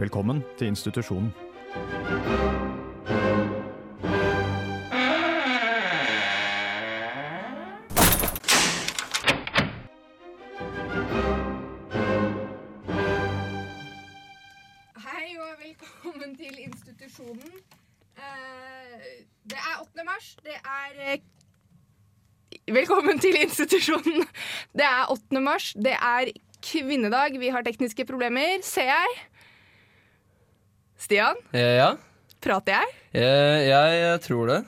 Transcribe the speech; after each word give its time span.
Velkommen 0.00 0.38
til 0.58 0.70
institusjonen. 0.72 1.34
Hei 14.96 15.36
og 15.36 15.52
velkommen 15.60 16.32
til 16.36 16.56
institusjonen. 16.64 17.52
Eh, 18.16 19.04
det 19.44 19.58
er 19.60 19.82
8. 19.82 20.04
mars. 20.04 20.36
Det 20.40 20.56
er 20.64 21.12
eh, 21.12 21.18
Velkommen 22.72 23.18
til 23.18 23.36
institusjonen. 23.42 24.24
Det 24.72 24.88
er 24.88 25.12
8. 25.12 25.40
mars. 25.40 25.74
Det 25.76 25.92
er 25.92 26.32
kvinnedag. 26.64 27.36
Vi 27.40 27.48
har 27.52 27.62
tekniske 27.62 28.04
problemer, 28.08 28.62
ser 28.62 28.88
jeg. 28.94 29.29
Stian, 31.10 31.34
Eh, 31.50 31.74
Ja, 31.80 31.96
prater 32.38 32.76
jeg? 32.78 32.92
jeg, 33.18 33.64
jeg, 33.66 33.94
jeg 33.98 34.20
tror 34.28 34.46
det. 34.46 34.58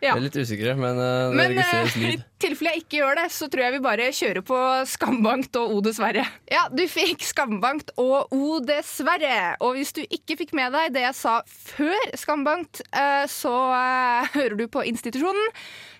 Ja. 0.00 0.14
Jeg 0.14 0.16
er 0.16 0.22
litt 0.24 0.36
usikker, 0.40 0.76
men 0.76 0.96
uh, 1.00 1.28
det 1.28 1.36
Men 1.36 1.50
registreres 1.52 1.96
lyd. 2.00 2.14
i 2.14 2.40
tilfelle 2.40 2.72
jeg 2.72 2.82
ikke 2.84 2.98
gjør 3.00 3.18
det, 3.18 3.24
så 3.32 3.48
tror 3.52 3.62
jeg 3.64 3.74
vi 3.74 3.80
bare 3.84 4.06
kjører 4.16 4.44
på 4.48 4.58
skambankt 4.88 5.56
og 5.60 5.74
O 5.74 5.80
dessverre. 5.84 6.24
Ja, 6.52 6.66
du 6.72 6.82
fikk 6.88 7.24
skambankt 7.24 7.92
og 8.00 8.32
O 8.32 8.58
dessverre. 8.64 9.56
Og 9.64 9.76
hvis 9.76 9.92
du 9.96 10.02
ikke 10.04 10.36
fikk 10.40 10.52
med 10.56 10.72
deg 10.76 10.96
det 10.96 11.04
jeg 11.04 11.16
sa 11.20 11.38
før 11.48 12.08
skambankt, 12.16 12.80
uh, 12.96 13.24
så 13.28 13.52
uh, 13.52 14.32
hører 14.36 14.56
du 14.60 14.66
på 14.72 14.84
institusjonen. 14.88 15.52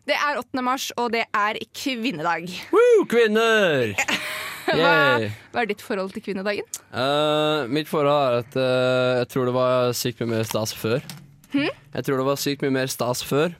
Det 0.08 0.16
er 0.16 0.40
8. 0.40 0.62
mars, 0.64 0.88
og 0.96 1.12
det 1.16 1.24
er 1.34 1.60
kvinnedag. 1.76 2.48
Woo, 2.72 3.04
kvinner! 3.12 3.92
Hva, 4.66 5.28
hva 5.52 5.62
er 5.62 5.68
ditt 5.70 5.84
forhold 5.84 6.12
til 6.14 6.24
kvinnedagen? 6.26 6.66
Uh, 6.90 7.66
mitt 7.70 7.88
forhold 7.90 8.16
er 8.16 8.40
at 8.42 8.56
uh, 8.58 9.20
jeg 9.22 9.30
tror 9.34 9.50
det 9.50 9.54
var 9.56 9.92
sykt 9.96 10.24
mye 10.24 10.32
mer 10.36 10.48
stas 10.48 10.74
før. 10.76 11.04
Hmm? 11.52 11.70
Jeg 11.70 12.08
tror 12.08 12.20
det 12.20 12.26
var 12.26 12.40
sykt 12.42 12.66
mye 12.66 12.74
mer 12.80 12.90
stas 12.92 13.22
før. 13.26 13.54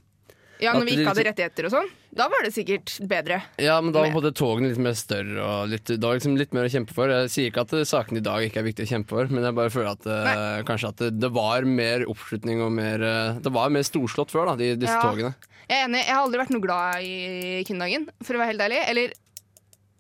Ja, 0.57 0.73
Når 0.73 0.87
vi 0.89 0.93
ikke 0.97 1.11
hadde 1.11 1.21
liksom- 1.21 1.27
rettigheter 1.29 1.67
og 1.69 1.73
sånn. 1.75 1.89
Da 2.17 2.31
var 2.33 2.47
det 2.47 2.55
sikkert 2.55 2.95
bedre. 3.05 3.43
Ja, 3.61 3.75
men 3.85 3.93
da 3.93 4.01
var 4.01 4.15
på 4.15 4.31
togene 4.33 4.71
litt 4.71 4.81
mer 4.81 4.95
større 4.97 5.37
og 5.45 5.69
litt, 5.69 5.85
da 5.85 6.09
var 6.09 6.17
liksom 6.17 6.39
litt 6.41 6.55
mer 6.57 6.65
å 6.65 6.71
kjempe 6.73 6.95
for. 6.97 7.13
Jeg 7.13 7.29
sier 7.29 7.51
ikke 7.51 7.61
at 7.67 7.75
eh, 7.77 7.85
sakene 7.85 8.23
i 8.23 8.25
dag 8.25 8.41
ikke 8.47 8.63
er 8.63 8.65
viktig 8.65 8.87
å 8.87 8.89
kjempe 8.89 9.13
for, 9.13 9.29
men 9.29 9.45
jeg 9.45 9.53
bare 9.59 9.73
føler 9.75 9.91
at 9.93 10.07
eh, 10.09 10.63
kanskje 10.65 10.89
at 10.89 11.03
det, 11.03 11.11
det 11.21 11.31
var 11.37 11.67
mer 11.69 12.07
oppslutning 12.09 12.63
og 12.65 12.73
mer 12.73 13.05
eh, 13.05 13.37
Det 13.45 13.53
var 13.53 13.69
mer 13.75 13.85
storslått 13.85 14.33
før, 14.33 14.49
da, 14.49 14.57
de, 14.57 14.71
disse 14.81 14.97
Ja. 14.97 15.05
togene. 15.05 15.35
Jeg 15.69 15.77
er 15.83 15.85
enig, 15.91 16.01
jeg 16.07 16.15
har 16.15 16.23
aldri 16.25 16.41
vært 16.41 16.55
noe 16.55 16.65
glad 16.65 17.05
i 17.05 17.63
kvinnedagen, 17.69 18.09
for 18.25 18.39
å 18.39 18.41
være 18.41 18.53
helt 18.55 18.65
ærlig. 18.65 18.81
Eller 18.89 19.13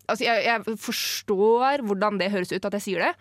altså, 0.09 0.25
jeg, 0.27 0.45
jeg 0.47 0.79
forstår 0.83 1.85
hvordan 1.87 2.19
det 2.21 2.31
høres 2.35 2.53
ut 2.53 2.65
at 2.69 2.79
jeg 2.79 2.85
sier 2.87 3.07
det. 3.09 3.13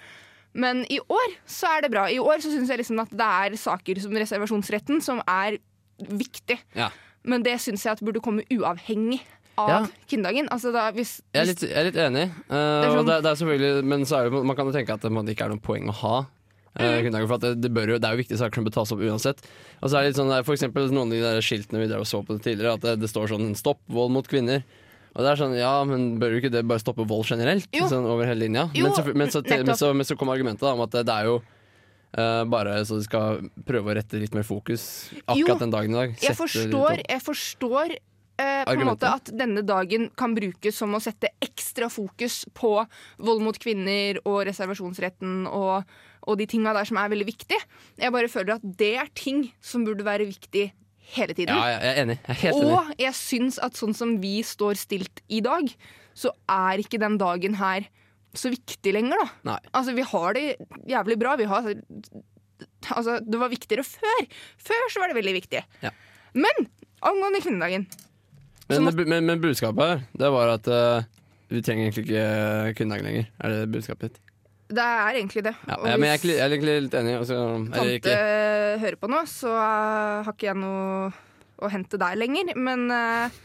Men 0.56 0.86
i 0.90 1.02
år 1.12 1.34
så 1.50 1.68
er 1.76 1.86
det 1.86 1.92
bra. 1.92 2.06
I 2.08 2.20
år 2.24 2.40
så 2.44 2.52
syns 2.54 2.72
jeg 2.72 2.80
liksom 2.80 3.02
at 3.04 3.12
det 3.12 3.28
er 3.28 3.58
saker 3.60 4.00
som 4.00 4.16
reservasjonsretten 4.16 5.02
som 5.04 5.20
er 5.28 5.58
viktig. 6.00 6.58
Ja. 6.78 6.90
Men 7.28 7.44
det 7.44 7.58
syns 7.64 7.84
jeg 7.84 7.98
at 7.98 8.04
burde 8.06 8.22
komme 8.24 8.46
uavhengig 8.54 9.20
av 9.60 9.70
Ja. 9.70 9.82
kvinnedagen. 10.08 10.48
Altså 10.52 10.72
da, 10.72 10.92
hvis, 10.92 11.22
Jeg 11.34 11.42
er 11.42 11.46
litt, 11.52 11.62
jeg 11.64 11.76
er 11.76 11.84
litt 11.90 12.00
enig, 12.00 12.24
eh, 12.50 12.56
er 12.56 12.92
sånn- 12.92 13.08
det, 13.08 13.24
det 13.24 13.32
er 13.42 13.84
men 13.84 14.06
så 14.06 14.24
det, 14.24 14.46
man 14.46 14.56
kan 14.56 14.66
jo 14.68 14.72
tenke 14.72 14.94
at 14.94 15.02
det 15.02 15.12
ikke 15.12 15.46
er 15.46 15.50
noe 15.50 15.60
poeng 15.64 15.88
å 15.90 15.94
ha. 15.94 16.26
Eh, 16.78 17.08
for 17.26 17.38
det, 17.40 17.62
det, 17.62 17.72
jo, 17.72 17.98
det 17.98 18.04
er 18.04 18.16
jo 18.18 18.24
viktige 18.24 18.38
saker 18.38 18.56
som 18.56 18.66
bør 18.66 18.74
tas 18.76 18.92
opp 18.92 19.00
uansett. 19.00 19.40
Og 19.82 19.90
så 19.90 19.96
er 19.98 20.02
det 20.04 20.10
litt 20.12 20.20
sånn 20.20 20.30
der, 20.30 20.44
For 20.44 20.56
eksempel 20.56 20.92
noen 20.92 21.08
av 21.08 21.16
de 21.16 21.22
der 21.24 21.40
skiltene 21.40 21.80
vi 21.80 21.88
der 21.88 22.04
så 22.04 22.20
på 22.26 22.36
tidligere, 22.36 22.74
at 22.76 22.82
det, 22.82 23.00
det 23.00 23.10
står 23.10 23.32
sånn 23.32 23.56
'stopp 23.56 23.80
vold 23.88 24.12
mot 24.12 24.28
kvinner'. 24.28 24.64
Og 25.16 25.24
det 25.24 25.32
er 25.32 25.40
sånn, 25.40 25.54
ja, 25.56 25.74
men 25.88 26.16
bør 26.20 26.36
jo 26.36 26.42
ikke 26.42 26.52
det 26.52 26.66
bare 26.68 26.84
stoppe 26.84 27.06
vold 27.08 27.28
generelt? 27.32 27.70
Sånn 27.72 28.08
over 28.08 28.28
hele 28.28 28.50
linja? 28.50 28.68
Jo, 28.76 28.90
men, 28.90 28.96
så, 28.98 29.04
men, 29.16 29.32
så, 29.32 29.42
men, 29.48 29.76
så, 29.80 29.92
men 29.96 30.08
så 30.08 30.18
kom 30.20 30.32
argumentet 30.34 30.66
da, 30.68 30.74
om 30.76 30.84
at 30.84 30.92
det, 30.96 31.06
det 31.08 31.20
er 31.20 31.32
jo 31.32 31.44
Uh, 32.16 32.46
bare 32.48 32.78
så 32.88 32.96
de 32.96 33.04
skal 33.04 33.42
prøve 33.68 33.92
å 33.92 33.96
rette 33.98 34.16
litt 34.22 34.32
mer 34.32 34.46
fokus 34.48 35.10
akkurat 35.26 35.58
Jo, 35.58 35.58
den 35.66 35.72
dagen 35.74 35.92
i 35.92 35.98
dag. 35.98 36.14
jeg 36.24 36.38
forstår, 36.40 37.02
jeg 37.04 37.24
forstår 37.26 37.96
uh, 38.40 38.62
på 38.70 38.76
en 38.78 38.88
måte 38.88 39.10
at 39.18 39.32
denne 39.36 39.66
dagen 39.68 40.08
kan 40.16 40.32
brukes 40.38 40.80
som 40.80 40.96
å 40.96 41.02
sette 41.04 41.34
ekstra 41.44 41.90
fokus 41.92 42.46
på 42.56 42.72
vold 43.20 43.44
mot 43.44 43.60
kvinner 43.60 44.22
og 44.24 44.46
reservasjonsretten 44.48 45.44
og, 45.50 45.92
og 46.24 46.40
de 46.40 46.48
tinga 46.56 46.72
der 46.78 46.88
som 46.88 47.02
er 47.02 47.12
veldig 47.12 47.28
viktige. 47.28 47.60
Jeg 48.00 48.16
bare 48.16 48.32
føler 48.32 48.56
at 48.62 48.72
det 48.80 48.94
er 49.02 49.12
ting 49.12 49.50
som 49.60 49.84
burde 49.84 50.08
være 50.08 50.30
viktig 50.32 50.70
hele 51.16 51.36
tiden. 51.38 51.54
Ja, 51.56 51.68
jeg 51.76 51.92
er 51.92 52.02
enig. 52.04 52.16
Jeg 52.26 52.34
er 52.36 52.40
helt 52.42 52.56
enig. 52.64 52.72
og 52.80 52.96
jeg 53.06 53.14
syns 53.20 53.60
at 53.64 53.78
sånn 53.78 53.94
som 53.98 54.16
vi 54.24 54.40
står 54.46 54.80
stilt 54.80 55.22
i 55.30 55.42
dag, 55.46 55.70
så 56.18 56.32
er 56.50 56.82
ikke 56.82 57.00
den 57.02 57.18
dagen 57.22 57.58
her 57.60 57.86
så 58.36 58.50
viktig 58.52 58.92
lenger, 58.96 59.22
da. 59.22 59.28
Nei. 59.52 59.60
Altså, 59.78 59.94
vi 59.96 60.04
har 60.04 60.34
det 60.36 60.46
jævlig 60.92 61.20
bra. 61.22 61.36
Vi 61.40 61.46
har 61.52 61.70
Altså, 62.96 63.18
det 63.26 63.40
var 63.42 63.50
viktigere 63.52 63.84
før. 63.84 64.26
Før 64.62 64.84
så 64.94 65.02
var 65.02 65.10
det 65.12 65.18
veldig 65.18 65.34
viktig. 65.40 65.62
Ja. 65.82 65.90
Men 66.38 66.68
angående 67.02 67.42
kvinnedagen 67.44 67.88
Men, 68.70 68.84
må- 68.86 69.06
men, 69.06 69.26
men 69.26 69.42
budskapet 69.42 69.90
her, 69.90 70.04
det 70.18 70.30
var 70.34 70.52
at 70.56 70.68
uh, 70.72 71.04
vi 71.52 71.62
trenger 71.66 71.88
egentlig 71.88 72.06
ikke 72.08 72.76
kvinnedagen 72.78 73.06
lenger. 73.10 73.28
Er 73.44 73.50
det 73.56 73.72
budskapet 73.74 74.08
ditt? 74.14 74.22
Det 74.66 74.82
er 74.82 75.20
egentlig 75.20 75.44
det. 75.46 75.54
Ja, 75.68 75.76
ja, 75.86 75.98
men 75.98 76.10
jeg 76.10 76.18
er, 76.18 76.30
jeg 76.32 76.42
er 76.42 76.54
egentlig 76.56 76.76
litt 76.88 76.96
enig. 76.98 77.18
Altså, 77.20 77.40
tante 77.70 77.98
ikke. 78.00 78.16
hører 78.82 78.98
på 78.98 79.10
nå, 79.12 79.20
så 79.30 79.52
har 79.54 80.32
ikke 80.32 80.50
jeg 80.50 80.58
noe 80.58 81.12
å 81.62 81.70
hente 81.72 82.00
der 82.02 82.18
lenger. 82.18 82.56
Men, 82.58 82.88
uh, 82.90 83.44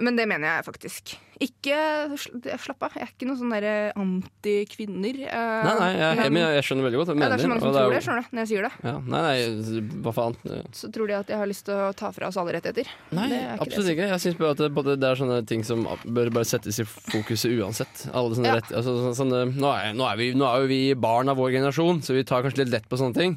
men 0.00 0.16
det 0.16 0.24
mener 0.30 0.48
jeg 0.56 0.64
faktisk. 0.64 1.16
Ikke 1.42 1.74
sl- 2.14 2.38
Slapp 2.62 2.84
av, 2.86 2.92
jeg 2.94 3.02
er 3.02 3.10
ikke 3.12 3.26
noe 3.26 3.36
sånn 3.36 3.52
anti-kvinner. 3.98 5.16
uh, 5.26 5.64
Nei, 5.66 5.72
nei, 5.80 5.88
jeg, 5.98 6.30
men 6.32 6.38
jeg, 6.42 6.54
jeg 6.58 6.66
skjønner 6.68 6.86
veldig 6.86 7.00
godt 7.00 7.10
hva 7.10 7.14
du 7.14 7.18
ja, 7.18 7.22
mener. 7.22 7.32
det 7.32 7.40
er 7.40 7.42
så 7.42 7.50
mange 7.50 7.64
som 7.64 7.74
tror 7.74 7.92
det, 7.96 8.02
skjønner 8.06 8.22
du, 8.22 8.28
når 8.36 8.42
jeg 8.44 8.50
sier 8.52 8.66
det. 8.66 8.72
Ja, 8.86 8.94
nei, 9.12 9.22
nei, 9.26 9.82
hva 10.06 10.14
faen. 10.16 10.36
Så 10.78 10.90
tror 10.94 11.10
de 11.10 11.16
at 11.18 11.32
jeg 11.34 11.40
har 11.42 11.50
lyst 11.50 11.66
til 11.66 11.74
å 11.74 11.90
ta 11.98 12.12
fra 12.14 12.30
oss 12.30 12.38
alle 12.40 12.54
rettigheter. 12.56 12.92
Nei, 13.18 13.28
absolutt 13.56 13.88
det. 13.90 13.96
ikke. 13.96 14.08
Jeg 14.12 14.24
synes 14.24 14.38
bare 14.40 14.54
at 14.56 14.62
det, 14.62 14.96
det 15.02 15.10
er 15.10 15.20
sånne 15.22 15.40
ting 15.50 15.66
som 15.66 15.84
bør 16.06 16.32
bare 16.38 16.48
settes 16.48 16.78
i 16.82 16.86
fokuset 16.88 17.56
uansett. 17.58 18.06
Alle 18.12 18.38
sånne 18.38 18.52
Ja. 18.52 18.58
rett, 18.60 18.72
altså, 18.78 18.96
sånne, 19.18 19.44
nå, 19.52 19.72
er, 19.74 19.92
nå, 19.98 20.08
er 20.12 20.16
vi, 20.22 20.30
nå 20.38 20.46
er 20.48 20.62
jo 20.64 20.70
vi 20.72 20.80
barn 20.94 21.28
av 21.32 21.36
vår 21.42 21.56
generasjon, 21.58 22.02
så 22.06 22.14
vi 22.16 22.24
tar 22.28 22.46
kanskje 22.46 22.64
litt 22.64 22.72
lett 22.78 22.88
på 22.88 23.00
sånne 23.00 23.18
ting. 23.18 23.36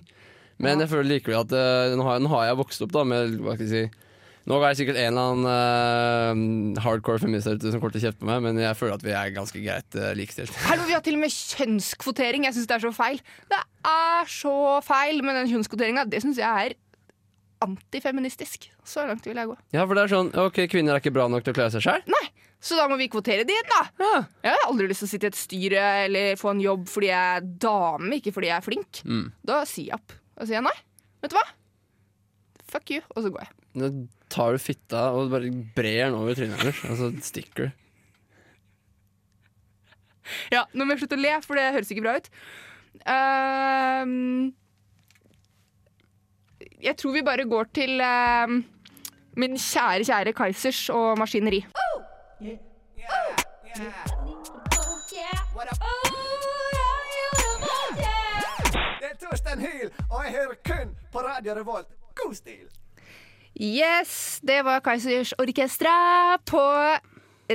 Men 0.61 0.77
Ja. 0.79 0.85
jeg 0.85 0.93
føler 0.93 1.09
likevel 1.17 1.41
at 1.41 1.51
eh, 1.51 1.95
nå, 1.97 2.03
har, 2.07 2.19
nå 2.23 2.29
har 2.31 2.45
jeg 2.47 2.59
vokst 2.61 2.85
opp 2.85 2.93
da 2.95 3.01
med 3.03 3.39
hva 3.43 3.57
skal 3.57 3.65
jeg 3.67 3.73
si 3.89 4.04
nå 4.45 4.59
er 4.59 4.67
det 4.67 4.77
sikkert 4.77 4.99
en 5.01 5.17
eller 5.17 5.31
annen 5.31 6.75
uh, 6.77 6.81
hardcore 6.85 7.21
feminist 7.23 7.49
som 7.49 7.79
kommer 7.79 7.95
til 7.95 8.03
å 8.03 8.05
kjefte 8.05 8.21
på 8.21 8.29
meg, 8.29 8.43
men 8.45 8.61
jeg 8.61 8.77
føler 8.77 8.99
at 8.99 9.05
vi 9.05 9.13
er 9.17 9.33
ganske 9.33 9.61
greit 9.63 9.97
uh, 9.97 10.11
likestilt. 10.17 10.53
Hallo, 10.69 10.85
vi 10.85 10.93
har 10.93 11.01
til 11.05 11.17
og 11.17 11.23
med 11.23 11.33
kjønnskvotering. 11.33 12.45
Jeg 12.45 12.57
syns 12.57 12.69
det 12.69 12.77
er 12.77 12.85
så 12.85 12.91
feil. 12.93 13.21
Det 13.49 13.61
er 13.89 14.29
så 14.29 14.55
feil 14.85 15.23
med 15.25 15.39
den 15.41 15.49
kjønnskvoteringa. 15.49 16.05
Det 16.13 16.21
syns 16.21 16.41
jeg 16.41 16.69
er 16.69 16.77
antifeministisk. 17.65 18.69
Så 18.85 19.07
langt 19.09 19.25
vil 19.25 19.41
jeg 19.41 19.49
gå. 19.49 19.57
Ja, 19.73 19.87
for 19.87 19.97
det 19.97 20.05
er 20.05 20.13
sånn 20.13 20.31
OK, 20.37 20.61
kvinner 20.69 20.93
er 20.93 21.01
ikke 21.01 21.15
bra 21.15 21.25
nok 21.31 21.45
til 21.45 21.55
å 21.55 21.57
klare 21.57 21.73
seg 21.73 21.87
sjøl. 21.87 22.05
Nei, 22.13 22.25
så 22.61 22.77
da 22.77 22.85
må 22.91 22.99
vi 23.01 23.09
kvotere 23.09 23.47
de 23.49 23.55
inn, 23.55 23.71
da. 23.71 23.81
Ja. 24.01 24.19
Jeg 24.45 24.59
har 24.59 24.69
aldri 24.69 24.91
lyst 24.91 25.01
til 25.01 25.09
å 25.09 25.13
sitte 25.15 25.29
i 25.29 25.33
et 25.33 25.39
styre 25.39 25.87
eller 26.05 26.37
få 26.37 26.53
en 26.53 26.61
jobb 26.61 26.85
fordi 26.91 27.09
jeg 27.09 27.39
er 27.39 27.49
dame, 27.65 28.19
ikke 28.19 28.35
fordi 28.35 28.51
jeg 28.51 28.59
er 28.59 28.67
flink. 28.67 29.01
Mm. 29.09 29.27
Da 29.45 29.63
sier 29.69 29.95
jeg 29.95 29.97
opp. 29.97 30.19
Da 30.37 30.45
sier 30.45 30.59
jeg 30.59 30.67
nei. 30.69 30.77
Vet 31.25 31.33
du 31.33 31.39
hva? 31.39 31.47
Fuck 32.69 32.93
you. 32.93 33.01
Og 33.15 33.25
så 33.25 33.33
går 33.33 33.47
jeg. 33.47 33.57
Nå 33.81 33.91
tar 34.35 34.55
du 34.55 34.59
fitta 34.61 35.07
og 35.15 35.31
bare 35.31 35.51
brer 35.75 36.09
den 36.09 36.19
over 36.19 36.35
trynet 36.35 36.59
hennes, 36.59 36.83
og 36.89 36.99
så 36.99 37.11
stikker 37.23 37.63
du. 37.63 37.81
Ja, 40.51 40.65
Nå 40.73 40.85
må 40.85 40.95
jeg 40.95 41.03
slutte 41.03 41.19
å 41.19 41.21
le, 41.21 41.33
for 41.45 41.59
det 41.59 41.73
høres 41.75 41.91
ikke 41.93 42.05
bra 42.05 42.15
ut. 42.19 42.29
Uh, 43.05 44.05
jeg 46.81 46.95
tror 46.97 47.15
vi 47.15 47.25
bare 47.25 47.45
går 47.49 47.69
til 47.75 48.01
uh, 48.01 48.47
min 49.37 49.57
kjære, 49.59 50.05
kjære 50.07 50.33
Kaizers 50.37 50.87
og 50.93 51.19
maskineri. 51.21 51.61
Det 58.95 59.11
er 59.11 59.19
Torstein 59.21 59.61
Hyl, 59.61 59.91
og 60.09 60.25
jeg 60.25 60.33
hører 60.39 60.57
kun 60.65 60.97
på 61.13 61.23
Radio 61.27 61.53
Revolt. 61.59 61.93
God 62.15 62.33
stil! 62.33 62.65
Yes, 63.59 64.39
det 64.43 64.61
var 64.65 64.81
Kaizers 64.83 65.33
Orkestra 65.39 66.37
på 66.45 66.59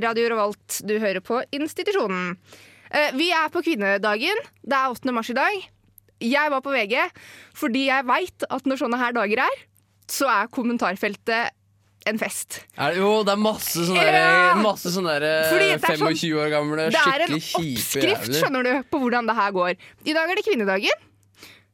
Radio 0.00 0.29
Revolt. 0.32 0.81
Du 0.87 0.94
hører 0.99 1.20
på 1.20 1.43
Institusjonen. 1.52 2.37
Eh, 2.91 3.11
Vi 3.14 3.31
er 3.31 3.50
på 3.52 3.61
kvinnedagen. 3.62 4.41
Det 4.64 4.76
er 4.76 4.88
8. 4.94 5.12
mars 5.12 5.31
i 5.31 5.37
dag. 5.37 5.58
Jeg 6.20 6.50
var 6.52 6.61
på 6.61 6.73
VG 6.73 6.97
fordi 7.56 7.87
jeg 7.88 8.05
veit 8.08 8.44
at 8.50 8.64
når 8.69 8.81
sånne 8.81 8.99
her 9.00 9.12
dager 9.17 9.41
er, 9.44 9.62
så 10.11 10.29
er 10.29 10.49
kommentarfeltet 10.52 11.50
en 12.08 12.19
fest. 12.19 12.62
Det, 12.76 12.96
jo, 12.96 13.23
det 13.25 13.32
er 13.35 13.41
masse 13.41 13.85
sånne, 13.85 14.05
Ja! 14.08 14.55
masse 14.56 14.88
sånne 14.93 15.19
der, 15.20 15.44
er 15.44 15.79
25 15.81 16.00
sånn- 16.00 16.37
år 16.41 16.50
gamle, 16.50 16.88
Det 16.91 16.96
er 16.96 17.25
en 17.26 17.35
oppskrift 17.37 18.32
skjønner 18.41 18.64
du, 18.64 18.73
på 18.88 19.00
hvordan 19.05 19.26
det 19.29 19.37
her 19.37 19.53
går. 19.53 19.75
I 20.08 20.12
dag 20.17 20.31
er 20.31 20.35
det 20.41 20.44
kvinnedagen. 20.49 21.06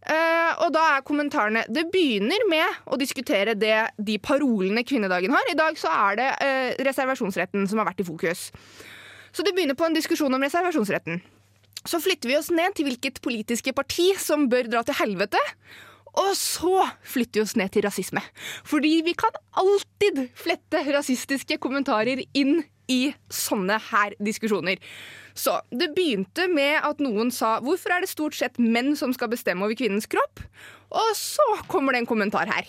Eh, 0.07 0.53
og 0.63 0.71
da 0.71 0.83
er 0.95 1.03
kommentarene 1.03 1.65
Det 1.67 1.89
begynner 1.91 2.45
med 2.47 2.83
å 2.87 2.99
diskutere 3.01 3.57
det, 3.59 3.89
de 3.99 4.19
parolene 4.23 4.85
kvinnedagen 4.87 5.35
har. 5.35 5.49
I 5.51 5.59
dag 5.59 5.79
så 5.81 5.91
er 5.91 6.21
det 6.21 6.29
uh, 6.39 6.85
reservasjonsretten 6.87 7.67
som 7.67 7.83
har 7.83 7.89
vært 7.91 8.05
i 8.05 8.07
fokus. 8.07 8.51
Så 9.35 9.45
det 9.45 9.53
begynner 9.57 9.79
på 9.79 9.89
en 9.89 9.97
diskusjon 9.97 10.33
om 10.33 10.47
reservasjonsretten. 10.47 11.19
Så 11.87 12.01
flytter 12.03 12.31
vi 12.31 12.39
oss 12.39 12.53
ned 12.55 12.75
til 12.77 12.87
hvilket 12.89 13.21
politiske 13.23 13.75
parti 13.75 14.13
som 14.23 14.47
bør 14.51 14.71
dra 14.71 14.85
til 14.87 14.99
helvete. 15.01 15.43
Og 16.17 16.33
så 16.39 16.87
flytter 17.05 17.41
vi 17.41 17.45
oss 17.45 17.57
ned 17.59 17.75
til 17.75 17.85
rasisme. 17.85 18.23
Fordi 18.65 18.95
vi 19.05 19.15
kan 19.19 19.35
alltid 19.59 20.23
flette 20.39 20.87
rasistiske 20.95 21.59
kommentarer 21.63 22.23
inn 22.39 22.63
i 22.89 23.15
sånne 23.33 23.79
her 23.91 24.15
diskusjoner. 24.23 24.81
Så 25.37 25.59
det 25.71 25.93
begynte 25.97 26.47
med 26.49 26.81
at 26.83 27.03
noen 27.03 27.31
sa 27.31 27.61
'hvorfor 27.61 27.93
er 27.93 28.01
det 28.01 28.09
stort 28.09 28.35
sett 28.35 28.59
menn 28.59 28.97
som 28.97 29.13
skal 29.13 29.29
bestemme 29.29 29.65
over 29.65 29.75
kvinnens 29.75 30.07
kropp'? 30.07 30.45
Og 30.91 31.11
så 31.15 31.67
kommer 31.69 31.93
det 31.93 32.01
en 32.01 32.07
kommentar 32.07 32.47
her, 32.47 32.65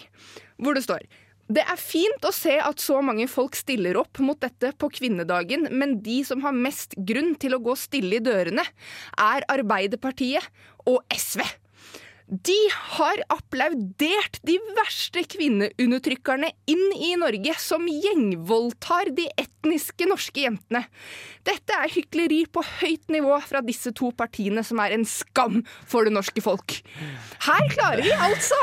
hvor 0.57 0.73
det 0.73 0.83
står 0.83 1.05
det 1.47 1.63
er 1.63 1.79
fint 1.79 2.25
å 2.27 2.33
se 2.35 2.57
at 2.59 2.81
så 2.83 2.99
mange 3.05 3.27
folk 3.31 3.55
stiller 3.55 3.95
opp 3.95 4.19
mot 4.19 4.39
dette 4.43 4.73
på 4.75 4.89
kvinnedagen, 4.91 5.69
men 5.71 6.01
de 6.03 6.19
som 6.27 6.41
har 6.43 6.51
mest 6.51 6.95
grunn 7.07 7.35
til 7.39 7.55
å 7.55 7.61
gå 7.63 7.75
stille 7.79 8.19
i 8.19 8.23
dørene, 8.23 8.65
er 9.15 9.47
Arbeiderpartiet 9.47 10.43
og 10.85 10.99
SV. 11.15 11.45
De 12.27 12.55
har 12.97 13.21
applaudert 13.31 14.41
de 14.43 14.57
verste 14.75 15.21
kvinneundertrykkerne 15.31 16.49
inn 16.67 16.89
i 16.99 17.13
Norge, 17.15 17.53
som 17.55 17.85
gjengvoldtar 17.87 19.13
de 19.15 19.29
etniske 19.39 20.09
norske 20.09 20.43
jentene. 20.43 20.81
Dette 21.47 21.77
er 21.77 21.93
hykleri 21.93 22.41
på 22.51 22.65
høyt 22.81 23.07
nivå 23.15 23.37
fra 23.47 23.61
disse 23.63 23.93
to 23.95 24.11
partiene, 24.11 24.59
som 24.67 24.83
er 24.83 24.97
en 24.97 25.07
skam 25.07 25.61
for 25.87 26.03
det 26.03 26.17
norske 26.17 26.43
folk. 26.43 26.75
Her 27.47 27.71
klarer 27.71 28.03
vi 28.03 28.11
altså 28.11 28.59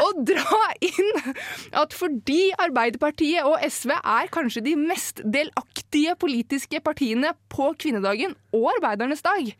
å 0.00 0.08
dra 0.32 0.64
inn 0.80 1.36
at 1.84 1.92
fordi 1.92 2.40
Arbeiderpartiet 2.64 3.44
og 3.44 3.60
SV 3.60 3.92
er 4.00 4.32
kanskje 4.32 4.64
de 4.64 4.76
mest 4.80 5.20
delaktige 5.20 6.16
politiske 6.16 6.80
partiene 6.80 7.36
på 7.52 7.74
kvinnedagen 7.76 8.38
og 8.56 8.70
arbeidernes 8.78 9.20
dag, 9.26 9.52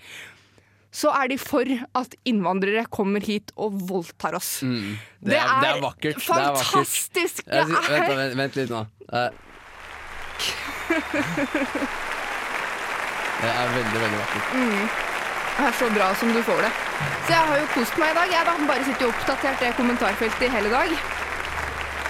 så 0.91 1.13
er 1.15 1.29
de 1.31 1.39
for 1.39 1.63
at 1.95 2.15
innvandrere 2.27 2.85
kommer 2.91 3.23
hit 3.23 3.53
og 3.55 3.79
voldtar 3.91 4.35
oss. 4.39 4.63
Mm. 4.67 4.97
Det, 5.23 5.37
er, 5.39 5.61
det 5.63 5.71
er 5.71 5.83
vakkert. 5.85 6.23
fantastisk! 6.25 7.45
Det 7.47 7.61
er 7.63 7.71
vakkert. 7.71 7.91
Det 7.91 7.97
Jeg, 7.97 8.11
er, 8.11 8.17
vent, 8.19 8.37
vent, 8.43 8.59
litt 8.59 8.71
nå. 8.75 8.81
Eh. 9.15 9.31
Det 13.41 13.49
er 13.49 13.71
veldig, 13.73 14.01
veldig 14.01 14.19
vakkert. 14.21 14.49
det 15.57 15.65
er 15.67 15.77
så 15.79 15.87
bra 15.95 16.09
som 16.21 16.33
du 16.37 16.43
får 16.45 16.59
det. 16.61 16.73
Så 17.25 17.33
jeg 17.33 17.47
har 17.49 17.61
jo 17.63 17.69
kost 17.73 17.97
meg 18.03 18.13
i 18.13 18.17
dag. 18.19 18.35
Jeg 18.35 18.49
da 18.49 18.57
bare 18.69 18.85
sitter 18.85 19.07
og 19.07 19.15
oppdatert 19.15 19.63
det 19.65 19.71
kommentarfeltet 19.79 20.45
i 20.45 20.51
hele 20.53 20.73
dag. 20.75 20.93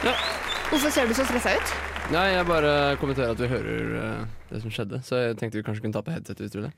Ja. 0.08 0.14
Hvorfor 0.72 0.90
ser 0.90 1.06
du 1.06 1.14
så 1.14 1.26
stressa 1.28 1.54
ut? 1.54 1.74
Nei, 2.10 2.26
jeg 2.34 2.46
bare 2.48 2.96
kommenterer 2.98 3.30
at 3.36 3.38
vi 3.38 3.46
hører 3.52 3.94
eh, 4.00 4.24
det 4.50 4.62
som 4.64 4.74
skjedde. 4.74 4.98
Så 5.06 5.22
jeg 5.22 5.38
tenkte 5.38 5.60
vi 5.60 5.66
kanskje 5.68 5.84
kunne 5.86 5.94
ta 5.94 6.02
på 6.02 6.14
headsetet 6.16 6.42
hvis 6.42 6.56
du 6.56 6.58
vil 6.58 6.66
det. 6.66 6.74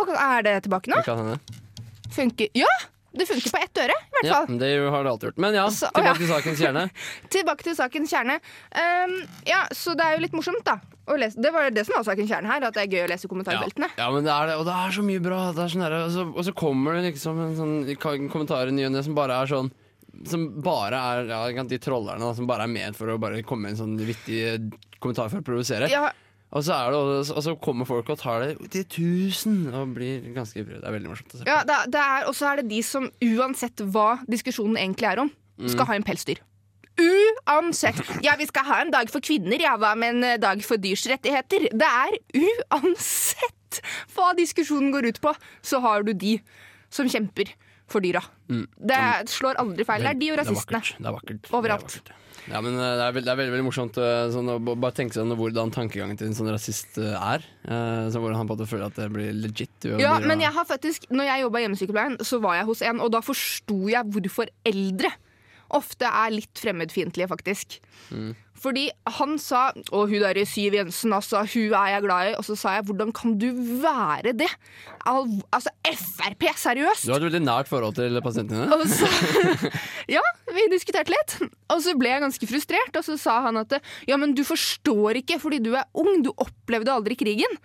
Og 0.00 0.10
er 0.16 0.42
det 0.46 0.56
tilbake 0.66 0.90
nå? 0.90 0.96
Det 1.02 1.08
kan 1.10 1.22
hende. 1.22 1.38
Funker 2.14 2.48
Ja! 2.58 2.72
Det 3.14 3.28
funker 3.28 3.52
på 3.54 3.58
ett 3.62 3.78
øre, 3.78 3.94
i 3.94 4.14
hvert 4.16 4.26
fall. 4.26 4.46
Ja, 4.50 4.58
det 4.58 4.68
har 4.90 5.04
det 5.06 5.10
alltid 5.12 5.28
gjort. 5.28 5.36
Men 5.38 5.54
ja, 5.54 5.68
Så- 5.70 5.86
å, 5.86 5.92
tilbake 5.94 6.08
ja. 6.08 6.14
til 6.18 6.30
sakens 6.32 6.58
kjerne. 6.58 6.82
Tilbake 7.30 7.62
til 7.62 7.76
sakens 7.78 8.10
kjerne. 8.10 8.40
Ehm, 8.74 9.12
ja, 9.46 9.60
Så 9.70 9.94
det 9.94 10.02
er 10.02 10.16
jo 10.16 10.24
litt 10.24 10.34
morsomt, 10.34 10.64
da. 10.66 10.80
Det 11.06 11.52
var 11.54 11.70
det 11.70 11.84
som 11.86 11.94
var 11.94 12.02
sakens 12.08 12.26
kjerne 12.32 12.50
her, 12.50 12.66
at 12.66 12.74
det 12.74 12.82
er 12.82 12.90
gøy 12.90 13.04
å 13.04 13.10
lese 13.12 13.30
kommentarfeltene. 13.30 13.86
ja, 14.00 14.08
men 14.10 14.26
det 14.26 14.32
er 14.34 14.50
det, 14.50 14.56
og 14.58 14.66
det 14.66 14.74
er 14.74 14.96
så 14.98 15.04
mye 15.06 15.22
bra. 15.22 15.38
Sånn 15.54 15.84
der, 15.86 15.94
og, 16.00 16.10
så, 16.10 16.24
og 16.34 16.42
så 16.48 16.54
kommer 16.58 16.98
det 16.98 17.12
liksom 17.12 17.38
en 17.44 17.54
sånn 17.60 17.76
ka- 18.02 18.16
kommentar 18.34 18.66
i 18.66 18.74
ny 18.74 18.88
og 18.88 18.92
ne 18.96 19.02
som 19.06 19.14
bare 19.14 19.38
er 19.44 19.46
sånn 19.52 19.70
Som 20.26 20.48
bare 20.62 20.98
er 21.14 21.30
ja, 21.30 21.62
de 21.70 21.78
trollerne 21.82 22.18
da, 22.22 22.34
som 22.34 22.46
bare 22.50 22.66
er 22.66 22.74
med 22.74 22.94
for 22.98 23.14
å 23.14 23.18
bare 23.22 23.42
komme 23.46 23.68
med 23.68 23.76
en 23.76 23.80
sånn 23.84 23.94
vittig 24.10 24.42
eh, 24.42 24.58
kommentar 24.98 25.30
for 25.30 25.38
å 25.38 25.46
provosere. 25.46 25.86
Ja, 25.90 26.08
Og, 26.54 26.62
så 26.62 26.72
er 26.76 26.94
det, 26.94 27.30
og 27.34 27.42
så 27.42 27.54
kommer 27.58 27.86
folk 27.88 28.08
og 28.14 28.18
tar 28.20 28.44
det 28.44 28.70
til 28.70 28.84
tusen 28.86 29.56
og 29.74 29.94
blir 29.96 30.22
ganske 30.36 30.60
ivrige. 30.62 30.78
Det 30.80 30.86
er 30.86 30.94
veldig 30.94 31.10
morsomt 31.10 31.34
å 31.34 31.40
se. 31.40 31.46
ja 31.50 31.60
det, 31.66 31.78
det 31.90 32.00
er, 32.00 32.26
Og 32.30 32.34
så 32.38 32.46
er 32.52 32.60
det 32.62 32.68
de 32.70 32.78
som 32.86 33.08
uansett 33.26 33.82
hva 33.90 34.20
diskusjonen 34.30 34.78
egentlig 34.78 35.10
er 35.12 35.24
om, 35.26 35.32
Mm. 35.54 35.68
skal 35.70 35.86
ha 35.86 35.94
en 35.94 36.02
pelsdyr. 36.02 36.40
Uansett. 36.98 38.00
Ja, 38.24 38.32
vi 38.38 38.46
skal 38.46 38.64
ha 38.66 38.80
en 38.82 38.90
dag 38.90 39.10
for 39.12 39.22
kvinner, 39.22 39.58
ja, 39.62 39.76
hva 39.78 39.92
med 39.98 40.16
en 40.16 40.24
eh, 40.26 40.38
dag 40.42 40.62
for 40.66 40.80
dyrs 40.82 41.04
rettigheter? 41.10 41.68
Det 41.70 41.86
er 41.90 42.16
uansett 42.40 43.80
hva 44.14 44.32
diskusjonen 44.38 44.92
går 44.94 45.08
ut 45.12 45.20
på, 45.22 45.32
så 45.62 45.80
har 45.82 46.02
du 46.06 46.12
de 46.14 46.36
som 46.94 47.06
kjemper 47.10 47.50
for 47.90 48.02
dyra. 48.04 48.22
Det 48.48 49.00
slår 49.30 49.58
aldri 49.62 49.86
feil. 49.86 50.02
Det 50.06 50.12
er 50.14 50.20
de 50.20 50.30
og 50.34 50.38
rasistene. 50.42 50.80
Det 50.98 51.06
er 51.10 51.16
vakkert. 51.18 51.42
Det 51.42 51.50
er 51.50 51.54
vakkert. 51.54 51.54
Overalt. 51.58 51.88
Det 51.94 52.00
er 52.00 52.14
vakkert. 52.14 52.20
Ja, 52.50 52.60
men 52.60 52.76
eh, 52.76 52.94
det 52.98 53.04
er, 53.06 53.14
veld, 53.16 53.26
det 53.26 53.32
er 53.32 53.38
veldig, 53.40 53.52
veldig 53.54 53.66
morsomt 53.66 53.98
eh, 54.00 54.26
sånn, 54.34 54.50
å 54.52 54.58
bare 54.60 54.94
tenke 54.96 55.16
seg 55.16 55.32
hvordan 55.38 55.72
tankegangen 55.74 56.18
til 56.20 56.28
en 56.28 56.36
sånn 56.36 56.50
rasist 56.52 56.98
eh, 57.00 57.14
er. 57.16 57.44
Så 57.64 58.20
hvordan 58.20 58.36
han 58.36 58.48
på 58.48 58.56
en 58.56 58.60
måte 58.60 58.68
føler 58.68 58.90
at 58.90 58.98
det 59.00 59.08
blir 59.14 59.32
legit. 59.32 59.88
Ja, 60.00 60.18
men 60.20 60.42
jeg 60.44 60.52
har 60.52 60.68
faktisk, 60.68 61.08
når 61.14 61.30
jeg 61.30 61.44
jobba 61.46 61.60
i 61.60 61.64
hjemmesykepleien, 61.64 62.18
så 62.26 62.40
var 62.44 62.58
jeg 62.60 62.68
hos 62.68 62.84
en, 62.84 63.00
og 63.04 63.14
da 63.14 63.22
forsto 63.24 63.78
jeg 63.92 64.12
hvorfor 64.12 64.52
eldre 64.68 65.12
ofte 65.74 66.06
er 66.06 66.34
litt 66.34 66.60
fremmedfiendtlige, 66.60 67.30
faktisk. 67.32 67.78
Fordi 68.64 68.86
han 69.18 69.36
sa 69.42 69.66
Å, 69.74 70.04
hun 70.08 70.22
der 70.22 70.40
Siv 70.48 70.76
Jensen, 70.76 71.12
altså, 71.16 71.42
hun 71.44 71.74
er 71.76 71.94
jeg 71.94 72.04
glad 72.06 72.30
i. 72.30 72.34
Og 72.38 72.46
så 72.46 72.56
sa 72.58 72.76
jeg 72.78 72.86
hvordan 72.88 73.12
kan 73.16 73.36
du 73.40 73.50
være 73.82 74.34
det? 74.36 74.50
Al 75.10 75.26
altså, 75.54 75.72
Frp, 75.84 76.46
seriøst? 76.64 77.06
Du 77.06 77.12
har 77.12 77.20
et 77.20 77.28
veldig 77.28 77.42
nært 77.44 77.70
forhold 77.70 77.96
til 77.98 78.20
pasientene 78.24 78.64
dine. 78.64 78.78
Og 78.78 78.88
så, 78.88 79.08
ja, 80.16 80.22
vi 80.54 80.68
diskuterte 80.72 81.12
litt. 81.12 81.36
Og 81.72 81.82
så 81.84 81.96
ble 81.98 82.14
jeg 82.14 82.24
ganske 82.24 82.48
frustrert, 82.48 83.00
og 83.00 83.06
så 83.06 83.18
sa 83.20 83.40
han 83.48 83.60
at 83.60 83.76
ja, 84.08 84.18
men 84.20 84.32
du 84.36 84.44
forstår 84.46 85.20
ikke 85.20 85.40
fordi 85.42 85.60
du 85.64 85.74
er 85.76 85.88
ung, 86.00 86.22
du 86.24 86.32
opplevde 86.32 86.94
aldri 86.94 87.18
krigen. 87.20 87.60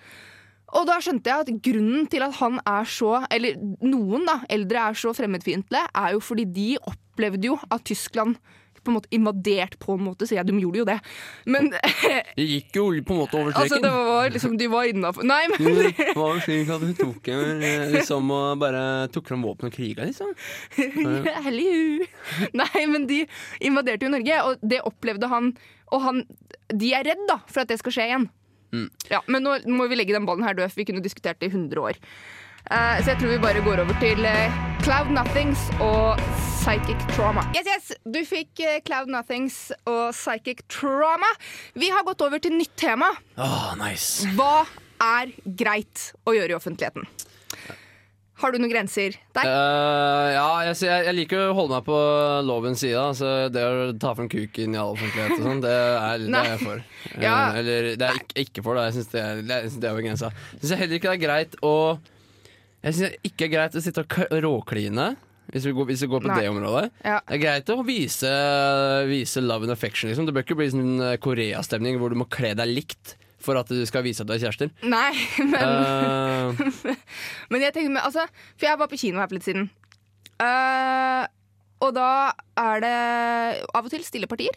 Og 0.77 0.85
da 0.85 0.99
skjønte 1.01 1.31
jeg 1.31 1.45
at 1.45 1.61
grunnen 1.65 2.05
til 2.11 2.23
at 2.25 2.35
han 2.37 2.59
er 2.67 2.85
så, 2.89 3.23
eller 3.33 3.57
noen 3.81 4.27
da, 4.27 4.39
eldre 4.53 4.89
er 4.89 4.97
så 4.99 5.15
fremmedfiendtlige, 5.17 5.87
er 5.97 6.13
jo 6.13 6.21
fordi 6.21 6.45
de 6.45 6.69
opplevde 6.77 7.49
jo 7.49 7.57
at 7.73 7.85
Tyskland 7.89 8.37
på 8.83 8.91
en 8.91 8.97
måte 8.99 9.11
invadert 9.15 9.77
på 9.81 9.95
en 9.97 10.05
måte, 10.07 10.27
så 10.29 10.37
ja, 10.37 10.43
de 10.47 10.55
gjorde 10.59 10.81
jo 10.81 10.87
det. 10.87 10.97
Men 11.49 11.71
Det 12.39 12.45
gikk 12.45 12.79
jo 12.79 12.87
på 13.05 13.15
en 13.15 13.21
måte 13.21 13.39
over 13.39 13.57
altså, 13.57 13.79
det 13.83 13.91
var 13.91 14.31
liksom, 14.33 14.55
de 14.59 14.69
var 14.71 14.89
innafor 14.89 15.27
Nei, 15.27 15.41
men 15.51 15.79
Det 15.97 16.15
var 16.15 16.37
jo 16.37 16.43
slik 16.45 16.71
at 16.73 16.85
hun 16.85 16.95
tok 16.97 17.29
eh, 17.33 17.85
liksom 17.95 18.33
og 18.35 18.59
bare 18.61 18.83
tok 19.13 19.29
fram 19.31 19.45
våpen 19.45 19.69
og 19.69 19.75
kriga, 19.75 20.07
liksom. 20.07 20.33
Hello. 21.47 22.07
Nei, 22.61 22.83
men 22.89 23.07
de 23.09 23.23
invaderte 23.65 24.07
jo 24.07 24.13
Norge, 24.13 24.41
og 24.45 24.65
det 24.73 24.81
opplevde 24.87 25.29
han. 25.31 25.53
Og 25.93 26.03
han, 26.03 26.25
de 26.73 26.91
er 26.95 27.07
redd 27.07 27.23
da, 27.29 27.39
for 27.49 27.63
at 27.63 27.71
det 27.71 27.79
skal 27.81 27.95
skje 27.95 28.09
igjen. 28.11 28.29
Ja, 29.09 29.23
Men 29.25 29.45
nå 29.45 29.55
må 29.73 29.87
vi 29.89 29.97
legge 29.97 30.13
den 30.13 30.27
ballen 30.29 30.45
her 30.45 30.57
død, 30.57 30.69
for 30.69 30.83
vi 30.83 30.87
kunne 30.91 31.03
diskutert 31.05 31.39
det 31.41 31.49
i 31.49 31.53
100 31.55 31.81
år. 31.81 31.97
Eh, 32.67 32.99
så 33.01 33.13
jeg 33.13 33.21
tror 33.21 33.31
vi 33.31 33.39
bare 33.41 33.61
går 33.65 33.81
over 33.81 33.95
til 34.01 34.25
uh, 34.27 34.57
Cloud 34.83 35.13
Nothings 35.15 35.69
og 35.81 36.19
Psychic 36.59 36.99
Trauma. 37.15 37.45
Yes, 37.55 37.69
yes! 37.71 37.93
Du 38.03 38.19
fikk 38.27 38.59
uh, 38.61 38.77
Cloud 38.85 39.09
Nothings 39.09 39.69
og 39.89 40.11
Psychic 40.13 40.65
Trauma. 40.69 41.29
Vi 41.79 41.89
har 41.93 42.05
gått 42.05 42.21
over 42.25 42.41
til 42.43 42.53
nytt 42.57 42.75
tema. 42.77 43.09
Oh, 43.39 43.71
nice. 43.79 44.27
Hva 44.37 44.67
er 44.99 45.31
greit 45.45 46.11
å 46.27 46.35
gjøre 46.35 46.53
i 46.53 46.59
offentligheten? 46.59 47.07
Har 48.39 48.53
du 48.53 48.59
noen 48.61 48.71
grenser 48.71 49.17
der? 49.35 49.47
Uh, 49.49 50.27
ja, 50.31 50.45
jeg, 50.69 50.77
jeg, 50.85 51.07
jeg 51.09 51.15
liker 51.17 51.41
å 51.49 51.55
holde 51.57 51.75
meg 51.75 51.87
på 51.89 51.97
lovens 52.47 52.83
side. 52.85 52.99
Altså, 53.01 53.33
det 53.51 53.65
å 53.65 53.89
ta 53.99 54.13
fram 54.15 54.29
kuken 54.31 54.77
i 54.77 54.79
all 54.79 54.93
offentlighet 54.93 55.35
og 55.39 55.43
sånn, 55.47 55.63
det, 55.65 55.73
det 56.27 56.43
er 56.43 56.47
jeg 56.53 56.61
for. 56.61 56.85
Ja. 57.19 57.33
eller 57.59 57.89
det 57.99 58.07
er 58.07 58.21
ikke, 58.21 58.45
ikke 58.45 58.63
for, 58.67 58.79
da. 58.79 58.85
Jeg 58.87 58.99
syns 58.99 59.11
det, 59.11 59.25
jeg 59.25 59.65
synes 59.65 59.81
det 59.81 59.89
er 59.89 59.97
over 59.97 60.07
grensa. 60.07 60.31
Jeg 60.53 60.63
syns 60.63 60.79
heller 60.83 60.99
ikke 61.01 61.11
det 61.11 61.17
er 61.17 61.25
greit 61.25 61.59
å 61.65 61.75
Jeg 62.83 62.95
synes 62.95 63.09
det 63.11 63.31
ikke 63.31 63.47
er 63.47 63.53
greit 63.55 63.75
å 63.75 63.83
sitte 63.83 64.03
og 64.05 64.37
råkline. 64.45 65.09
Hvis 65.49 65.65
vi, 65.65 65.71
går, 65.73 65.87
hvis 65.89 66.03
vi 66.05 66.09
går 66.11 66.21
på 66.21 66.29
Nei. 66.29 66.35
det 66.43 66.49
området. 66.51 66.83
Ja. 67.01 67.15
Det 67.25 67.39
er 67.39 67.41
greit 67.41 67.71
å 67.73 67.79
vise, 67.81 68.29
vise 69.09 69.41
love 69.41 69.65
and 69.65 69.73
affection. 69.73 70.11
Liksom. 70.11 70.27
Det 70.27 70.35
bør 70.35 70.45
ikke 70.45 70.59
bli 70.59 70.67
sånn 70.69 70.83
Koreastemning 70.93 71.23
Korea-stemning 71.25 71.97
hvor 72.01 72.13
du 72.13 72.19
må 72.21 72.27
kle 72.29 72.53
deg 72.59 72.69
likt 72.69 73.15
for 73.41 73.57
at 73.57 73.71
du 73.71 73.81
skal 73.89 74.03
vise 74.05 74.21
at 74.21 74.29
du 74.29 74.35
er 74.35 74.43
kjærester. 74.43 74.69
Nei, 74.85 75.09
men 75.49 75.57
uh. 75.57 76.95
Men 77.51 77.65
jeg 77.65 77.73
tenker 77.75 77.95
med, 77.95 78.03
altså, 78.03 78.27
For 78.59 78.69
jeg 78.69 78.81
var 78.81 78.91
på 78.91 78.99
kino 79.01 79.21
her 79.23 79.31
for 79.31 79.39
litt 79.39 79.47
siden. 79.47 79.69
Uh, 80.39 81.25
og 81.83 81.95
da 81.95 82.09
er 82.59 82.83
det 82.83 82.95
av 83.73 83.87
og 83.87 83.91
til 83.91 84.05
stille 84.05 84.29
partier. 84.29 84.53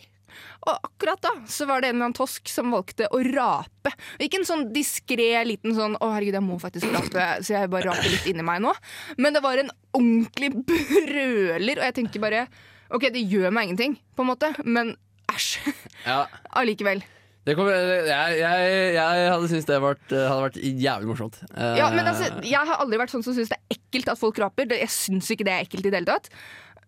Og 0.66 0.72
akkurat 0.88 1.20
da 1.24 1.32
så 1.50 1.66
var 1.68 1.80
det 1.82 1.90
en 1.90 1.96
eller 1.96 2.08
annen 2.10 2.16
tosk 2.18 2.48
som 2.50 2.70
valgte 2.74 3.08
å 3.10 3.20
rape. 3.34 3.92
Og 4.18 4.24
Ikke 4.26 4.38
en 4.40 4.48
sånn 4.48 4.66
diskré 4.74 5.30
liten 5.48 5.74
sånn 5.76 5.96
'Å, 5.98 6.10
herregud, 6.14 6.34
jeg 6.38 6.46
må 6.46 6.58
faktisk 6.62 6.86
rape', 6.94 7.42
så 7.42 7.56
jeg 7.58 7.70
bare 7.70 7.90
raper 7.90 8.10
litt 8.10 8.26
inni 8.30 8.42
meg 8.46 8.60
nå. 8.62 8.74
Men 9.18 9.32
det 9.34 9.42
var 9.42 9.58
en 9.58 9.70
ordentlig 9.94 10.52
brøler, 10.66 11.78
og 11.78 11.84
jeg 11.88 11.94
tenker 12.00 12.20
bare 12.22 12.46
OK, 12.92 13.08
det 13.10 13.24
gjør 13.24 13.50
meg 13.52 13.68
ingenting, 13.70 13.96
på 14.16 14.20
en 14.22 14.28
måte, 14.28 14.52
men 14.64 14.96
æsj. 15.32 15.58
ja. 16.06 16.26
Allikevel. 16.60 17.02
Det 17.42 17.56
kommer, 17.58 17.72
jeg, 18.06 18.34
jeg, 18.38 18.66
jeg 18.94 19.30
hadde 19.32 19.48
syntes 19.50 19.64
det 19.66 19.78
vært, 19.82 20.12
hadde 20.12 20.42
vært 20.44 20.58
jævlig 20.62 21.08
morsomt. 21.10 21.40
Eh, 21.56 21.78
Ja, 21.80 21.88
men 21.90 22.06
altså, 22.06 22.28
Jeg 22.46 22.54
har 22.68 22.76
aldri 22.78 23.00
vært 23.00 23.10
sånn 23.10 23.24
som 23.26 23.34
syns 23.34 23.48
det 23.50 23.56
er 23.58 23.74
ekkelt 23.74 24.12
at 24.12 24.20
folk 24.20 24.38
raper. 24.38 24.70
Jeg 24.78 24.92
syns 24.94 25.26
ikke 25.34 25.48
det 25.48 25.54
er 25.56 25.64
ekkelt 25.64 25.88
i 25.88 25.90
det 25.90 25.98
hele 25.98 26.06
tatt. 26.12 26.28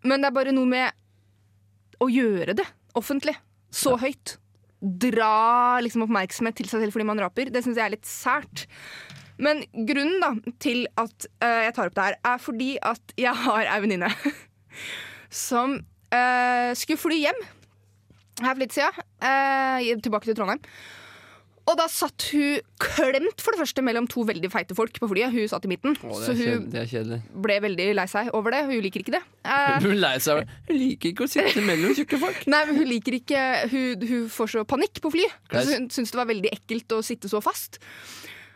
Men 0.05 0.21
det 0.23 0.29
er 0.31 0.37
bare 0.37 0.53
noe 0.55 0.69
med 0.69 0.93
å 2.05 2.07
gjøre 2.13 2.55
det 2.55 2.67
offentlig. 2.99 3.35
Så 3.75 3.97
høyt. 4.01 4.37
Dra 4.81 5.81
liksom 5.83 6.05
oppmerksomhet 6.05 6.59
til 6.59 6.69
seg 6.71 6.85
selv 6.85 6.95
fordi 6.95 7.09
man 7.09 7.23
raper. 7.23 7.51
Det 7.53 7.65
syns 7.65 7.81
jeg 7.81 7.87
er 7.89 7.95
litt 7.97 8.09
sært. 8.09 8.67
Men 9.43 9.65
grunnen 9.89 10.21
da, 10.23 10.31
til 10.63 10.85
at 11.01 11.27
uh, 11.43 11.63
jeg 11.67 11.75
tar 11.75 11.91
opp 11.91 11.97
det 11.97 12.07
her, 12.07 12.19
er 12.31 12.43
fordi 12.43 12.71
at 12.87 13.15
jeg 13.19 13.35
har 13.47 13.67
ei 13.67 13.81
venninne 13.83 14.11
som 15.47 15.79
uh, 15.81 16.71
skulle 16.79 17.01
fly 17.03 17.19
hjem 17.25 17.41
her 18.43 18.53
for 18.53 18.63
litt 18.63 18.77
siden, 18.77 19.11
Uh, 19.25 19.81
tilbake 20.05 20.29
til 20.29 20.37
Trondheim. 20.37 20.61
Og 21.64 21.78
da 21.80 21.87
satt 21.88 22.26
hun 22.35 22.59
klemt 22.83 23.40
for 23.40 23.54
det 23.54 23.61
første 23.62 23.80
mellom 23.85 24.04
to 24.11 24.21
veldig 24.28 24.50
feite 24.52 24.76
folk 24.76 24.99
på 25.00 25.09
flyet. 25.09 25.33
Hun 25.33 25.47
satt 25.49 25.64
i 25.64 25.71
midten, 25.71 25.94
Å, 26.04 26.18
så 26.21 26.35
hun 26.37 26.66
kjedelig, 26.75 27.23
ble 27.47 27.56
veldig 27.64 27.87
lei 27.97 28.04
seg 28.11 28.28
over 28.37 28.52
det. 28.52 28.61
Hun 28.68 28.83
liker 28.85 29.00
ikke 29.00 29.14
det. 29.16 29.23
Eh, 29.49 29.78
Hun 29.80 29.97
lei 30.02 30.12
seg 30.21 30.42
Hun 30.68 30.76
liker 30.76 31.12
ikke 31.14 31.25
å 31.25 31.30
sitte 31.33 31.64
mellom 31.64 31.97
tjukke 31.97 32.21
folk. 32.21 32.42
Nei, 32.52 32.61
men 32.68 32.83
hun 32.83 32.90
liker 32.90 33.16
ikke 33.16 33.40
Hun, 33.73 34.04
hun 34.11 34.28
får 34.35 34.52
så 34.59 34.66
panikk 34.68 35.00
på 35.04 35.14
fly. 35.16 35.25
Hun 35.56 35.88
syns 35.94 36.12
det 36.12 36.21
var 36.21 36.28
veldig 36.28 36.52
ekkelt 36.52 36.99
å 36.99 37.00
sitte 37.06 37.33
så 37.33 37.40
fast. 37.44 37.80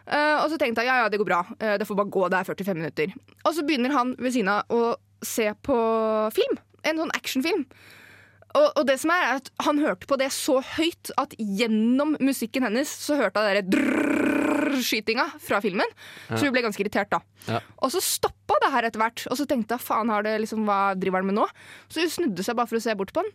Eh, 0.09 0.37
og 0.43 0.49
så 0.53 0.61
tenkte 0.61 0.85
jeg 0.85 0.93
ja, 0.93 1.03
ja, 1.05 1.09
det 1.13 1.21
går 1.21 1.29
bra. 1.33 1.43
Eh, 1.61 1.77
det 1.81 1.89
får 1.89 1.99
bare 2.03 2.13
gå, 2.13 2.29
det 2.33 2.43
er 2.43 2.49
45 2.53 2.79
minutter. 2.83 3.17
Og 3.45 3.57
så 3.57 3.65
begynner 3.65 3.93
han 3.97 4.13
ved 4.21 4.37
siden 4.37 4.53
av 4.53 4.69
å 4.73 4.83
se 5.25 5.49
på 5.65 5.77
film. 6.37 6.61
En 6.85 7.01
sånn 7.01 7.17
actionfilm. 7.17 7.65
Og, 8.57 8.67
og 8.81 8.85
det 8.89 8.97
som 9.03 9.13
er, 9.13 9.25
er 9.27 9.41
at 9.43 9.51
han 9.67 9.81
hørte 9.83 10.09
på 10.09 10.17
det 10.21 10.31
så 10.33 10.59
høyt 10.77 11.13
at 11.21 11.35
gjennom 11.37 12.17
musikken 12.25 12.65
hennes 12.65 12.89
så 12.89 13.19
hørte 13.19 13.43
han 13.43 13.59
den 13.59 13.73
derre 13.75 14.83
skytinga 14.85 15.27
fra 15.43 15.61
filmen. 15.65 15.89
Så 16.31 16.47
hun 16.47 16.55
ble 16.55 16.63
ganske 16.65 16.83
irritert, 16.85 17.11
da. 17.13 17.21
Ja. 17.49 17.61
Og 17.85 17.93
så 17.95 18.03
stoppa 18.05 18.59
det 18.63 18.73
her 18.75 18.89
etter 18.89 19.03
hvert. 19.03 19.25
Og 19.29 19.39
så 19.41 19.47
tenkte 19.49 19.77
jeg 19.77 19.85
faen, 19.85 20.13
har 20.13 20.25
det 20.27 20.37
liksom, 20.45 20.65
hva 20.69 20.95
driver 20.99 21.23
han 21.23 21.31
med 21.31 21.39
nå? 21.41 21.47
Så 21.93 22.05
hun 22.05 22.13
snudde 22.13 22.47
seg 22.47 22.59
bare 22.59 22.71
for 22.71 22.81
å 22.81 22.85
se 22.85 22.95
bort 22.99 23.13
på 23.17 23.25
han. 23.25 23.33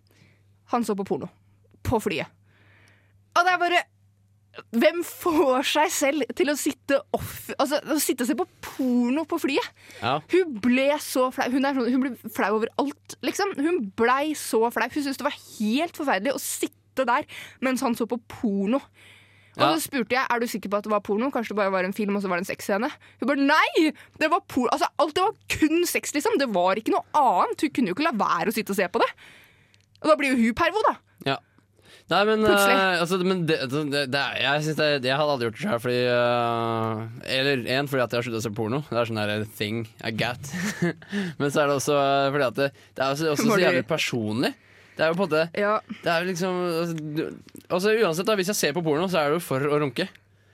Han 0.73 0.87
så 0.87 0.95
på 0.97 1.05
porno. 1.07 1.29
På 1.85 1.99
flyet. 2.03 2.31
Og 3.33 3.45
det 3.45 3.53
er 3.53 3.61
bare 3.61 3.81
Hvem 4.73 4.99
får 5.07 5.63
seg 5.65 5.89
selv 5.93 6.25
til 6.37 6.51
å 6.51 6.53
sitte, 6.59 6.99
off, 7.17 7.47
altså, 7.57 7.79
å 7.89 7.95
sitte 8.01 8.21
og 8.21 8.29
se 8.29 8.35
på 8.37 8.45
porno 8.61 9.23
på 9.25 9.39
flyet? 9.41 9.69
Ja. 9.97 10.19
Hun 10.29 10.59
ble 10.61 10.91
så 11.01 11.29
flau. 11.33 11.47
Hun, 11.49 11.65
er 11.65 11.73
sånn, 11.73 11.89
hun 11.89 12.03
ble 12.05 12.11
flau 12.35 12.51
over 12.59 12.69
alt, 12.83 13.15
liksom. 13.25 13.55
Hun 13.57 13.79
blei 13.97 14.35
så 14.37 14.61
flau. 14.69 14.85
Hun 14.93 15.01
syntes 15.07 15.17
det 15.17 15.25
var 15.25 15.39
helt 15.39 15.97
forferdelig 15.97 16.35
å 16.37 16.43
sitte 16.43 17.07
der 17.09 17.25
mens 17.65 17.81
han 17.81 17.97
så 17.97 18.05
på 18.05 18.19
porno. 18.29 18.77
Og 19.53 19.61
Ja. 19.61 19.71
så 19.73 19.81
spurte 19.85 20.13
jeg 20.17 20.25
er 20.29 20.39
du 20.41 20.47
sikker 20.49 20.69
på 20.69 20.77
at 20.77 20.85
det 20.85 20.93
var 20.93 21.01
porno. 21.05 21.31
Kanskje 21.33 21.53
det 21.53 21.57
bare 21.59 21.73
var 21.73 21.85
en 21.85 21.93
film, 21.93 22.15
og 22.17 22.21
så 22.21 22.29
var 22.29 22.37
det 22.41 22.45
en 22.47 22.51
sexscene. 22.55 22.89
Hun 23.21 23.27
bare 23.29 23.41
nei! 23.49 23.91
Det 24.21 24.29
var 24.29 24.41
porno. 24.49 24.69
Altså, 24.73 24.87
alt 25.01 25.13
det 25.17 25.25
var 25.25 25.33
kun 25.49 25.85
sex, 25.89 26.13
liksom. 26.13 26.37
Det 26.41 26.49
var 26.53 26.77
ikke 26.77 26.93
noe 26.93 27.05
annet. 27.17 27.61
Hun 27.61 27.69
kunne 27.73 27.89
jo 27.89 27.97
ikke 27.97 28.05
la 28.05 28.13
være 28.17 28.49
å 28.49 28.53
sitte 28.53 28.73
og 28.73 28.77
se 28.77 28.87
på 28.89 29.01
det. 29.01 29.09
Og 30.03 30.09
da 30.09 30.15
blir 30.19 30.33
jo 30.33 30.39
hun 30.41 30.53
pervo, 30.57 30.81
da. 30.85 30.95
Nei, 32.11 32.19
men, 32.27 32.41
eh, 32.43 32.99
altså, 32.99 33.17
men 33.23 33.45
det, 33.47 33.57
det, 33.71 34.01
det 34.11 34.19
er, 34.19 34.39
jeg, 34.41 34.63
synes 34.65 34.79
det, 34.79 35.07
jeg 35.07 35.15
hadde 35.15 35.35
aldri 35.35 35.47
gjort 35.47 35.55
det 35.55 35.61
sjøl 35.63 35.79
fordi 35.85 36.01
uh, 36.11 37.29
Eller 37.37 37.63
én 37.77 37.87
fordi 37.87 38.03
at 38.03 38.11
jeg 38.11 38.19
har 38.19 38.25
sluttet 38.27 38.41
å 38.41 38.43
se 38.43 38.51
porno. 38.57 38.81
Det 38.89 38.99
er 38.99 39.09
sånn 39.09 39.21
der 39.21 39.45
thing 39.55 39.85
I 40.03 40.11
got. 40.11 40.51
men 41.39 41.53
så 41.53 41.63
er 41.63 41.71
det 41.71 41.77
også 41.77 41.95
eh, 41.95 42.27
fordi 42.35 42.49
at 42.49 42.59
det, 42.59 42.67
det 42.91 43.05
er 43.05 43.15
også, 43.15 43.29
også 43.37 43.47
så 43.47 43.61
jævlig 43.61 43.85
personlig. 43.87 44.51
Det 44.97 45.05
er 45.05 45.13
jo 45.13 45.17
på 45.17 45.25
en 45.25 45.31
måte 45.31 45.45
Ja. 45.57 45.77
Det 46.03 46.11
er 46.11 46.19
jo 46.19 46.29
liksom 46.29 46.59
altså, 46.81 47.29
altså 47.79 47.95
Uansett, 48.03 48.27
da, 48.27 48.35
hvis 48.41 48.51
jeg 48.51 48.59
ser 48.59 48.75
på 48.75 48.83
porno, 48.85 49.07
så 49.09 49.23
er 49.23 49.31
det 49.31 49.39
jo 49.39 49.45
for 49.47 49.71
å 49.71 49.79
runke. 49.85 50.09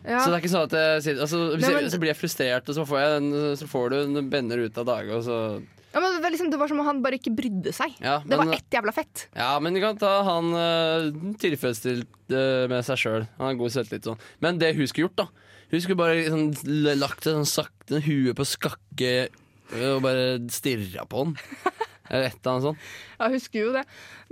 ja. 0.06 0.22
Så 0.22 0.29
det 0.29 0.38
er 0.38 0.39
ikke 0.44 0.53
sånn 0.53 0.70
at 0.70 0.77
jeg 0.77 1.18
altså, 1.18 1.41
Nei, 1.58 1.74
jeg, 1.79 1.91
Så 1.91 2.00
blir 2.00 2.13
jeg 2.13 2.22
frustrert, 2.22 2.70
og 2.70 2.77
så 2.77 2.86
får, 2.88 3.01
jeg 3.03 3.58
så 3.63 3.74
får 3.74 3.91
du 3.91 4.00
en 4.03 4.32
benner 4.32 4.68
ut 4.70 4.79
av 4.79 4.88
dage, 4.94 5.18
og 5.18 5.25
så 5.25 5.41
Ja, 5.89 6.00
men 6.03 6.13
det, 6.13 6.22
var 6.22 6.29
liksom, 6.34 6.50
det 6.53 6.58
var 6.62 6.69
som 6.69 6.79
om 6.84 6.86
han 6.86 7.00
bare 7.01 7.17
ikke 7.17 7.31
brydde 7.34 7.72
seg. 7.74 7.96
Ja, 8.03 8.19
det 8.22 8.38
var 8.38 8.51
ett 8.53 8.75
jævla 8.75 8.91
fett. 8.93 9.24
Ja, 9.34 9.55
men 9.63 9.74
du 9.74 9.79
kan 9.81 9.98
ta 9.98 10.12
han 10.27 10.51
uh, 10.53 11.08
tilfredsstilt 11.41 12.34
eh, 12.36 12.65
med 12.69 12.86
seg 12.86 13.00
sjøl. 13.01 13.25
Han 13.39 13.48
har 13.50 13.58
god 13.58 13.74
selvtillit 13.74 14.05
sånn. 14.12 14.22
Men 14.46 14.60
det 14.62 14.75
hun 14.77 14.86
skulle 14.89 15.08
gjort, 15.08 15.24
da 15.24 15.27
Hun 15.72 15.81
skulle 15.81 15.98
bare 16.00 16.19
liksom, 16.19 16.43
l- 16.69 16.93
lagt 16.98 17.25
det 17.25 17.34
sånn 17.36 17.50
sakte 17.50 18.00
huet 18.05 18.38
på 18.38 18.46
skakke 18.50 19.12
øh, 19.29 19.96
og 19.96 20.03
bare 20.05 20.27
stirra 20.53 21.08
på 21.10 21.24
han. 21.25 21.34
Eller 22.10 22.29
et 22.31 22.38
eller 22.39 22.51
annet 22.55 22.67
sånt. 22.69 22.86
Ja, 23.19 23.25
jeg 23.27 23.36
husker 23.39 23.65
jo 23.67 23.74
det. 23.75 23.84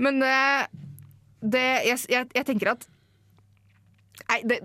Men 0.02 0.22
eh, 0.26 0.64
det, 1.42 1.66
jeg, 1.90 2.00
jeg, 2.10 2.30
jeg 2.38 2.48
tenker 2.52 2.72
at 2.74 2.88
Nei, 4.28 4.40
det, 4.50 4.58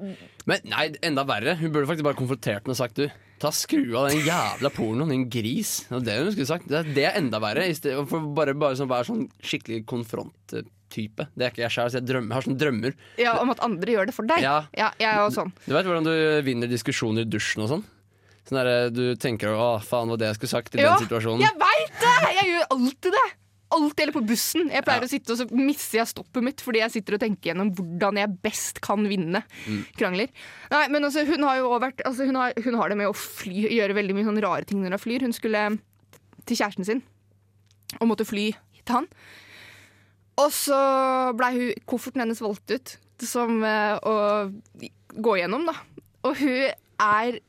Men 0.48 0.64
nei, 0.64 0.86
enda 1.06 1.24
verre. 1.28 1.54
Hun 1.60 1.70
burde 1.74 1.86
faktisk 1.90 2.06
bare 2.06 2.18
konfrontert 2.18 2.64
henne 2.64 2.74
og 2.74 2.78
sagt 2.80 2.96
du, 2.98 3.04
ta 3.42 3.50
skru 3.54 3.96
av 3.98 4.08
den 4.10 4.22
jævla 4.26 4.70
pornoen, 4.74 5.10
din 5.12 5.28
gris. 5.30 5.84
Det 5.90 6.08
er 6.14 6.24
hun 6.24 6.32
skulle 6.34 6.48
sagt. 6.50 6.68
Det, 6.70 6.82
det 6.96 7.04
er 7.08 7.18
enda 7.20 7.38
verre. 7.42 7.66
For 8.10 8.20
bare, 8.34 8.54
bare 8.58 8.78
sånn, 8.78 8.90
være 8.90 9.08
sånn 9.10 9.24
skikkelig 9.42 9.82
konfronttype. 9.90 11.28
Det 11.34 11.46
er 11.46 11.50
ikke 11.54 11.64
jeg 11.66 11.74
sjøl, 11.76 11.90
jeg 11.98 12.06
drømmer, 12.08 12.34
har 12.36 12.46
sånne 12.46 12.60
drømmer. 12.60 12.94
ja, 13.20 13.34
om 13.42 13.50
at 13.54 13.62
andre 13.64 13.92
gjør 13.96 14.06
det 14.10 14.14
for 14.16 14.28
deg. 14.28 14.42
Ja. 14.44 14.62
jeg 14.76 15.08
er 15.08 15.20
jo 15.22 15.28
sånn. 15.34 15.52
Du 15.66 15.74
vet 15.74 15.86
hvordan 15.88 16.06
du 16.06 16.14
vinner 16.46 16.70
diskusjoner 16.70 17.26
i 17.26 17.30
dusjen 17.30 17.64
og 17.66 17.70
sånn? 17.76 17.84
Sånn 18.48 18.58
der, 18.58 18.90
Du 18.90 19.14
tenker 19.22 19.54
'å, 19.54 19.78
faen, 19.82 20.08
hva 20.10 20.18
det 20.18 20.26
jeg 20.32 20.34
skulle 20.40 20.50
sagt 20.50 20.74
i 20.74 20.80
Ja, 20.82 20.96
den 20.98 21.06
situasjonen'. 21.06 21.40
jeg 21.44 21.54
veit 21.60 21.94
det! 22.02 22.16
Jeg 22.40 22.46
gjør 22.50 22.64
alltid 22.74 23.12
det. 23.12 23.28
Alltid 23.72 24.02
eller 24.04 24.12
på 24.12 24.22
bussen. 24.28 24.68
Jeg 24.70 24.84
pleier 24.84 25.00
Ja. 25.00 25.06
å 25.06 25.10
sitte 25.10 25.32
og 25.32 25.38
så 25.40 25.46
mister 25.56 25.98
jeg 26.02 26.10
stoppet 26.10 26.44
mitt 26.44 26.60
fordi 26.60 26.82
jeg 26.82 26.92
sitter 26.92 27.14
og 27.16 27.20
tenker 27.22 27.50
gjennom 27.52 27.70
hvordan 27.74 28.18
jeg 28.20 28.34
best 28.44 28.80
kan 28.84 29.06
vinne 29.08 29.40
Mm. 29.66 29.84
krangler. 29.96 30.28
Nei, 30.70 30.88
men 30.88 31.02
altså, 31.08 31.24
hun 31.26 31.42
har 31.48 31.56
jo 31.56 31.70
også 31.70 31.80
vært 31.86 32.02
altså, 32.04 32.26
hun, 32.28 32.36
har, 32.36 32.52
hun 32.64 32.74
har 32.76 32.88
det 32.92 32.98
med 32.98 33.08
å 33.08 33.14
fly, 33.16 33.68
gjøre 33.72 33.94
veldig 33.96 34.14
mye 34.18 34.28
sånne 34.28 34.42
rare 34.44 34.64
ting 34.68 34.82
når 34.84 34.96
hun 34.98 35.04
flyr. 35.06 35.22
Hun 35.24 35.32
skulle 35.32 35.64
til 36.46 36.56
kjæresten 36.56 36.84
sin 36.84 37.02
og 38.00 38.08
måtte 38.08 38.24
fly 38.28 38.50
til 38.84 38.94
han. 38.94 39.08
Og 40.42 40.50
så 40.50 40.76
blei 41.36 41.74
kofferten 41.86 42.22
hennes 42.24 42.40
valgt 42.40 42.70
ut 42.72 42.96
som 43.22 43.62
eh, 43.64 43.98
å 44.02 44.14
gå 45.22 45.34
gjennom, 45.38 45.66
da. 45.68 45.74
Og 46.24 46.36
hun 46.40 46.72
er 47.00 47.40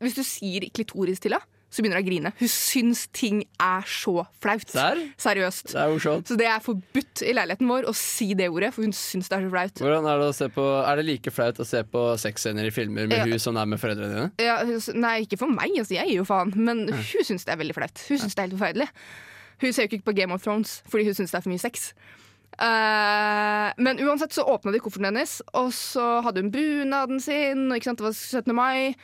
Hvis 0.00 0.14
du 0.14 0.22
sier 0.22 0.68
klitoris 0.70 1.18
til 1.20 1.32
henne, 1.34 1.42
så 1.68 1.82
begynner 1.84 2.00
hun 2.00 2.04
å 2.06 2.08
grine. 2.08 2.30
Hun 2.38 2.48
syns 2.48 3.02
ting 3.12 3.42
er 3.60 3.84
så 3.84 4.22
flaut. 4.40 4.64
Der? 4.72 5.00
Seriøst. 5.20 5.74
Det 5.74 5.80
er 5.82 5.90
morsomt. 5.92 6.30
Så 6.30 6.36
det 6.40 6.46
er 6.48 6.62
forbudt 6.64 7.22
i 7.28 7.34
leiligheten 7.36 7.68
vår 7.68 7.88
å 7.90 7.94
si 7.96 8.30
det 8.38 8.48
ordet, 8.48 8.70
for 8.72 8.86
hun 8.86 8.94
syns 8.96 9.28
det 9.28 9.36
er 9.36 9.44
så 9.44 9.52
flaut. 9.52 9.82
Hvordan 9.84 10.08
Er 10.08 10.22
det 10.22 10.28
å 10.30 10.36
se 10.38 10.48
på 10.54 10.64
Er 10.80 10.96
det 10.96 11.04
like 11.10 11.30
flaut 11.34 11.60
å 11.60 11.66
se 11.68 11.82
på 11.84 12.04
sexscener 12.24 12.70
i 12.70 12.72
filmer 12.72 13.06
med 13.10 13.18
Ja. 13.18 13.24
hun 13.28 13.38
som 13.38 13.56
er 13.60 13.66
med 13.68 13.80
foreldrene 13.82 14.14
dine? 14.14 14.30
Ja, 14.40 14.62
nei, 14.96 15.26
ikke 15.26 15.38
for 15.38 15.52
meg, 15.52 15.76
altså, 15.76 15.94
jeg 15.98 16.08
gir 16.08 16.22
jo 16.22 16.24
faen. 16.24 16.54
Men 16.56 16.86
hun 16.88 17.24
syns 17.28 17.44
det 17.44 17.52
er 17.52 17.60
veldig 17.60 17.76
flaut. 17.76 18.04
Hun 18.08 18.18
syns 18.24 18.34
det 18.34 18.42
er 18.44 18.48
helt 18.48 18.58
forferdelig. 18.58 18.88
Hun 19.60 19.72
ser 19.72 19.84
jo 19.84 19.90
ikke 19.92 20.04
på 20.08 20.14
Game 20.16 20.32
of 20.32 20.42
Thrones 20.42 20.82
fordi 20.88 21.04
hun 21.04 21.14
syns 21.18 21.32
det 21.34 21.38
er 21.40 21.44
for 21.44 21.52
mye 21.52 21.60
sex. 21.60 21.92
Uh, 22.58 23.70
men 23.78 24.00
uansett 24.02 24.32
så 24.34 24.42
åpna 24.48 24.72
de 24.72 24.80
kofferten 24.82 25.06
hennes, 25.12 25.36
og 25.54 25.68
så 25.76 26.22
hadde 26.26 26.42
hun 26.42 26.50
bunaden 26.50 27.20
sin, 27.22 27.68
og 27.70 27.78
det 27.78 28.00
var 28.02 28.16
17. 28.16 28.54
mai. 28.56 28.94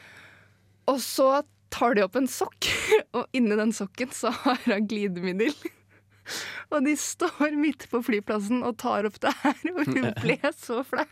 Og 0.90 0.98
så 1.00 1.42
tar 1.74 1.96
de 1.98 2.04
opp 2.06 2.18
en 2.20 2.28
sokk, 2.30 2.68
og 3.18 3.26
inni 3.36 3.58
den 3.58 3.74
sokken 3.74 4.12
så 4.14 4.32
har 4.44 4.60
hun 4.68 4.86
glidemiddel. 4.90 5.54
Og 6.72 6.80
de 6.86 6.94
står 6.96 7.52
midt 7.60 7.84
på 7.90 8.00
flyplassen 8.06 8.62
og 8.64 8.78
tar 8.80 9.04
opp 9.04 9.18
det 9.20 9.32
her, 9.42 9.58
og 9.74 9.82
hun 9.90 10.06
ble 10.22 10.38
så 10.56 10.78
flau. 10.86 11.04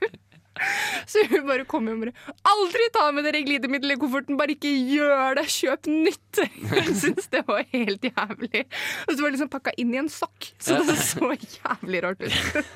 Så 1.08 1.22
hun 1.30 1.44
bare 1.48 1.64
kom 1.68 1.86
hjem 1.88 2.00
og 2.02 2.06
bare 2.06 2.32
Aldri 2.48 2.86
ta 2.92 3.06
med 3.12 3.24
dere 3.24 3.40
glidemiddel 3.44 3.94
i 3.94 3.96
kofferten, 4.00 4.36
bare 4.40 4.52
ikke 4.56 4.72
gjør 4.88 5.36
det! 5.38 5.44
Kjøp 5.52 5.88
nytt! 5.92 6.40
Hun 6.72 6.90
syntes 6.96 7.28
det 7.32 7.40
var 7.48 7.64
helt 7.72 8.04
jævlig. 8.08 8.64
Og 9.06 9.12
så 9.12 9.18
var 9.18 9.26
det 9.28 9.34
liksom 9.36 9.52
pakka 9.52 9.72
inn 9.80 9.92
i 9.96 10.00
en 10.02 10.10
sokk, 10.12 10.50
så 10.60 10.80
det 10.88 10.96
så 11.00 11.30
jævlig 11.36 12.02
rart 12.04 12.24
ut. 12.24 12.68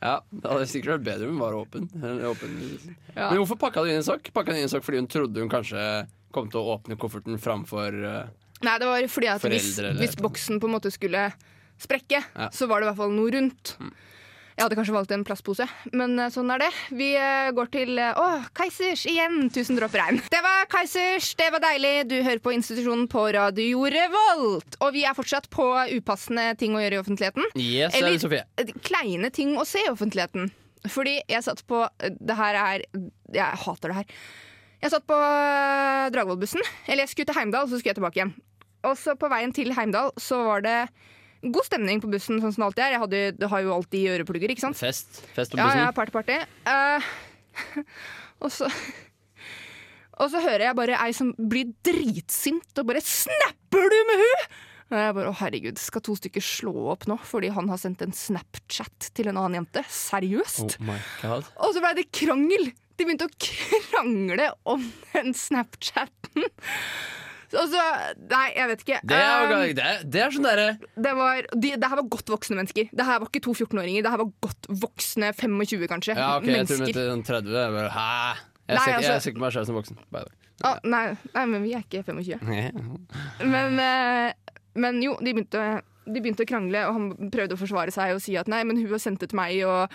Ja, 0.00 0.14
Det 0.30 0.46
hadde 0.48 0.68
sikkert 0.70 0.96
vært 0.98 1.08
bedre 1.10 1.26
om 1.28 1.34
hun 1.36 1.42
var 1.42 1.58
åpen. 1.58 1.90
Åpen. 2.30 2.54
Ja. 3.14 3.26
Men 3.30 3.42
hvorfor 3.42 3.58
pakka 3.60 3.82
du 3.84 3.90
inn 3.90 3.98
en 4.00 4.06
sokk? 4.06 4.30
Pakka 4.34 4.54
hun 4.54 4.62
inn 4.62 4.66
en 4.70 4.72
sokk 4.74 4.86
fordi 4.86 5.02
hun 5.02 5.10
trodde 5.12 5.42
hun 5.44 5.50
kanskje 5.52 5.82
kom 6.32 6.50
til 6.50 6.60
å 6.60 6.76
åpne 6.78 6.96
kofferten 7.00 7.38
framfor 7.42 7.96
uh, 8.04 8.28
Nei, 8.62 8.76
det 8.78 8.86
var 8.90 9.06
fordi 9.08 9.28
at 9.32 9.40
hvis, 9.48 9.78
eller- 9.80 9.96
hvis 10.02 10.16
boksen 10.20 10.60
på 10.60 10.68
en 10.68 10.74
måte 10.76 10.90
skulle 10.92 11.30
sprekke, 11.80 12.20
Ja. 12.36 12.48
Mm. 12.50 12.52
så 12.52 12.66
var 12.68 12.80
det 12.80 12.86
i 12.86 12.90
hvert 12.90 12.98
fall 13.00 13.14
noe 13.16 13.30
rundt. 13.32 13.76
Jeg 14.58 14.66
hadde 14.66 14.76
kanskje 14.76 14.92
valgt 14.92 15.12
en 15.16 15.22
plastpose, 15.24 15.64
men 15.96 16.18
eh, 16.20 16.28
sånn 16.28 16.50
er 16.52 16.58
det. 16.60 16.68
Vi 16.92 17.06
eh, 17.16 17.48
går 17.56 17.70
til 17.72 17.96
Å, 17.96 18.26
Keisers 18.58 19.06
igjen! 19.08 19.46
Tusen 19.54 19.78
dråper 19.78 20.02
regn. 20.02 20.18
Det 20.28 20.42
var 20.44 20.66
Keisers, 20.68 21.30
det 21.40 21.46
var 21.54 21.62
deilig. 21.64 21.94
Du 22.10 22.18
hører 22.20 22.42
på 22.44 22.52
institusjonen 22.52 23.06
på 23.08 23.22
Radio 23.32 23.86
Revolt. 23.88 24.76
Og 24.84 24.92
vi 24.92 25.06
er 25.08 25.16
fortsatt 25.16 25.48
på 25.48 25.64
upassende 25.96 26.50
ting 26.60 26.76
å 26.76 26.82
gjøre 26.84 26.98
i 26.98 27.00
offentligheten. 27.00 27.48
Yes, 27.56 27.96
Eller- 27.96 28.20
Sofie. 28.20 28.44
Kleine 28.84 29.32
ting 29.32 29.56
å 29.56 29.64
se 29.64 29.80
i 29.86 29.88
offentligheten. 29.88 30.50
Fordi 30.92 31.16
jeg 31.28 31.44
satt 31.44 31.64
på 31.68 31.82
Det 32.00 32.36
her 32.36 32.54
er 32.56 32.84
Jeg 33.32 33.56
hater 33.64 33.88
det 33.88 33.96
her. 34.02 34.06
Jeg 34.80 34.94
satt 34.94 35.06
på 35.08 35.16
eh, 35.16 36.08
Dragvoll-bussen. 36.14 36.62
Eller 36.88 37.04
jeg 37.04 37.12
skulle 37.12 37.28
til 37.28 37.36
Heimdal, 37.36 37.68
så 37.68 37.78
skulle 37.78 37.92
jeg 37.92 38.00
tilbake 38.00 38.20
igjen. 38.20 38.34
Og 38.88 38.96
så 38.96 39.14
på 39.20 39.28
veien 39.28 39.52
til 39.52 39.74
Heimdal 39.76 40.14
så 40.20 40.40
var 40.46 40.64
det 40.64 40.76
god 41.44 41.66
stemning 41.68 42.00
på 42.00 42.08
bussen, 42.12 42.40
sånn 42.40 42.54
som 42.54 42.64
det 42.64 42.68
alltid 42.70 42.84
er. 42.86 42.94
Jeg 42.94 43.02
hadde, 43.04 43.20
det 43.40 43.50
har 43.52 43.62
jo 43.64 43.74
alltid 43.76 44.08
øreplugger, 44.14 44.54
ikke 44.54 44.64
sant? 44.64 44.80
Fest. 44.80 45.22
Fest 45.36 45.52
på 45.52 45.60
bussen. 45.60 45.82
ja, 45.82 45.86
ja, 45.88 45.92
party, 45.96 46.14
party. 46.16 46.40
Uh, 46.64 47.84
og 48.44 48.52
så 48.54 48.68
Og 50.20 50.28
så 50.28 50.40
hører 50.44 50.66
jeg 50.68 50.76
bare 50.76 50.98
ei 51.00 51.12
som 51.16 51.30
blir 51.32 51.70
dritsint 51.86 52.80
og 52.80 52.90
bare 52.90 53.00
'Snapper 53.00 53.86
du 53.88 54.00
med 54.10 54.20
hun?' 54.20 54.50
Og 54.90 54.98
jeg 54.98 55.14
bare, 55.14 55.30
å 55.30 55.38
herregud, 55.38 55.78
Skal 55.78 56.02
to 56.02 56.16
stykker 56.18 56.42
slå 56.44 56.74
opp 56.92 57.06
nå 57.06 57.16
fordi 57.22 57.52
han 57.54 57.70
har 57.70 57.78
sendt 57.78 58.02
en 58.02 58.12
Snapchat 58.12 59.12
til 59.14 59.30
en 59.30 59.38
annen 59.38 59.60
jente? 59.62 59.84
Seriøst? 59.86 60.76
Oh 60.80 60.86
my 60.88 60.98
god. 61.22 61.46
Og 61.62 61.72
så 61.72 61.80
blei 61.84 61.94
det 62.00 62.10
krangel 62.12 62.72
De 63.00 63.06
begynte 63.08 63.24
å 63.24 63.32
krangle 63.40 64.50
om 64.68 64.82
den 65.14 65.32
Snapchaten. 65.36 66.44
Og 67.50 67.64
så 67.72 67.84
Nei, 68.30 68.44
jeg 68.54 68.68
vet 68.70 68.82
ikke. 68.84 68.98
Det 69.08 69.16
er, 69.16 69.38
Um, 69.50 69.62
det 69.74 69.86
er, 69.86 70.02
det 70.06 70.20
er 70.22 70.34
sånn 70.34 70.44
derre 70.46 70.66
det, 70.78 71.14
var, 71.18 71.48
de, 71.50 71.72
det 71.80 71.88
her 71.90 71.98
var 71.98 72.06
godt 72.12 72.30
voksne 72.30 72.58
mennesker. 72.60 72.90
Det 72.94 73.06
her 73.08 73.22
var 73.22 73.30
ikke 73.32 73.42
to 73.48 73.54
14-åringer. 73.56 74.04
Det 74.04 74.12
her 74.12 74.20
var 74.20 74.30
godt 74.46 74.68
voksne 74.84 75.32
25, 75.34 75.88
kanskje. 75.90 76.14
Ja, 76.18 76.36
ok, 76.38 76.46
jeg 76.52 76.68
tror 76.68 76.84
vi 76.84 76.94
sånn 76.94 77.24
30. 77.26 77.56
Jeg 77.56 77.74
bare, 77.78 77.90
Hæ? 77.96 78.06
Jeg 78.70 78.76
Nei, 78.76 78.84
ser, 78.84 78.94
altså- 79.00 79.10
jeg 79.16 79.24
ser 79.24 79.32
ikke 79.34 79.42
meg 79.42 79.56
selv 79.56 79.66
som 79.66 79.80
voksen. 79.80 79.98
Ah, 80.62 80.76
nei, 80.84 81.04
nei, 81.34 81.44
men 81.48 81.62
vi 81.64 81.72
er 81.74 81.82
ikke 81.82 82.04
25. 82.04 82.44
Men, 83.54 83.78
eh, 83.80 84.32
men 84.76 85.00
jo, 85.02 85.16
de 85.18 85.32
begynte, 85.32 85.62
de 86.06 86.20
begynte 86.20 86.44
å 86.44 86.48
krangle, 86.48 86.82
og 86.86 86.98
han 86.98 87.30
prøvde 87.32 87.56
å 87.56 87.58
forsvare 87.58 87.90
seg 87.94 88.12
og 88.14 88.20
si 88.22 88.36
at 88.38 88.46
nei, 88.52 88.60
men 88.68 88.78
hun 88.78 88.92
har 88.92 89.00
sendt 89.02 89.24
det 89.24 89.30
til 89.32 89.40
meg, 89.40 89.56
og 89.66 89.90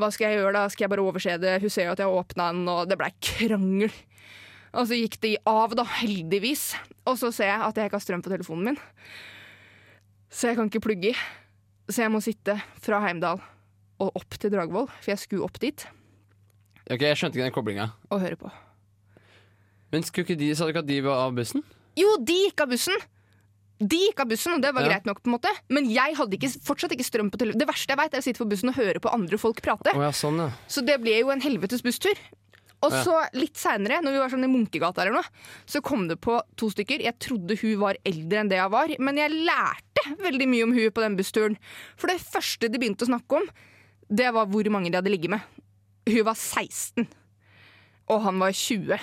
hva 0.00 0.08
skal 0.14 0.30
jeg 0.32 0.40
gjøre 0.40 0.54
da? 0.56 0.62
Skal 0.72 0.86
jeg 0.86 0.92
bare 0.94 1.04
overse 1.04 1.36
det? 1.42 1.56
Hun 1.62 1.72
ser 1.72 1.86
jo 1.88 1.92
at 1.94 2.00
jeg 2.02 2.08
har 2.10 2.20
åpna 2.22 2.48
den, 2.54 2.64
og 2.72 2.88
det 2.90 2.96
blei 3.00 3.10
krangel. 3.24 3.92
Og 4.70 4.86
så 4.86 4.96
gikk 4.98 5.16
de 5.24 5.34
av, 5.50 5.72
da, 5.78 5.84
heldigvis. 5.98 6.70
Og 7.10 7.16
så 7.18 7.30
ser 7.34 7.50
jeg 7.50 7.62
at 7.66 7.78
jeg 7.80 7.90
ikke 7.90 7.98
har 7.98 8.04
strøm 8.04 8.22
på 8.24 8.30
telefonen 8.32 8.70
min. 8.70 8.80
Så 10.30 10.50
jeg 10.50 10.58
kan 10.60 10.68
ikke 10.70 10.82
plugge 10.84 11.10
i. 11.12 11.14
Så 11.90 12.04
jeg 12.04 12.12
må 12.14 12.20
sitte 12.22 12.54
fra 12.80 13.00
Heimdal 13.02 13.40
og 14.00 14.12
opp 14.16 14.36
til 14.40 14.52
Dragvoll, 14.54 14.86
for 15.02 15.10
jeg 15.12 15.20
skulle 15.20 15.44
opp 15.44 15.58
dit 15.60 15.82
Ok, 16.90 17.02
Jeg 17.04 17.18
skjønte 17.18 17.36
ikke 17.38 17.46
den 17.48 17.54
koblinga. 17.54 17.88
og 18.10 18.20
høre 18.22 18.38
på. 18.38 18.50
Men 19.92 20.02
skulle 20.06 20.24
ikke 20.26 20.38
de, 20.40 20.52
sa 20.54 20.64
du 20.66 20.70
ikke 20.72 20.82
at 20.84 20.88
de 20.88 21.00
var 21.04 21.24
av 21.26 21.34
bussen? 21.36 21.62
Jo, 21.98 22.16
de 22.22 22.36
gikk 22.46 22.62
av 22.64 22.70
bussen! 22.72 22.96
De 23.80 23.96
gikk 23.96 24.20
av 24.20 24.28
bussen, 24.28 24.52
og 24.54 24.60
det 24.62 24.74
var 24.76 24.82
Ja. 24.84 24.88
greit 24.92 25.06
nok. 25.08 25.22
på 25.22 25.28
en 25.32 25.38
måte 25.38 25.48
Men 25.70 25.88
jeg 25.88 26.14
hadde 26.14 26.36
ikke, 26.36 26.50
fortsatt 26.62 26.92
ikke 26.92 27.06
strøm 27.06 27.30
på 27.32 27.38
telefonen. 27.40 27.58
Det 27.58 27.68
verste 27.68 27.88
jeg 27.88 27.96
vet, 27.96 28.14
er 28.14 28.18
å 28.20 28.22
sitte 28.22 28.38
på 28.44 28.48
bussen 28.50 28.68
og 28.68 28.74
høre 28.76 29.00
på 29.00 29.12
andre 29.12 29.38
folk 29.38 29.62
prate. 29.62 29.94
Oh, 29.96 30.02
ja, 30.02 30.10
sånn, 30.10 30.36
ja. 30.38 30.50
Så 30.68 30.84
det 30.84 31.00
ble 31.00 31.18
jo 31.20 31.30
en 31.30 31.40
helvetes 31.40 31.80
busstur. 31.82 32.14
Og 32.82 32.92
så 32.92 33.28
litt 33.34 33.56
seinere, 33.60 34.00
når 34.00 34.12
vi 34.12 34.18
var 34.18 34.30
sånn 34.30 34.44
i 34.44 34.48
Munkegata 34.48 35.02
eller 35.02 35.12
noe, 35.12 35.24
så 35.66 35.82
kom 35.82 36.08
det 36.08 36.18
på 36.18 36.40
to 36.56 36.70
stykker. 36.70 37.02
Jeg 37.04 37.18
trodde 37.18 37.58
hun 37.60 37.78
var 37.78 37.96
eldre 38.06 38.40
enn 38.40 38.48
det 38.48 38.56
jeg 38.56 38.70
var, 38.70 38.88
men 38.98 39.16
jeg 39.16 39.30
lærte 39.44 40.16
veldig 40.18 40.48
mye 40.48 40.62
om 40.64 40.72
hun 40.72 40.90
på 40.90 41.02
den 41.04 41.16
bussturen. 41.16 41.56
For 41.96 42.06
det 42.08 42.20
første 42.20 42.70
de 42.72 42.78
begynte 42.78 43.04
å 43.04 43.10
snakke 43.12 43.36
om, 43.36 43.46
det 44.10 44.32
var 44.32 44.46
hvor 44.46 44.64
mange 44.72 44.90
de 44.90 44.96
hadde 44.96 45.12
ligget 45.12 45.28
med. 45.28 45.40
Hun 46.08 46.24
var 46.24 46.34
16, 46.34 47.06
og 48.08 48.22
han 48.22 48.38
var 48.38 48.50
20. 48.52 48.98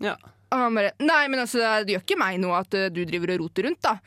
ja. 0.00 0.14
Og 0.48 0.64
han 0.64 0.78
bare 0.78 0.94
Nei, 1.04 1.22
men 1.28 1.44
altså, 1.44 1.62
det 1.84 1.96
gjør 1.96 2.06
ikke 2.06 2.20
meg 2.20 2.40
noe 2.42 2.62
at 2.62 2.74
eh, 2.76 2.90
du 2.92 3.04
driver 3.08 3.34
og 3.34 3.44
roter 3.44 3.68
rundt, 3.68 3.82
da. 3.84 3.98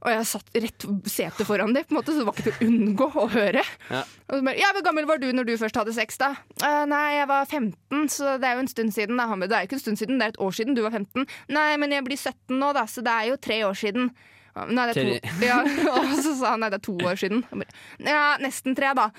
Og 0.00 0.08
jeg 0.08 0.28
satt 0.30 0.54
rett 0.64 0.84
setet 1.12 1.44
foran 1.44 1.74
det, 1.76 1.82
på 1.86 1.92
en 1.92 1.98
måte, 1.98 2.14
så 2.14 2.22
det 2.22 2.28
var 2.30 2.38
ikke 2.38 2.46
til 2.46 2.54
å 2.54 2.68
unngå 2.70 3.08
å 3.20 3.26
høre. 3.34 3.64
Ja. 3.92 4.00
Og 4.30 4.38
så 4.38 4.44
bare, 4.46 4.56
ja, 4.56 4.70
Hvor 4.72 4.84
gammel 4.86 5.08
var 5.10 5.20
du 5.20 5.26
når 5.36 5.50
du 5.50 5.52
først 5.60 5.76
hadde 5.76 5.92
sex, 5.96 6.16
da? 6.20 6.30
«Eh, 6.64 6.84
nei, 6.88 7.04
jeg 7.18 7.28
var 7.28 7.44
15, 7.44 8.08
så 8.14 8.38
det 8.40 8.48
er 8.48 8.56
jo 8.56 8.64
en 8.64 8.72
stund 8.72 8.96
siden. 8.96 9.20
Da. 9.20 9.28
Han 9.28 9.44
bare, 9.44 9.52
det 9.52 9.58
er 9.58 9.66
jo 9.66 9.70
ikke 9.70 9.78
en 9.80 9.84
stund 9.84 10.00
siden, 10.00 10.20
det 10.20 10.28
er 10.30 10.34
et 10.34 10.42
år 10.48 10.56
siden 10.56 10.78
du 10.78 10.82
var 10.86 10.96
15. 10.96 11.28
Nei, 11.52 11.70
men 11.82 11.92
jeg 11.92 12.06
blir 12.08 12.20
17 12.20 12.56
nå, 12.56 12.72
da, 12.76 12.86
så 12.88 13.04
det 13.04 13.12
er 13.12 13.28
jo 13.28 13.40
tre 13.48 13.60
år 13.68 13.76
siden. 13.82 14.10
Nei, 14.56 14.88
det 14.88 14.96
er 14.96 15.20
to. 15.20 15.46
Ja, 15.46 15.60
og 15.94 16.14
så 16.24 16.34
sa 16.40 16.54
han 16.54 16.64
nei, 16.64 16.72
det 16.72 16.80
er 16.80 16.86
to 16.88 16.96
år 17.06 17.20
siden. 17.20 17.44
Bare, 17.52 17.80
Ja, 18.08 18.24
nesten 18.40 18.76
tre, 18.78 18.94
da. 18.96 19.10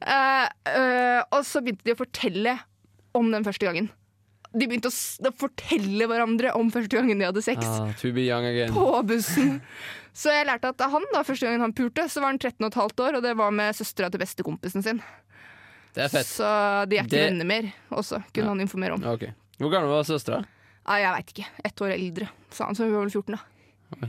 Uh, 0.00 0.46
uh, 0.70 1.20
og 1.36 1.42
så 1.46 1.60
begynte 1.64 1.90
de 1.90 1.98
å 1.98 2.00
fortelle 2.00 2.54
om 3.18 3.34
den 3.34 3.44
første 3.44 3.66
gangen. 3.66 3.90
De 4.52 4.66
begynte 4.66 4.90
å, 4.90 5.30
fortelle 5.38 6.06
hverandre 6.10 6.50
om 6.58 6.70
første 6.74 6.98
gangen 6.98 7.20
de 7.20 7.26
hadde 7.28 7.42
sex. 7.44 7.62
Ah. 7.62 7.92
På 8.74 9.02
bussen. 9.06 9.60
Så 10.12 10.32
jeg 10.34 10.48
lærte 10.48 10.72
at 10.72 10.80
han 10.90 11.04
da, 11.14 11.22
første 11.22 11.46
gangen 11.46 11.62
han 11.62 11.74
pulte, 11.76 12.08
så 12.10 12.18
var 12.22 12.32
han 12.32 12.40
13 12.40 12.64
og 12.66 12.72
et 12.72 12.78
halvt 12.80 13.02
år, 13.06 13.18
og 13.18 13.22
det 13.22 13.36
var 13.38 13.52
med 13.54 13.76
søstera 13.78 14.10
til 14.10 14.18
bestekompisen 14.24 14.82
sin. 14.82 15.02
Det 15.94 16.02
er 16.06 16.10
fett. 16.10 16.26
Så 16.26 16.48
de 16.90 16.98
er 16.98 17.04
ikke 17.06 17.14
Det- 17.14 17.26
venner 17.30 17.46
mer 17.46 17.70
også, 17.90 18.22
kunne 18.34 18.48
han 18.50 18.60
informere 18.60 18.94
om. 18.98 19.04
Okay. 19.14 19.30
ok. 19.30 19.58
Hvor 19.60 19.70
gammel 19.70 19.90
var 19.94 20.02
søstera? 20.08 20.44
Ah, 20.86 20.98
jeg 20.98 21.12
veit 21.14 21.32
ikke. 21.34 21.46
Ett 21.64 21.76
år 21.86 21.94
eldre, 21.94 22.28
sa 22.50 22.64
han, 22.66 22.74
så 22.74 22.84
hun 22.88 22.92
var 22.94 23.06
vel 23.06 23.10
14, 23.10 23.38
da. 23.38 24.08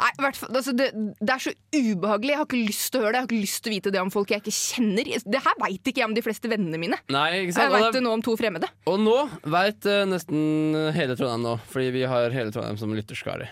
Nei, 0.00 0.10
hvert 0.24 0.38
fall, 0.40 0.50
altså 0.56 0.72
det, 0.72 0.86
det 1.20 1.32
er 1.34 1.42
så 1.44 1.50
ubehagelig. 1.76 2.30
Jeg 2.32 2.38
har 2.40 2.46
ikke 2.48 2.60
lyst 2.70 2.86
til 2.94 3.00
å 3.00 3.04
høre 3.04 3.12
det. 3.12 3.18
Jeg 3.18 3.24
har 3.26 3.28
ikke 3.30 3.40
lyst 3.44 3.60
til 3.64 3.70
å 3.70 3.74
vite 3.74 3.92
det 3.92 4.00
om 4.00 4.10
folk 4.14 4.30
jeg 4.32 4.40
ikke 4.40 4.54
kjenner. 4.56 5.10
Det 5.36 5.42
her 5.44 5.58
veit 5.60 5.90
ikke 5.92 6.00
jeg 6.00 6.08
om 6.08 6.14
de 6.16 6.22
fleste 6.24 6.48
vennene 6.52 6.80
mine. 6.80 6.98
Nei, 7.12 7.26
ikke 7.42 7.50
Jeg 7.52 7.56
sant? 7.58 7.74
veit 7.74 7.88
Og, 7.90 7.92
det 7.98 8.02
nå 8.06 8.12
om 8.16 8.22
to 8.24 8.36
fremmede. 8.40 8.70
og 8.88 8.96
nå 9.04 9.16
veit 9.52 9.88
nesten 10.08 10.78
hele 10.96 11.16
Trondheim 11.20 11.44
nå, 11.44 11.56
fordi 11.68 11.90
vi 11.98 12.06
har 12.08 12.32
hele 12.32 12.54
Trondheim 12.54 12.78
som 12.80 12.94
lytterskare. 12.96 13.50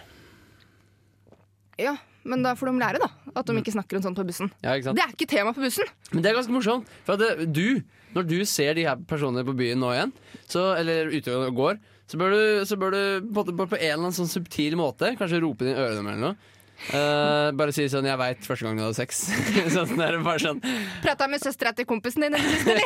Ja, 1.79 1.97
Men 2.29 2.43
da 2.45 2.51
får 2.59 2.69
de 2.73 2.81
lære, 2.83 2.99
da. 3.01 3.07
At 3.39 3.47
de 3.49 3.55
ikke 3.61 3.73
snakker 3.73 3.97
om 3.97 4.03
sånt 4.05 4.19
på 4.19 4.25
bussen. 4.27 4.51
Ja, 4.65 4.75
ikke 4.77 4.89
sant? 4.91 4.99
Det 4.99 5.05
er 5.05 5.13
ikke 5.15 5.29
tema 5.31 5.53
på 5.57 5.63
bussen. 5.63 5.87
Men 6.13 6.25
det 6.25 6.29
er 6.33 6.37
ganske 6.37 6.53
morsomt. 6.53 6.89
For 7.07 7.15
at 7.17 7.45
du, 7.55 7.79
når 8.17 8.27
du 8.29 8.35
ser 8.49 8.75
de 8.77 8.85
her 8.89 8.99
personene 9.09 9.45
på 9.47 9.55
byen 9.57 9.81
nå 9.81 9.93
igjen, 9.95 10.13
så, 10.51 10.73
eller 10.77 11.09
ute 11.15 11.33
og 11.39 11.55
går, 11.57 11.79
så 12.09 12.17
bør 12.21 12.33
du, 12.33 12.43
så 12.65 12.79
bør 12.81 12.95
du 12.95 13.03
på, 13.37 13.45
på, 13.45 13.67
en 13.69 13.83
eller 13.83 13.99
annen 13.99 14.17
sånn 14.17 14.31
subtil 14.31 14.79
måte 14.81 15.13
kanskje 15.19 15.43
rope 15.45 15.67
det 15.67 15.75
i 15.75 15.83
ørene 15.83 16.15
eller 16.15 16.23
noe. 16.31 16.55
Uh, 16.79 17.51
bare 17.59 17.73
si 17.75 17.89
sånn 17.91 18.07
'jeg 18.07 18.19
veit 18.21 18.45
første 18.47 18.65
gang 18.65 18.77
du 18.79 18.85
hadde 18.85 18.97
sex'. 18.97 19.25
sånn, 19.75 19.97
det 19.99 20.05
er 20.07 20.21
bare 20.23 20.39
sånn 20.39 20.61
Prata 21.03 21.27
med 21.27 21.43
søstera 21.43 21.73
til 21.75 21.89
kompisen 21.91 22.23
din 22.23 22.39
eller? 22.39 22.85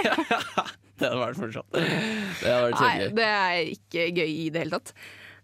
Det 1.02 1.08
hadde 1.10 1.18
vært 1.18 1.40
morsomt. 1.42 1.68
Det 1.74 2.46
hadde 2.46 2.70
vært 2.70 2.80
Nei, 2.80 3.08
det 3.16 3.26
er 3.26 3.60
ikke 3.72 4.06
gøy 4.14 4.30
i 4.30 4.48
det 4.54 4.62
hele 4.62 4.78
tatt. 4.78 4.92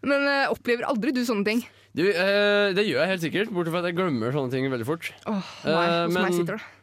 Men 0.06 0.22
uh, 0.22 0.52
opplever 0.54 0.86
aldri 0.86 1.10
du 1.16 1.24
sånne 1.26 1.44
ting? 1.48 1.62
Du, 1.98 2.04
uh, 2.06 2.70
det 2.76 2.84
gjør 2.86 3.02
jeg 3.02 3.10
helt 3.10 3.24
sikkert, 3.24 3.52
bortsett 3.52 3.74
fra 3.74 3.82
at 3.82 3.88
jeg 3.90 3.98
glemmer 3.98 4.34
sånne 4.34 4.54
ting 4.54 4.68
veldig 4.70 4.86
fort. 4.86 5.10
Oh, 5.26 5.50
nei, 5.66 5.86
hos 6.06 6.14
men- 6.14 6.28
meg 6.28 6.36
sitter 6.36 6.60
det. 6.60 6.74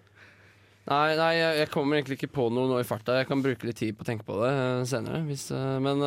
Nei, 0.86 1.16
nei 1.18 1.32
jeg, 1.40 1.70
kommer 1.74 1.98
egentlig 1.98 2.20
ikke 2.20 2.34
på 2.36 2.50
noe 2.54 2.70
nå 2.70 2.78
i 2.78 2.86
farta. 2.86 3.16
Jeg 3.18 3.26
kan 3.32 3.42
bruke 3.42 3.66
litt 3.66 3.80
tid 3.80 3.96
på 3.98 4.06
å 4.06 4.10
tenke 4.12 4.28
på 4.28 4.36
det 4.44 4.52
senere. 4.92 5.24
Hvis, 5.26 5.48
men 5.82 6.04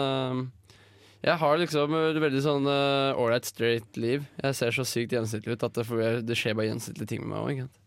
jeg 1.25 1.35
har 1.41 1.59
liksom 1.59 1.95
et 1.99 2.21
veldig 2.23 2.41
sånn 2.45 2.69
ålreit 2.69 3.49
straight 3.49 3.99
liv. 3.99 4.27
Jeg 4.43 4.57
ser 4.59 4.75
så 4.75 4.87
sykt 4.87 5.15
gjennomsnittlig 5.17 5.57
ut 5.57 5.67
at 5.67 5.75
det, 5.81 5.85
får, 5.89 6.05
det 6.27 6.37
skjer 6.39 6.57
bare 6.59 6.69
gjennomsnittlige 6.71 7.11
ting 7.11 7.25
med 7.25 7.35
meg 7.35 7.63
òg. 7.67 7.79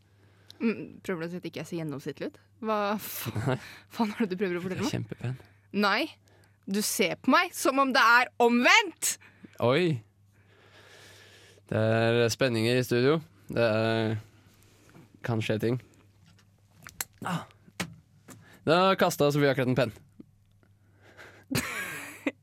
Mm, 0.62 0.82
prøver 1.02 1.24
du 1.24 1.26
å 1.26 1.32
si 1.32 1.39
at 1.39 1.46
ikke 1.50 1.62
jeg 1.63 1.70
ser 1.70 1.80
gjennomsnittlig 1.80 2.30
ut? 2.30 2.41
Hva 2.62 2.80
faen 3.02 4.12
er 4.13 4.26
det 4.26 4.34
du 4.34 4.38
prøver 4.38 4.60
å 4.60 4.63
fortelle 4.65 4.86
meg? 4.86 4.94
Kjempepen. 4.94 5.39
Nei, 5.72 6.02
du 6.70 6.82
ser 6.86 7.15
på 7.24 7.32
meg 7.34 7.56
som 7.56 7.80
om 7.82 7.94
det 7.96 8.04
er 8.20 8.30
omvendt! 8.44 9.15
Oi! 9.63 10.02
Det 11.72 11.80
er 11.80 12.26
spenninger 12.34 12.78
i 12.78 12.84
studio. 12.84 13.22
Det 13.48 13.63
er, 13.63 14.17
kan 15.24 15.41
skje 15.44 15.56
ting. 15.63 15.80
Ah. 17.24 17.46
Da 18.67 18.94
kasta 19.00 19.32
Sofie 19.32 19.54
akkurat 19.54 19.72
en 19.72 19.78
penn. 19.78 19.94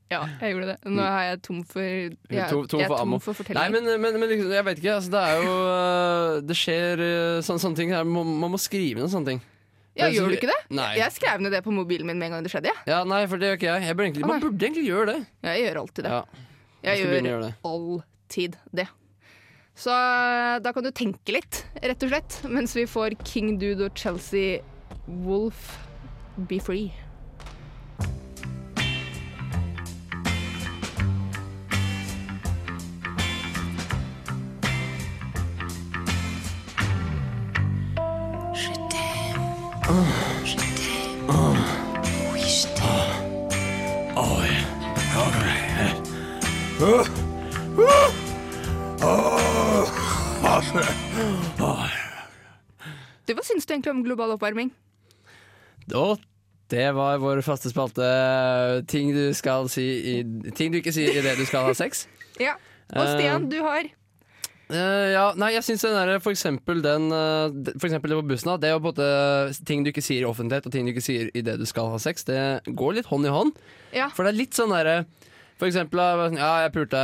Ja, 0.09 0.23
jeg 0.41 0.55
gjorde 0.55 0.67
det. 0.71 0.77
Nå 0.89 1.03
er 1.05 1.23
jeg 1.29 1.41
tom 1.45 1.59
for 1.69 1.81
Jeg, 1.85 2.15
er 2.33 2.47
tom- 2.49 2.65
tom 2.67 2.79
jeg 2.81 2.87
for 2.89 2.97
er 2.97 3.01
ammo. 3.03 3.19
tom 3.21 3.35
for 3.37 3.53
Nei, 3.53 3.67
men, 3.69 3.85
men, 4.01 4.15
men 4.19 4.29
liksom, 4.31 4.51
jeg 4.55 4.65
vet 4.65 4.79
ikke. 4.81 4.93
Altså, 4.95 5.11
det 5.13 5.21
er 5.21 5.35
jo 5.43 5.53
øh, 5.69 6.41
Det 6.49 6.55
skjer 6.57 7.03
øh, 7.05 7.41
sånne, 7.45 7.61
sånne 7.61 7.77
ting 7.77 7.93
her. 7.93 8.03
Man, 8.09 8.31
man 8.41 8.53
må 8.55 8.57
skrive 8.57 9.03
ned 9.03 9.11
sånne 9.13 9.29
ting. 9.35 9.41
ja, 9.93 10.07
jeg 10.07 10.15
gjør 10.17 10.31
du 10.33 10.37
ikke 10.39 10.49
det? 10.49 10.57
Nei. 10.79 10.87
Jeg 10.97 11.11
skrev 11.13 11.41
ned 11.45 11.51
det 11.53 11.61
på 11.65 11.73
mobilen 11.75 12.07
min 12.09 12.17
med 12.17 12.29
en 12.31 12.37
gang 12.39 12.43
det 12.47 12.51
skjedde. 12.53 12.71
Ja. 12.73 12.85
Ja, 12.89 12.99
nei, 13.05 13.21
for 13.29 13.37
det 13.37 13.51
gjør 13.51 13.59
ikke 13.59 13.69
jeg. 13.69 13.83
jeg 13.89 13.97
burde 13.99 14.07
egentlig, 14.09 14.27
man 14.31 14.41
burde 14.41 14.65
egentlig 14.69 14.85
gjøre 14.87 15.05
det. 15.11 15.19
Jeg 15.49 15.61
gjør 15.67 15.81
alltid 15.83 16.03
det. 16.07 16.11
Ja, 16.15 16.23
Jeg 16.87 17.03
jeg 17.03 17.23
gjør 17.29 17.41
det. 17.45 17.51
alltid 17.73 18.57
det. 18.81 18.87
Så 19.79 19.91
eh, 19.95 20.55
da 20.65 20.71
kan 20.75 20.83
du 20.83 20.89
tenke 20.91 21.31
litt, 21.37 21.61
rett 21.83 22.01
og 22.03 22.09
slett, 22.11 22.39
mens 22.51 22.73
vi 22.75 22.83
får 22.89 23.13
King 23.23 23.53
Dude 23.61 23.85
og 23.87 23.93
Chelsea 23.95 24.57
Wolf 25.07 25.77
Be 26.49 26.57
Free. 26.59 26.89
Du, 53.69 53.75
egentlig 53.75 53.93
om 53.93 54.01
global 54.05 54.33
oppvarming? 54.33 54.73
Og 55.95 56.17
det 56.69 56.89
var 56.93 57.17
vår 57.21 57.41
faste 57.45 57.71
spalte. 57.71 58.05
Ting 58.89 59.13
du 59.13 59.29
si 59.69 59.85
i, 60.13 60.17
Ting 60.57 60.73
du 60.73 60.79
ikke 60.79 60.93
sier 60.93 61.17
idet 61.17 61.37
du 61.39 61.45
skal 61.49 61.69
ha 61.69 61.77
sex. 61.77 62.07
Ja. 62.39 62.53
Og 62.95 63.03
Stian, 63.03 63.17
Stian, 63.19 63.47
du 63.51 63.57
har 63.65 63.83
uh, 64.71 65.07
ja, 65.11 65.23
nei, 65.35 65.49
jeg 65.57 65.65
syns 65.67 65.81
den 65.83 65.97
derre 65.97 66.21
for 66.23 66.31
eksempel 66.31 66.79
den 66.81 67.09
eh, 67.11 67.73
For 67.75 67.89
eksempel 67.89 68.13
det 68.13 68.19
på 68.21 68.29
bussen, 68.29 68.47
da. 68.47 68.55
Det 68.55 68.69
er 68.69 68.77
jo 68.77 68.79
måte 68.85 69.09
ting 69.67 69.83
du 69.83 69.89
ikke 69.91 70.05
sier 70.05 70.23
i 70.23 70.29
offentlighet, 70.29 70.69
og 70.69 70.71
ting 70.71 70.87
du 70.87 70.93
ikke 70.93 71.03
sier 71.03 71.27
idet 71.35 71.57
du 71.59 71.65
skal 71.67 71.91
ha 71.91 71.99
sex. 71.99 72.23
Det 72.29 72.39
går 72.79 72.95
litt 72.95 73.11
hånd 73.11 73.27
i 73.27 73.33
hånd. 73.35 73.59
Ja. 73.91 74.07
For 74.15 74.23
det 74.23 74.31
er 74.31 74.39
litt 74.39 74.55
sånn 74.55 74.71
derre 74.71 75.01
For 75.59 75.67
eksempel, 75.67 75.99
sånn, 75.99 76.39
ja, 76.39 76.53
jeg 76.63 76.73
pulte, 76.77 77.03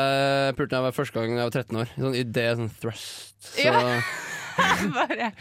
da 0.55 0.79
jeg 0.79 0.87
var 0.87 0.95
første 0.95 1.19
gang 1.19 1.35
jeg 1.35 1.51
var 1.51 1.57
13 1.59 1.81
år. 1.83 1.93
Sånn 1.99 2.17
idé, 2.23 2.47
sånn 2.61 2.73
thrust. 2.79 3.35
Så, 3.51 3.67
Ja. 3.67 3.99
Bare 4.95 5.33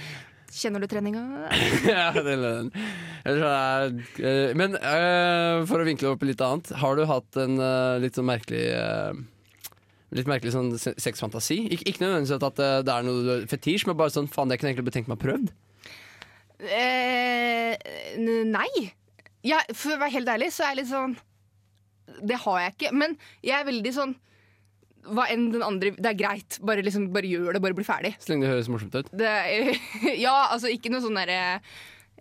Kjenner 0.55 0.85
du 0.85 0.87
treninga? 0.87 1.23
ja, 1.91 2.13
det 2.15 2.35
lønner. 2.39 2.89
Er, 3.27 3.95
eh, 4.23 4.53
men 4.55 4.77
uh, 4.79 5.65
for 5.67 5.83
å 5.83 5.87
vinkle 5.89 6.13
opp 6.13 6.23
litt 6.27 6.43
annet, 6.45 6.71
har 6.79 6.99
du 6.99 7.05
hatt 7.11 7.39
en 7.43 7.57
uh, 7.59 7.97
litt 8.03 8.15
sånn 8.19 8.29
merkelig 8.29 8.67
uh, 8.79 9.15
Litt 10.15 10.29
merkelig 10.31 10.53
sånn 10.55 10.69
se- 10.79 10.95
sexfantasi? 11.03 11.57
Ik 11.75 11.81
ikke 11.91 12.05
nødvendigvis 12.05 12.37
at 12.37 12.61
det 12.87 12.93
er 12.93 13.03
noe 13.03 13.39
fetisj, 13.51 13.89
men 13.89 13.97
bare 13.99 14.15
sånn 14.15 14.29
faen, 14.31 14.47
det 14.53 14.61
kunne 14.61 14.71
jeg 14.71 14.77
egentlig 14.77 14.93
betenkt 14.93 15.11
meg 15.11 15.19
prøvd. 15.19 15.49
Nei. 18.55 18.69
Ja, 19.43 19.59
for 19.75 19.97
å 19.97 19.99
være 19.99 20.15
helt 20.15 20.31
ærlig, 20.31 20.53
så 20.55 20.69
er 20.69 20.71
jeg 20.71 20.85
litt 20.85 20.93
sånn 20.93 21.17
Det 22.31 22.39
har 22.45 22.61
jeg 22.63 22.77
ikke. 22.77 22.93
Men 22.95 23.17
jeg 23.43 23.57
er 23.59 23.67
veldig 23.67 23.93
sånn 23.97 24.15
Hva 25.05 25.27
enn 25.33 25.49
den 25.53 25.65
andre 25.65 25.93
Det 25.97 26.11
er 26.13 26.19
greit. 26.19 26.61
Bare, 26.65 26.85
liksom, 26.85 27.11
bare 27.15 27.29
gjør 27.29 27.57
det, 27.57 27.63
bare 27.65 27.77
bli 27.77 27.87
ferdig. 27.87 28.15
Så 28.23 28.33
lenge 28.33 28.47
det 28.47 28.55
høres 28.55 28.71
morsomt 28.73 28.95
ut. 28.97 29.11
Det, 29.13 29.35
ja, 30.25 30.37
altså 30.55 30.71
ikke 30.73 30.93
noe 30.93 31.05
sånn 31.05 31.19
derre 31.19 31.39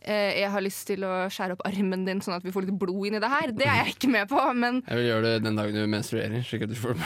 eh, 0.03 0.41
Jeg 0.41 0.51
har 0.53 0.65
lyst 0.65 0.85
til 0.89 1.05
å 1.07 1.13
skjære 1.31 1.57
opp 1.57 1.63
armen 1.69 2.05
din 2.07 2.21
sånn 2.23 2.35
at 2.37 2.45
vi 2.45 2.53
får 2.55 2.67
litt 2.67 2.79
blod 2.81 3.07
inn 3.07 3.17
i 3.19 3.23
det 3.23 3.31
her. 3.31 3.53
Det 3.55 3.67
er 3.67 3.81
jeg 3.81 3.95
ikke 3.95 4.11
med 4.15 4.31
på, 4.31 4.41
men 4.59 4.81
Jeg 4.81 4.99
vil 4.99 5.09
gjøre 5.09 5.27
det 5.27 5.43
den 5.45 5.59
dagen 5.59 5.79
du 5.79 5.91
menstruerer, 5.91 6.47
slik 6.47 6.67
at 6.67 6.73
du 6.73 6.79
får, 6.79 6.99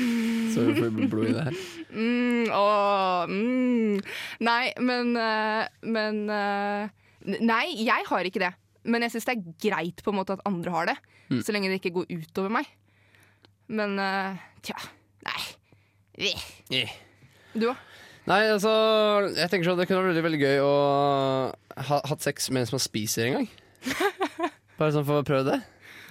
så 0.54 0.66
du 0.68 0.74
får 0.78 0.98
blod 1.02 1.30
i 1.30 1.36
det 1.36 1.46
her. 1.48 1.62
mm, 1.98 2.52
åh, 2.54 3.30
mm. 3.30 4.02
Nei, 4.50 4.64
men 4.82 5.14
eh, 5.18 5.64
Men 5.98 6.22
eh, 6.30 7.00
Nei, 7.40 7.64
jeg 7.80 8.04
har 8.10 8.28
ikke 8.28 8.42
det. 8.42 8.52
Men 8.84 9.06
jeg 9.06 9.14
syns 9.14 9.26
det 9.30 9.38
er 9.38 9.54
greit 9.64 10.02
på 10.04 10.12
en 10.12 10.18
måte 10.18 10.34
at 10.36 10.42
andre 10.44 10.74
har 10.74 10.90
det. 10.90 10.98
Så 11.40 11.54
lenge 11.56 11.70
det 11.72 11.78
ikke 11.80 11.94
går 12.02 12.10
utover 12.20 12.52
meg. 12.52 12.68
Men 13.72 13.96
tja. 14.60 14.76
Nei. 15.24 15.42
Yeah. 16.72 16.92
Du 17.54 17.68
òg? 17.72 17.76
Nei, 18.24 18.38
altså 18.54 18.70
Jeg 19.34 19.50
tenker 19.52 19.66
sånn 19.66 19.80
Det 19.80 19.84
kunne 19.88 19.98
vært 20.00 20.14
veldig, 20.14 20.22
veldig 20.24 20.38
gøy 20.40 20.60
å 20.64 20.70
ha 21.90 21.98
hatt 22.08 22.22
sex 22.24 22.46
mens 22.54 22.70
man 22.72 22.80
spiser 22.82 23.26
en 23.28 23.34
gang. 23.40 23.48
Bare 24.78 24.94
sånn 24.94 25.04
for 25.06 25.20
å 25.20 25.26
prøve 25.26 25.44
det. 25.50 25.58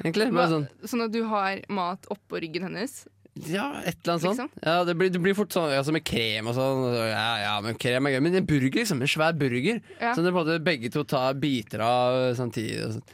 Egentlig. 0.03 0.27
Bare 0.35 0.51
sånn 0.51 0.67
Sånn 0.89 1.05
at 1.07 1.13
du 1.15 1.21
har 1.29 1.61
mat 1.73 2.05
oppå 2.13 2.41
ryggen 2.43 2.67
hennes? 2.67 3.03
Ja, 3.49 3.79
et 3.81 3.95
eller 4.03 4.13
annet 4.13 4.25
Liksom? 4.27 4.35
sånt. 4.51 4.59
Ja, 4.61 4.83
det 4.85 4.93
blir, 4.99 5.09
det 5.09 5.21
blir 5.23 5.33
fort 5.33 5.55
sånn 5.55 5.71
altså 5.73 5.93
med 5.95 6.03
krem 6.05 6.51
og 6.51 6.53
sånn. 6.57 6.83
Ja, 7.09 7.29
ja, 7.41 7.53
men 7.65 7.79
krem 7.81 8.05
er 8.05 8.13
gøy. 8.13 8.21
Men 8.27 8.37
en 8.37 8.45
burger, 8.45 8.75
liksom. 8.83 9.01
En 9.01 9.09
svær 9.09 9.33
burger. 9.39 9.79
Ja. 9.97 10.11
Det 10.13 10.21
en 10.27 10.35
måte 10.35 10.59
begge 10.61 10.91
to 10.93 11.01
tar 11.09 11.33
biter 11.41 11.81
av 11.81 12.19
samtidig. 12.37 12.77
Og 12.85 12.97
sånn. 12.99 13.07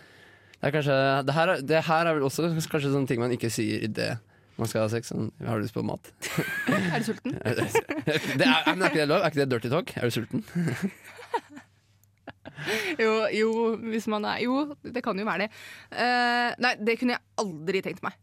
Det 0.59 0.67
er 0.67 0.73
kanskje 0.75 0.97
det 1.29 1.35
her, 1.37 1.53
er- 1.53 1.61
det 1.71 1.83
her 1.87 2.09
er 2.09 2.17
vel 2.17 2.25
også 2.27 2.49
kanskje 2.67 2.91
sånne 2.91 3.07
ting 3.07 3.21
man 3.23 3.31
ikke 3.31 3.47
sier 3.53 3.85
idet 3.87 4.17
man 4.59 4.69
skal 4.71 4.83
ha 4.85 4.89
sex. 4.91 5.09
Sånn, 5.13 5.29
har 5.45 5.59
du 5.59 5.65
lyst 5.65 5.75
på 5.77 5.83
mat? 5.87 6.11
Er 6.69 6.99
du 7.01 7.07
sulten? 7.09 7.37
det 7.43 8.45
er, 8.45 8.67
er 8.67 8.75
ikke 8.75 8.95
det 8.99 9.07
lov? 9.09 9.21
Er 9.23 9.31
ikke 9.31 9.41
det 9.43 9.49
dirty 9.55 9.71
talk? 9.73 9.95
Er 9.97 10.09
du 10.09 10.15
sulten? 10.19 10.45
Jo, 12.99 13.11
jo, 13.31 13.51
hvis 13.87 14.07
man 14.11 14.25
er 14.27 14.41
Jo, 14.43 14.73
det 14.83 15.01
kan 15.05 15.17
jo 15.17 15.23
være 15.27 15.45
det. 15.45 15.51
Uh, 15.93 16.49
nei, 16.59 16.73
det 16.83 16.97
kunne 16.99 17.15
jeg 17.15 17.23
aldri 17.39 17.81
tenkt 17.85 18.03
meg. 18.03 18.17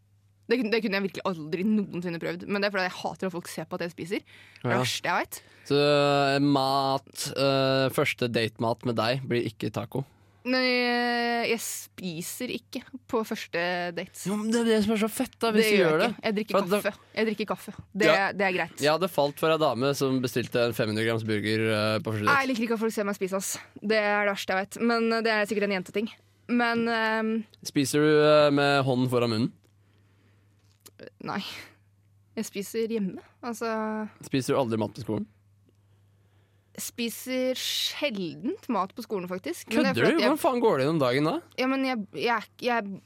Det, 0.46 0.58
det 0.70 0.78
kunne 0.84 0.98
jeg 1.00 1.06
virkelig 1.08 1.24
aldri 1.26 1.64
noensinne 1.66 2.20
prøvd. 2.22 2.44
Men 2.46 2.62
det 2.62 2.68
er 2.68 2.74
fordi 2.74 2.84
jeg 2.86 2.96
hater 3.00 3.30
at 3.30 3.34
folk 3.34 3.48
ser 3.50 3.66
på 3.66 3.78
at 3.78 3.86
jeg 3.86 3.94
spiser. 3.96 4.26
Det 4.26 4.60
er 4.60 4.68
det 4.68 4.74
Ja. 4.76 4.82
verste 4.84 5.08
jeg 5.10 5.22
vet. 5.24 5.40
Så 5.66 5.80
eh, 5.80 6.36
mat 6.44 7.24
uh, 7.34 7.86
Første 7.96 8.28
datemat 8.30 8.84
med 8.86 8.98
deg 9.00 9.24
blir 9.26 9.48
ikke 9.48 9.72
taco. 9.74 10.04
Men 10.46 10.62
jeg, 10.62 11.46
jeg 11.50 11.60
spiser 11.64 12.50
ikke 12.54 12.80
på 13.10 13.20
første 13.26 13.62
date. 13.96 14.12
Jo, 14.28 14.36
men 14.38 14.52
Det 14.54 14.60
er 14.60 14.68
det 14.68 14.76
som 14.84 14.92
er 14.94 15.00
så 15.02 15.08
fett, 15.10 15.34
da, 15.42 15.50
hvis 15.56 15.72
du 15.72 15.76
gjør 15.80 15.96
det. 16.04 16.08
Jeg 16.22 16.36
drikker 16.36 16.54
For 16.54 16.68
da- 16.70 16.78
kaffe. 16.84 17.08
Jeg 17.16 17.26
drikker 17.30 17.48
kaffe. 17.50 17.74
Det, 17.90 18.06
Ja. 18.06 18.28
det 18.30 18.46
er 18.46 18.52
greit. 18.54 18.76
Jeg 18.84 18.92
hadde 18.94 19.08
falt 19.10 19.40
for 19.42 19.50
ei 19.50 19.58
dame 19.58 19.90
som 19.98 20.20
bestilte 20.22 20.62
en 20.68 20.72
500 20.76 21.02
grams 21.08 21.24
burger 21.26 21.66
eh, 21.66 21.98
på 21.98 22.14
første 22.14 22.28
date. 22.28 22.38
Jeg 22.44 22.48
liker 22.52 22.62
ikke 22.68 22.78
at 22.78 22.84
folk 22.84 22.94
ser 22.94 23.08
meg 23.10 23.18
spise. 23.18 23.36
ass. 23.42 23.56
Det 23.82 23.98
er 23.98 24.22
det 24.22 24.32
verste 24.36 24.54
jeg 24.54 24.62
vet. 24.62 24.80
Men 24.86 25.12
eh, 25.12 25.22
det 25.26 25.32
er 25.34 25.46
sikkert 25.50 25.66
en 25.68 25.76
jenteting. 25.80 26.10
Men 26.48 26.86
um... 26.86 27.32
Spiser 27.66 27.98
du 28.06 28.10
eh, 28.22 28.50
med 28.54 28.84
hånden 28.86 29.10
foran 29.10 29.30
munnen? 29.34 29.52
nei. 31.26 31.42
Jeg 32.36 32.44
spiser 32.44 32.86
hjemme. 32.92 33.18
Altså 33.42 33.66
Spiser 34.22 34.54
du 34.54 34.60
aldri 34.60 34.78
mat 34.78 34.94
på 34.94 35.02
skolen? 35.02 35.26
Spiser 36.82 37.56
sjeldent 37.58 38.68
mat 38.72 38.92
på 38.96 39.02
skolen, 39.04 39.28
faktisk. 39.30 39.68
Er 39.70 39.78
Kødder 39.78 39.94
du? 39.94 40.18
Hvordan 40.20 40.38
faen 40.40 40.60
går 40.62 40.78
det 40.78 40.86
gjennom 40.86 41.00
dagen 41.02 41.28
da? 41.30 41.34
Ja, 41.60 41.66
men 41.70 41.84
jeg, 41.88 42.04
jeg, 42.26 42.46
jeg, 42.66 43.00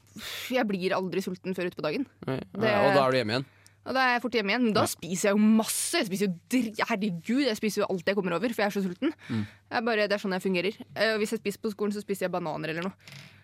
jeg 0.57 0.67
blir 0.69 0.95
aldri 0.97 1.23
sulten 1.25 1.55
før 1.57 1.69
utpå 1.71 1.85
dagen. 1.85 2.05
Nei. 2.27 2.39
Det- 2.53 2.69
Ja, 2.71 2.83
og 2.89 2.95
da 2.97 3.05
er 3.07 3.11
du 3.11 3.17
hjemme 3.21 3.35
igjen? 3.37 3.47
Og 3.81 3.95
da 3.97 4.01
er 4.05 4.11
jeg 4.13 4.21
fort 4.21 4.35
hjemme 4.37 4.51
igjen. 4.53 4.63
Men 4.67 4.73
da 4.77 4.83
Ja. 4.85 4.91
spiser 4.91 5.29
jeg 5.31 5.37
jo 5.37 5.41
masse. 5.57 5.97
Jeg 5.97 6.05
spiser 6.11 6.27
jo 6.27 6.33
dr 6.53 6.85
Herregud, 6.91 7.43
jeg 7.47 7.57
spiser 7.57 7.81
jo 7.81 7.87
alt 7.89 8.05
jeg 8.05 8.15
kommer 8.19 8.35
over, 8.37 8.49
for 8.53 8.61
jeg 8.61 8.69
er 8.69 8.75
så 8.77 8.83
sulten. 8.85 9.13
Mm. 9.29 9.47
Jeg 9.71 9.85
bare, 9.87 10.07
det 10.07 10.13
er 10.13 10.21
sånn 10.21 10.35
jeg 10.37 10.43
fungerer. 10.45 10.77
Eh, 10.95 11.13
og 11.15 11.19
hvis 11.23 11.31
jeg 11.33 11.41
spiser 11.41 11.59
på 11.63 11.71
skolen, 11.73 11.93
så 11.95 12.03
spiser 12.05 12.27
jeg 12.27 12.31
bananer 12.35 12.69
eller 12.75 12.83
noe. 12.91 12.93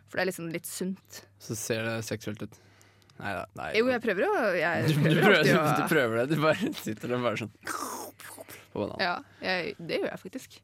For 0.08 0.20
det 0.20 0.28
er 0.28 0.30
liksom 0.32 0.52
litt 0.54 0.66
sunt. 0.70 1.24
Så 1.42 1.56
ser 1.58 1.84
det 1.84 1.96
seksuelt 2.06 2.42
ut. 2.46 2.54
Nei 3.18 3.32
da. 3.34 3.46
Nei. 3.58 3.72
Jo, 3.80 3.88
jeg 3.90 4.02
prøver 4.04 4.28
å 4.30 4.54
jeg 4.54 4.86
du, 4.86 4.94
du, 4.94 5.00
prøver 5.10 5.24
prøver, 5.26 5.74
du, 5.80 5.84
prøver 5.90 6.16
det. 6.22 6.26
Du 6.36 6.42
bare 6.44 6.74
sitter 6.84 7.16
og 7.18 7.24
bare 7.26 7.40
sånn 7.42 7.52
på 8.78 8.86
banan. 8.86 9.04
Ja, 9.04 9.16
jeg, 9.44 9.76
det 9.82 10.02
gjør 10.02 10.12
jeg 10.14 10.22
faktisk. 10.24 10.60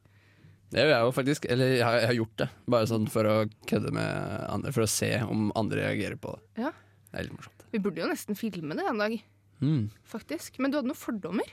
Det 0.74 0.82
gjør 0.82 0.90
jeg 0.94 1.06
jo 1.06 1.10
faktisk. 1.14 1.48
Eller 1.54 1.74
jeg 1.76 1.84
har, 1.86 1.98
jeg 2.00 2.10
har 2.10 2.16
gjort 2.18 2.38
det. 2.40 2.48
Bare 2.74 2.88
sånn 2.90 3.10
for 3.12 3.30
å 3.30 3.34
kødde 3.70 3.92
med 3.94 4.46
andre. 4.50 4.72
For 4.74 4.86
å 4.86 4.90
se 4.90 5.10
om 5.26 5.50
andre 5.58 5.84
reagerer 5.84 6.18
på 6.20 6.34
det. 6.34 6.64
Ja. 6.66 6.72
Det 7.10 7.20
er 7.20 7.28
litt 7.28 7.36
morsomt. 7.36 7.66
Vi 7.74 7.82
burde 7.82 8.02
jo 8.02 8.10
nesten 8.10 8.38
filme 8.38 8.78
det 8.78 8.86
en 8.90 9.02
dag, 9.02 9.20
Mm. 9.62 9.84
faktisk. 10.10 10.58
Men 10.58 10.72
du 10.72 10.76
hadde 10.76 10.90
noen 10.90 10.98
fordommer? 10.98 11.46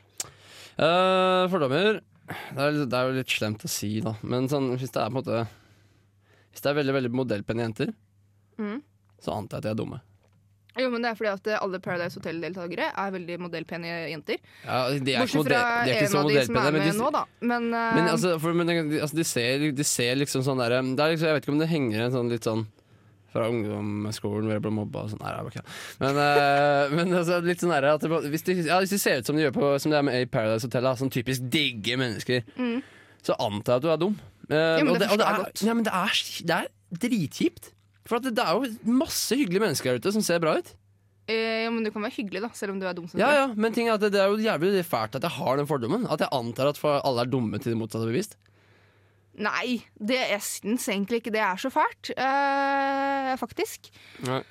Uh, 0.73 1.45
fordommer 1.51 1.99
det 2.31 2.63
er, 2.63 2.77
det 2.89 2.97
er 2.97 3.07
jo 3.07 3.17
litt 3.17 3.33
slemt 3.33 3.65
å 3.65 3.69
si, 3.71 3.91
da. 4.03 4.15
Men 4.23 4.47
sånn, 4.51 4.71
hvis 4.79 4.93
det 4.93 5.01
er 5.01 5.11
på 5.11 5.13
en 5.13 5.17
måte 5.19 5.41
Hvis 6.51 6.63
det 6.63 6.71
er 6.71 6.77
veldig 6.79 6.95
veldig 6.97 7.11
modellpene 7.15 7.63
jenter, 7.63 7.93
mm. 8.59 8.79
så 9.23 9.35
antar 9.37 9.59
jeg 9.59 9.61
at 9.61 9.67
de 9.69 9.71
er 9.71 9.79
dumme. 9.79 10.01
Jo, 10.79 10.87
men 10.93 11.03
det 11.03 11.09
er 11.11 11.17
fordi 11.19 11.31
at 11.33 11.47
eh, 11.51 11.59
alle 11.59 11.79
Paradise 11.83 12.15
Hotel-deltakere 12.19 12.91
er 12.95 13.15
veldig 13.15 13.37
modellpene 13.43 13.95
jenter. 14.13 14.37
Ja, 14.63 14.83
de 14.95 15.15
er 15.15 15.25
Bortsett 15.25 15.49
fra 15.49 15.63
de 15.83 15.95
er 15.95 16.05
en 16.05 16.19
av 16.21 16.29
de 16.31 16.43
som 16.47 16.59
er 16.61 16.67
Men, 16.67 16.77
med 16.77 16.85
de, 16.87 16.93
nå, 16.97 17.09
da. 17.11 17.23
Men, 17.41 17.65
uh, 17.75 17.87
men, 17.97 18.07
altså, 18.13 18.35
for, 18.39 18.55
men 18.55 18.71
altså, 18.71 19.17
de, 19.17 19.25
ser, 19.27 19.65
de 19.75 19.87
ser 19.87 20.15
liksom 20.21 20.45
sånn 20.47 20.61
derre 20.63 20.79
er 20.79 21.11
liksom, 21.15 21.27
Jeg 21.27 21.37
vet 21.37 21.43
ikke 21.47 21.55
om 21.57 21.59
det 21.59 21.71
henger 21.73 22.05
en 22.05 22.15
sånn 22.15 22.31
litt 22.31 22.47
sånn 22.47 22.63
fra 23.31 23.45
ungdomsskolen 23.47 24.47
hvor 24.47 24.57
jeg 24.57 24.63
ble 24.65 24.71
mobba 24.75 25.05
og 25.05 25.11
sånn. 25.13 25.21
Nei, 25.23 25.51
kødd. 25.55 25.75
Men, 26.03 26.17
uh, 26.19 26.91
men 26.97 27.13
altså, 27.19 27.41
litt 27.45 27.63
sånn 27.63 27.71
derre 27.75 27.93
hvis, 28.27 28.47
de, 28.47 28.57
ja, 28.67 28.79
hvis 28.83 28.95
de 28.95 28.99
ser 29.01 29.21
ut 29.21 29.29
som 29.29 29.37
de 29.39 29.45
gjør 29.45 29.55
på 29.55 29.69
Som 29.79 29.93
de 29.93 29.99
er 29.99 30.07
med 30.07 30.17
i 30.19 30.27
Paradise 30.31 30.67
Hotel, 30.67 30.87
da, 30.87 30.95
sånn 30.99 31.13
typisk 31.13 31.47
digge 31.51 31.99
mennesker, 31.99 32.43
Mm. 32.55 32.81
så 33.23 33.35
antar 33.39 33.77
jeg 33.77 33.81
at 33.81 33.85
du 33.85 33.91
er 33.93 34.01
dum. 34.01 34.17
Uh, 34.47 34.55
Ja, 34.55 34.83
men 34.83 34.95
og 34.95 34.99
det 34.99 35.11
og 35.11 35.19
det, 35.21 35.27
er, 35.27 35.43
godt. 35.45 35.63
ja, 35.63 35.75
men 35.77 35.87
det 35.87 35.93
er, 35.95 36.23
det 36.47 36.57
er 36.57 36.67
dritkjipt. 37.05 37.71
For 38.09 38.23
det, 38.23 38.35
det 38.37 38.43
er 38.45 38.57
jo 38.57 38.93
masse 38.97 39.35
hyggelige 39.37 39.63
mennesker 39.63 39.91
der 39.91 40.01
ute 40.01 40.13
som 40.15 40.23
ser 40.25 40.41
bra 40.43 40.55
ut. 40.57 40.71
eh, 41.29 41.63
ja, 41.65 41.71
men 41.71 41.83
du 41.85 41.91
kan 41.93 42.01
være 42.03 42.17
hyggelig, 42.17 42.41
da, 42.43 42.49
selv 42.57 42.73
om 42.73 42.79
du 42.81 42.87
er 42.89 42.95
dum. 42.97 43.07
som 43.07 43.19
Ja, 43.21 43.31
ja, 43.43 43.47
Men 43.55 43.73
ting 43.75 43.87
er 43.87 43.95
at 43.99 44.01
det, 44.03 44.11
det 44.15 44.21
er 44.23 44.31
jo 44.33 44.41
jævlig 44.41 44.85
fælt 44.87 45.15
at 45.19 45.27
jeg 45.27 45.35
har 45.37 45.57
den 45.61 45.69
fordommen. 45.69 46.07
At 46.09 46.23
jeg 46.23 46.33
antar 46.33 46.71
at 46.73 46.81
alle 46.91 47.21
er 47.27 47.29
dumme 47.31 47.59
til 47.61 47.73
det 47.75 47.79
motsatte 47.79 48.07
er 48.07 48.13
bevist. 48.13 48.37
Nei, 49.41 49.77
det, 49.95 50.17
jeg 50.17 50.43
syns 50.43 50.89
egentlig 50.91 51.21
ikke 51.21 51.31
det 51.31 51.39
er 51.39 51.59
så 51.61 51.69
fælt, 51.71 52.11
eh, 52.19 53.31
faktisk. 53.39 53.87
Nei. 54.27 54.41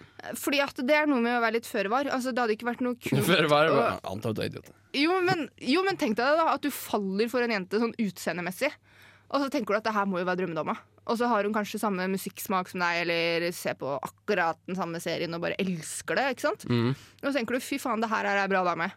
Fordi 0.40 0.60
at 0.64 0.80
det 0.88 0.96
er 0.96 1.08
noe 1.08 1.20
med 1.24 1.36
å 1.36 1.42
være 1.42 1.58
litt 1.58 1.68
føre 1.68 1.92
var. 1.92 2.08
Altså, 2.12 2.32
det 2.32 2.40
hadde 2.42 2.56
ikke 2.56 2.68
vært 2.70 2.84
noe 2.84 2.96
kult 3.04 3.26
Føre 3.28 3.50
var 3.50 4.00
Antar 4.08 4.32
du 4.36 4.40
er 4.40 4.48
idiot. 4.50 4.70
jo, 4.96 5.18
men, 5.26 5.46
jo, 5.60 5.84
men 5.84 6.00
tenk 6.00 6.16
deg 6.16 6.24
det 6.32 6.40
da, 6.40 6.54
at 6.56 6.64
du 6.64 6.70
faller 6.72 7.28
for 7.32 7.44
en 7.44 7.52
jente 7.58 7.80
sånn 7.82 7.92
utseendemessig. 8.00 8.72
Og 9.30 9.44
så 9.44 9.50
tenker 9.52 9.74
du 9.74 9.78
at 9.78 9.84
det 9.86 9.94
her 9.94 10.08
må 10.10 10.18
jo 10.18 10.26
være 10.26 10.40
drømmedama. 10.42 10.74
Og 11.10 11.18
så 11.18 11.28
har 11.30 11.46
hun 11.46 11.54
kanskje 11.54 11.78
samme 11.82 12.06
musikksmak 12.10 12.68
som 12.70 12.82
deg, 12.82 13.02
eller 13.04 13.46
ser 13.54 13.76
på 13.78 13.92
akkurat 14.02 14.58
den 14.66 14.76
samme 14.78 14.98
serien 15.02 15.34
og 15.36 15.40
bare 15.44 15.58
elsker 15.62 16.18
det. 16.18 16.24
ikke 16.34 16.46
sant? 16.48 16.66
Mm. 16.70 16.90
Og 17.22 17.28
så 17.28 17.32
tenker 17.38 17.54
du 17.54 17.62
fy 17.62 17.78
faen, 17.78 18.02
det 18.02 18.10
her 18.10 18.26
er 18.26 18.42
ei 18.42 18.50
bra 18.50 18.64
dame. 18.66 18.90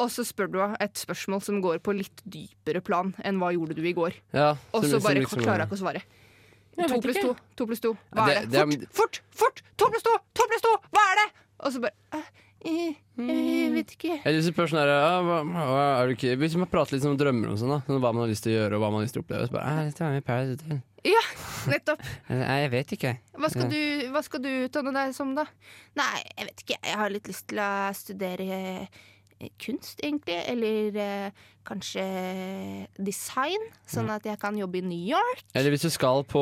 Og 0.00 0.08
så 0.10 0.24
spør 0.26 0.48
du 0.50 0.58
henne 0.58 0.80
et 0.82 0.96
spørsmål 0.98 1.42
som 1.44 1.60
går 1.62 1.78
på 1.84 1.94
litt 1.94 2.24
dypere 2.26 2.80
plan 2.82 3.12
enn 3.22 3.38
hva 3.38 3.52
gjorde 3.54 3.76
du 3.78 3.84
i 3.86 3.92
går. 3.94 4.16
Ja, 4.34 4.56
Og 4.72 4.84
så 4.88 4.98
bare 5.00 5.20
liksom- 5.22 5.44
klarer 5.44 5.62
jeg 5.64 5.70
ikke 5.70 5.78
å 5.78 5.84
svare. 5.84 6.02
To 6.88 7.00
pluss 7.00 7.20
to, 7.22 7.36
to 7.54 7.66
pluss 7.66 7.80
to. 7.80 7.96
Hva 8.12 8.28
er 8.32 8.46
det- 8.46 8.88
Fort, 8.90 9.20
fort, 9.30 9.62
fort! 9.62 9.62
To 9.76 9.86
pluss 9.92 10.02
to, 10.02 10.16
to 10.34 10.42
pluss 10.50 10.60
to! 10.62 10.72
Hva 10.90 11.04
er 11.12 11.16
det? 11.20 11.28
Og 11.60 11.72
så 11.72 11.80
bare 11.84 12.22
Jeg 12.64 13.70
vet 13.74 13.90
ikke. 13.94 14.14
Jeg 14.24 14.34
hvis 14.34 14.46
du 14.48 14.52
spør 14.54 14.70
sånn 14.72 14.80
ja, 14.88 15.84
er 16.00 16.08
du 16.08 16.14
ikke, 16.16 16.32
Hvis 16.40 16.56
man 16.58 16.70
prater 16.72 16.96
litt 16.96 17.04
om 17.06 17.16
drømmer 17.20 17.52
og 17.52 17.58
sånn, 17.60 17.72
da 17.74 17.78
sånn, 17.86 18.00
hva 18.02 18.12
man 18.16 18.24
har 18.24 18.32
lyst 18.32 18.46
til 18.46 18.54
å 18.54 18.56
gjøre 18.56 18.78
og 18.78 18.82
hva 18.84 18.90
man 18.90 19.00
har 19.02 19.06
lyst 19.06 19.16
til 19.18 19.22
å 19.22 19.26
oppleve, 19.26 19.48
så 19.50 19.54
bare 19.54 19.86
dette 19.90 20.04
var 20.04 20.14
med 20.16 20.26
Paradise 20.26 20.64
Hotel. 20.64 20.82
Ja, 21.04 21.24
nettopp. 21.68 22.04
Nei, 22.32 22.58
jeg 22.64 22.70
vet 22.72 22.94
ikke. 22.96 23.12
Hva 23.36 23.50
skal, 23.52 23.68
du, 23.68 23.80
hva 24.14 24.22
skal 24.24 24.44
du 24.46 24.50
utdanne 24.64 24.94
deg 24.96 25.12
som, 25.16 25.34
da? 25.36 25.44
Nei, 26.00 26.14
jeg 26.32 26.48
vet 26.48 26.64
ikke. 26.64 26.78
Jeg 26.88 27.00
har 27.02 27.12
litt 27.12 27.28
lyst 27.28 27.46
til 27.52 27.60
å 27.60 27.70
studere 27.98 28.46
eh, 28.62 29.50
kunst, 29.60 30.00
egentlig. 30.00 30.38
Eller 30.48 30.98
eh, 31.04 31.44
kanskje 31.68 32.04
design, 32.96 33.68
sånn 33.88 34.08
at 34.16 34.24
jeg 34.28 34.40
kan 34.40 34.56
jobbe 34.56 34.80
i 34.80 34.84
New 34.88 35.04
York. 35.12 35.44
Eller 35.52 35.76
hvis 35.76 35.84
du 35.84 35.92
skal 35.92 36.24
på 36.28 36.40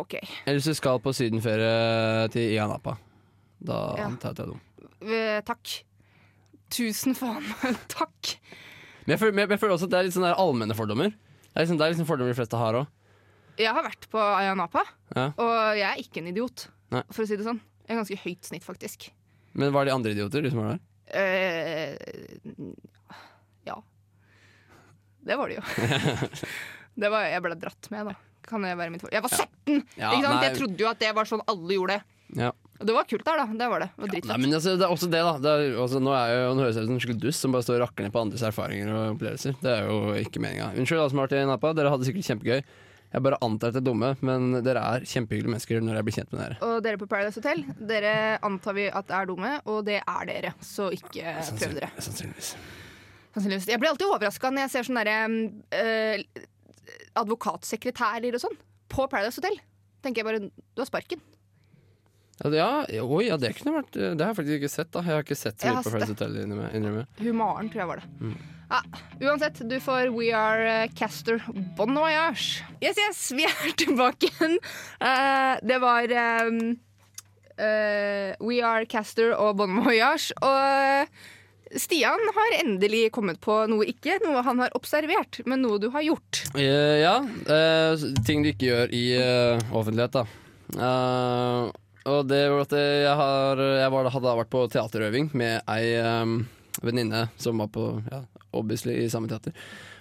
okay. 0.00 0.24
Eller 0.46 0.60
hvis 0.62 0.72
du 0.72 0.80
skal 0.80 1.00
på 1.04 1.12
sydenferie 1.16 2.30
til 2.32 2.54
Ianapa. 2.56 2.96
Da 3.64 3.82
Ja. 4.00 4.08
antar 4.08 4.32
jeg 4.32 4.34
at 4.34 4.40
du 4.40 4.42
er 4.48 4.54
dum. 4.54 4.62
Eh, 5.04 5.40
takk. 5.46 5.76
Tusen 6.74 7.14
faen. 7.18 7.44
takk. 7.98 8.34
Men 9.04 9.14
jeg 9.14 9.20
føler, 9.20 9.36
men 9.36 9.54
jeg 9.54 9.60
føler 9.62 9.76
også 9.76 9.88
at 9.88 9.94
det 9.94 9.98
er 10.00 10.06
litt 10.08 10.16
sånne 10.16 10.34
allmenne 10.40 10.76
fordommer. 10.76 11.12
Det 11.14 11.52
er 11.54 11.66
liksom, 11.66 11.78
det 11.80 11.86
er 11.86 11.92
liksom 11.94 12.08
fordommer 12.08 12.32
de 12.34 12.38
fleste 12.38 12.60
har 12.60 12.78
òg. 12.80 12.88
Jeg 13.60 13.70
har 13.70 13.84
vært 13.86 14.08
på 14.10 14.18
Ayanapa, 14.18 14.82
Ja. 15.14 15.28
og 15.38 15.52
jeg 15.78 15.86
er 15.86 16.00
ikke 16.02 16.18
en 16.18 16.30
idiot, 16.32 16.64
Nei. 16.90 17.04
for 17.14 17.22
å 17.22 17.28
si 17.28 17.36
det 17.38 17.46
sånn. 17.46 17.60
Jeg 17.84 17.94
er 17.94 18.00
ganske 18.00 18.18
høyt 18.24 18.48
snitt, 18.48 18.64
faktisk. 18.66 19.10
Men 19.54 19.70
var 19.76 19.86
de 19.86 19.92
andre 19.94 20.10
idioter, 20.16 20.42
de 20.42 20.50
som 20.50 20.64
var 20.64 20.72
der? 20.72 20.80
Uh, 21.14 21.94
ja. 23.68 23.76
Det 25.24 25.36
var 25.38 25.52
det 25.52 25.60
jo. 25.60 25.64
det 27.04 27.12
var, 27.12 27.28
jeg 27.30 27.44
ble 27.44 27.60
dratt 27.60 27.90
med, 27.94 28.10
da. 28.10 28.16
Kan 28.44 28.66
jeg 28.66 28.76
være 28.76 28.92
mitt 28.92 29.04
for... 29.04 29.14
Jeg 29.14 29.22
var 29.24 29.30
17! 29.32 29.84
Ja, 30.00 30.10
sant? 30.18 30.42
Jeg 30.44 30.56
trodde 30.58 30.82
jo 30.82 30.88
at 30.90 31.00
det 31.00 31.12
var 31.16 31.28
sånn 31.28 31.44
alle 31.48 31.78
gjorde. 31.78 32.00
det. 32.00 32.42
Ja. 32.42 32.50
Og 32.80 32.86
det 32.88 32.94
var 32.96 33.04
kult 33.06 33.24
der, 33.24 33.38
da. 33.38 33.44
Det 33.54 33.66
var 33.70 33.84
det. 33.84 33.88
det 33.94 34.02
var 34.02 34.28
Nei, 34.32 34.38
men 34.42 34.54
altså, 34.58 34.72
det 34.78 34.82
er 34.86 34.92
også 34.92 35.06
det, 35.12 35.20
da. 35.22 35.34
Det 35.38 35.50
er, 35.54 35.76
altså, 35.78 36.00
nå, 36.02 36.10
er 36.18 36.32
jeg, 36.32 36.40
jo- 36.42 36.54
nå 36.58 36.64
høres 36.64 36.74
jeg 36.78 36.82
ut 36.84 36.88
som 36.90 36.94
en 36.96 37.02
skikkelig 37.04 37.22
dust 37.22 37.44
som 37.44 37.52
bare 37.54 37.62
står 37.66 37.76
og 37.78 37.84
rakker 37.88 38.02
ned 38.08 38.12
på 38.16 38.22
andres 38.24 38.42
erfaringer 38.48 38.90
og 38.90 39.04
opplevelser. 39.14 39.54
Det 39.62 39.70
er 39.76 39.86
jo 39.86 40.00
ikke 40.24 40.42
meninga. 40.42 40.72
Unnskyld 40.74 40.98
alle 41.04 41.12
som 41.12 41.20
har 41.22 41.28
vært 41.30 41.38
i 41.38 41.44
Napa, 41.52 41.70
dere 41.78 41.92
hadde 41.94 42.08
sikkert 42.08 42.26
kjempegøy. 42.32 42.64
Jeg 43.14 43.22
bare 43.22 43.38
antar 43.46 43.70
at 43.70 43.76
det 43.76 43.78
er 43.78 43.86
dumme, 43.86 44.08
men 44.26 44.56
dere 44.66 44.80
er 44.82 45.04
kjempehyggelige 45.06 45.52
mennesker 45.54 45.84
når 45.86 46.00
jeg 46.00 46.06
blir 46.08 46.16
kjent 46.16 46.32
med 46.34 46.40
dere. 46.42 46.56
Og 46.66 46.80
dere 46.82 46.98
på 46.98 47.06
Paradise 47.06 47.38
Hotel, 47.38 47.62
dere 47.78 48.14
antar 48.42 48.74
vi 48.74 48.88
at 48.90 49.12
er 49.14 49.28
dumme, 49.30 49.52
og 49.70 49.84
det 49.86 50.00
er 50.02 50.24
dere. 50.32 50.50
Så 50.66 50.88
ikke 50.96 51.36
prøv 51.60 51.76
dere. 51.78 51.92
Sannsynligvis. 52.02 52.48
Sannsynligvis. 53.36 53.68
Jeg 53.70 53.78
blir 53.84 53.92
alltid 53.92 54.08
overraska 54.10 54.50
når 54.50 54.66
jeg 54.66 54.72
ser 54.74 54.88
sånne 54.90 55.04
derre 55.06 55.30
øh, 55.78 56.42
advokatsekretærer 57.22 58.34
og 58.34 58.42
sånn 58.42 58.58
på 58.90 59.06
Paradise 59.10 59.38
Hotel. 59.38 59.60
Tenker 60.04 60.20
jeg 60.24 60.28
bare 60.28 60.42
du 60.50 60.82
har 60.82 60.90
sparken. 60.90 61.22
Ja, 62.42 62.70
oi, 63.04 63.28
ja, 63.28 63.36
det 63.38 63.52
kunne 63.60 63.76
vært 63.76 63.94
Det 63.94 64.18
har 64.18 64.32
jeg 64.32 64.38
faktisk 64.40 64.56
ikke 64.58 64.72
sett, 64.72 64.90
da. 64.90 65.04
Jeg 65.06 65.14
har 65.14 65.22
ikke 65.22 65.38
sett 65.38 65.60
så 65.62 65.70
mye 65.70 65.84
på 65.86 65.92
Friends 65.94 66.10
Hotel, 66.10 66.40
innrømme. 66.42 66.72
innrømme. 66.74 67.06
Hun 67.20 67.38
Maren, 67.38 67.70
tror 67.70 67.84
jeg 67.84 67.90
var 67.92 68.02
det. 68.02 68.08
Mm. 68.18 68.34
Ja, 68.74 68.80
uansett, 69.20 69.60
du 69.68 69.76
får 69.82 70.10
We 70.14 70.32
Are 70.34 70.64
eh, 70.84 70.90
Caster 70.96 71.38
Bon 71.76 71.94
Voyage. 71.94 72.64
Yes, 72.82 72.98
yes, 72.98 73.20
vi 73.36 73.46
er 73.46 73.70
tilbake 73.84 74.32
igjen. 74.32 74.58
Uh, 74.98 75.54
det 75.62 75.78
var 75.84 76.10
um, 76.48 76.58
uh, 77.60 78.34
We 78.42 78.58
Are 78.64 78.86
Caster 78.90 79.36
og 79.36 79.60
Bon 79.60 79.78
Voyage. 79.84 80.34
Og 80.42 81.78
Stian 81.78 82.28
har 82.36 82.56
endelig 82.62 83.08
kommet 83.14 83.40
på 83.42 83.60
noe 83.70 83.86
ikke, 83.90 84.18
noe 84.24 84.42
han 84.46 84.62
har 84.62 84.74
observert, 84.78 85.42
men 85.46 85.62
noe 85.64 85.78
du 85.82 85.88
har 85.94 86.04
gjort. 86.06 86.44
Uh, 86.56 86.98
ja. 87.02 87.14
eh, 87.50 88.04
ting 88.26 88.42
du 88.44 88.52
ikke 88.52 88.72
gjør 88.72 88.94
i 88.94 89.06
offentlighet, 89.74 90.22
da. 90.22 90.26
Og 92.04 92.26
det 92.28 92.42
var 92.52 92.66
at 92.66 92.74
jeg, 92.76 93.16
har, 93.16 93.60
jeg 93.80 93.92
var, 93.94 94.10
hadde 94.12 94.36
vært 94.42 94.52
på 94.52 94.64
teaterøving 94.72 95.30
med 95.32 95.62
ei 95.72 95.94
um, 96.04 96.42
venninne 96.84 97.26
som 97.40 97.62
var 97.62 97.70
på 97.72 97.86
ja, 98.10 98.20
obviously 98.52 98.98
i 99.00 99.10
samme 99.12 99.30
teater. 99.30 99.54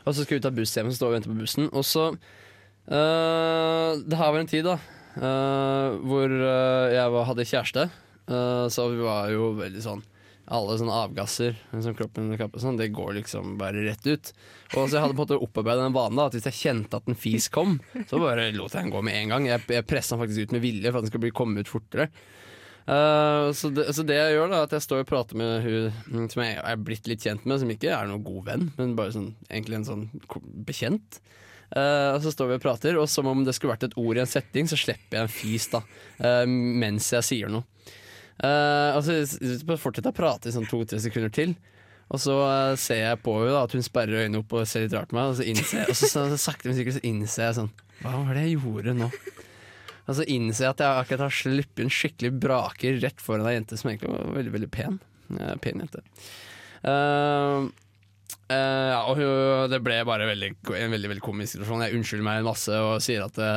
Og 0.04 0.12
så 0.12 0.26
skulle 0.26 0.42
vi 0.42 0.44
ta 0.44 0.52
buss 0.52 0.76
hjem, 0.76 0.92
så 0.92 1.00
står 1.00 1.08
vi 1.08 1.12
og 1.12 1.18
venter 1.18 1.32
på 1.32 1.40
bussen. 1.40 1.70
Og 1.72 1.86
så 1.88 2.10
uh, 2.12 3.92
Det 4.04 4.20
her 4.20 4.34
var 4.36 4.42
en 4.42 4.52
tid 4.52 4.68
da 4.68 4.76
uh, 4.76 6.00
hvor 6.04 6.28
eh, 6.28 6.96
jeg 6.96 7.14
var, 7.14 7.28
hadde 7.30 7.46
kjæreste. 7.48 7.90
uh, 8.28 8.68
så 8.68 8.90
vi 8.92 9.04
var 9.04 9.30
jo 9.32 9.54
veldig 9.60 9.84
sånn 9.84 10.04
alle 10.52 10.76
sånne 10.80 10.96
avgasser, 11.06 11.56
som 11.72 11.96
kroppen 11.96 12.34
kapper 12.40 12.60
sånn, 12.60 12.78
det 12.80 12.90
går 12.96 13.14
liksom 13.22 13.56
bare 13.62 13.86
rett 13.86 14.04
ut. 14.04 14.32
Og 14.74 14.90
så 14.90 14.98
jeg 14.98 15.04
hadde 15.06 15.16
på 15.16 15.24
en 15.24 15.24
måte 15.24 15.40
opparbeidet 15.46 15.86
den 15.86 15.96
vanen 15.96 16.20
da, 16.20 16.28
at 16.28 16.36
hvis 16.36 16.50
jeg 16.50 16.60
kjente 16.60 17.00
at 17.00 17.08
en 17.08 17.20
fis 17.20 17.48
kom, 17.54 17.78
så 18.10 18.20
bare 18.20 18.50
lot 18.56 18.76
jeg 18.76 18.84
den 18.84 18.94
gå 18.94 19.04
med 19.08 19.20
en 19.22 19.36
gang. 19.36 19.48
Jeg, 19.48 19.64
jeg 19.72 19.88
pressa 19.88 20.18
den 20.18 20.24
faktisk 20.26 20.48
ut 20.48 20.56
med 20.58 20.66
vilje 20.66 20.92
for 20.92 21.00
at 21.00 21.08
den 21.08 21.14
skulle 21.14 21.36
komme 21.36 21.64
ut 21.64 21.72
fortere. 21.72 22.10
Uh, 22.84 23.54
så, 23.56 23.70
det, 23.72 23.88
så 23.96 24.04
det 24.04 24.18
jeg 24.18 24.36
gjør, 24.36 24.50
da, 24.52 24.66
at 24.66 24.74
jeg 24.76 24.84
står 24.84 25.06
og 25.06 25.08
prater 25.08 25.40
med 25.40 25.64
hun 25.64 26.26
som 26.28 26.42
jeg 26.44 26.58
er 26.60 26.82
blitt 26.84 27.08
litt 27.08 27.24
kjent 27.24 27.46
med, 27.48 27.62
som 27.62 27.72
ikke 27.72 27.94
er 27.96 28.10
noen 28.10 28.26
god 28.26 28.42
venn, 28.50 28.66
men 28.76 28.98
bare 28.98 29.16
sånn, 29.16 29.30
egentlig 29.48 29.80
en 29.80 29.88
sånn 29.88 30.04
bekjent. 30.68 31.22
Uh, 31.72 32.18
og 32.18 32.26
så 32.26 32.34
står 32.36 32.52
vi 32.52 32.58
og 32.60 32.66
prater, 32.66 33.00
og 33.00 33.08
som 33.10 33.30
om 33.32 33.46
det 33.48 33.56
skulle 33.56 33.78
vært 33.78 33.88
et 33.88 33.96
ord 33.98 34.20
i 34.20 34.26
en 34.26 34.30
setting, 34.30 34.68
så 34.68 34.78
slipper 34.78 35.22
jeg 35.22 35.30
en 35.30 35.32
fis 35.32 35.70
da, 35.72 35.80
uh, 36.20 36.44
mens 36.46 37.08
jeg 37.16 37.30
sier 37.30 37.54
noe. 37.54 37.64
Uh, 38.42 38.96
altså, 38.98 39.20
jeg 39.22 39.78
fortsetter 39.80 40.12
å 40.14 40.18
prate 40.18 40.50
i 40.50 40.56
sånn 40.56 40.68
to-tre 40.70 41.00
sekunder 41.04 41.34
til. 41.34 41.54
Og 42.14 42.22
så 42.22 42.36
uh, 42.42 42.74
ser 42.80 43.04
jeg 43.04 43.22
på 43.26 43.36
henne 43.40 43.62
at 43.62 43.76
hun 43.76 43.86
sperrer 43.86 44.26
øynene 44.26 44.42
opp 44.44 44.56
og 44.58 44.68
ser 44.70 44.86
litt 44.86 44.96
rart 44.98 45.12
på 45.12 45.18
meg. 45.18 45.32
Og 45.32 45.40
så, 45.40 45.48
innser, 45.50 45.86
og 45.88 45.98
så, 45.98 46.10
så, 46.10 46.26
så 46.34 46.40
sakte, 46.42 46.70
men 46.70 46.80
sikkert 46.80 46.98
så 47.00 47.06
innser 47.10 47.48
jeg 47.48 47.58
sånn 47.62 47.72
Hva 48.02 48.18
var 48.18 48.38
det 48.38 48.48
jeg 48.48 48.58
gjorde 48.58 48.98
nå? 48.98 49.10
Og 50.04 50.18
så 50.18 50.26
innser 50.28 50.66
jeg 50.66 50.74
at 50.74 50.82
jeg 50.84 51.04
akkurat 51.04 51.26
har 51.30 51.38
sluppet 51.38 51.86
en 51.86 51.94
skikkelig 51.94 52.34
braker 52.44 52.98
rett 53.00 53.22
foran 53.24 53.48
ei 53.48 53.56
jente 53.56 53.78
som 53.80 53.92
egentlig 53.92 54.12
var 54.12 54.34
veldig 54.36 54.56
veldig 54.58 54.72
pen. 54.74 54.98
Uh, 55.32 55.54
pen 55.64 55.86
jente. 55.86 56.04
Eh, 56.84 57.70
eh, 58.52 58.90
ja, 58.94 59.02
og 59.10 59.18
hun, 59.20 59.70
det 59.72 59.80
ble 59.86 60.00
bare 60.08 60.28
veldig, 60.30 60.50
en 60.78 60.94
veldig 60.96 61.12
veldig 61.14 61.24
komisk 61.24 61.56
situasjon. 61.56 61.84
Jeg 61.86 61.98
unnskylder 62.00 62.26
meg 62.28 62.48
masse 62.48 62.80
og 62.80 62.98
sier 63.04 63.26
at 63.26 63.38
det, 63.40 63.52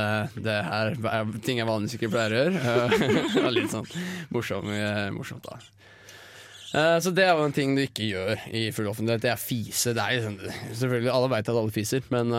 det 0.47 0.57
her 0.67 0.93
er 1.13 1.33
ting 1.47 1.61
jeg 1.61 1.69
vanligvis 1.69 1.97
ikke 1.99 2.13
pleier 2.15 2.35
å 2.37 2.43
gjøre. 2.45 2.61
Uh, 3.37 3.51
litt 3.53 3.73
sånn 3.73 3.89
morsom, 4.35 4.71
eh, 4.73 5.09
morsomt, 5.15 5.47
da. 5.47 5.59
Eh, 6.77 6.97
Så 7.05 7.13
det 7.15 7.25
er 7.27 7.35
jo 7.37 7.45
en 7.47 7.55
ting 7.57 7.75
du 7.77 7.83
ikke 7.85 8.09
gjør 8.09 8.47
i 8.51 8.69
full 8.75 8.89
offentlighet. 8.91 9.23
Det 9.25 9.33
er 9.33 9.41
fise. 9.41 9.95
Det 9.97 10.03
er 10.03 10.19
liksom, 10.19 10.39
selvfølgelig, 10.81 11.13
Alle 11.13 11.31
vet 11.35 11.51
at 11.53 11.61
alle 11.61 11.75
fiser, 11.75 12.07
men 12.15 12.33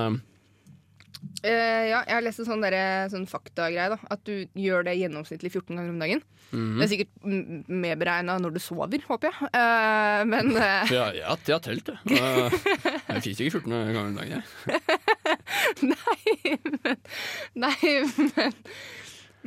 Eh, 1.45 1.83
ja, 1.91 2.01
jeg 2.07 2.15
har 2.15 2.23
lest 2.25 2.41
en 2.41 2.47
sånn, 2.49 2.65
sånn 3.13 3.27
faktagreie. 3.29 3.89
da 3.93 3.97
At 4.13 4.23
du 4.27 4.47
gjør 4.57 4.87
det 4.87 4.97
gjennomsnittlig 4.99 5.51
14 5.53 5.75
ganger 5.75 5.93
om 5.93 6.01
dagen. 6.01 6.23
Mhm. 6.51 6.77
Det 6.77 6.85
er 6.85 6.91
sikkert 6.93 7.11
mm, 7.23 7.63
medberegna 7.85 8.37
når 8.41 8.55
du 8.57 8.61
sover, 8.63 9.03
håper 9.07 9.31
jeg. 9.31 9.49
Uh, 9.53 10.21
men 10.29 10.53
uh... 10.55 10.85
ja, 10.93 11.09
ja, 11.15 11.35
jeg 11.35 11.55
har 11.55 11.63
telt, 11.65 11.89
det. 11.89 11.97
Uh, 12.07 12.47
Jeg 13.17 13.25
fikk 13.25 13.43
ikke 13.47 13.61
14 13.61 13.73
ganger 13.73 14.01
om 14.03 14.15
dagen. 14.17 14.41
jeg. 14.41 14.81
Nei, 15.93 16.55
men 16.63 16.97
Nei, 17.67 17.97
men 18.17 18.55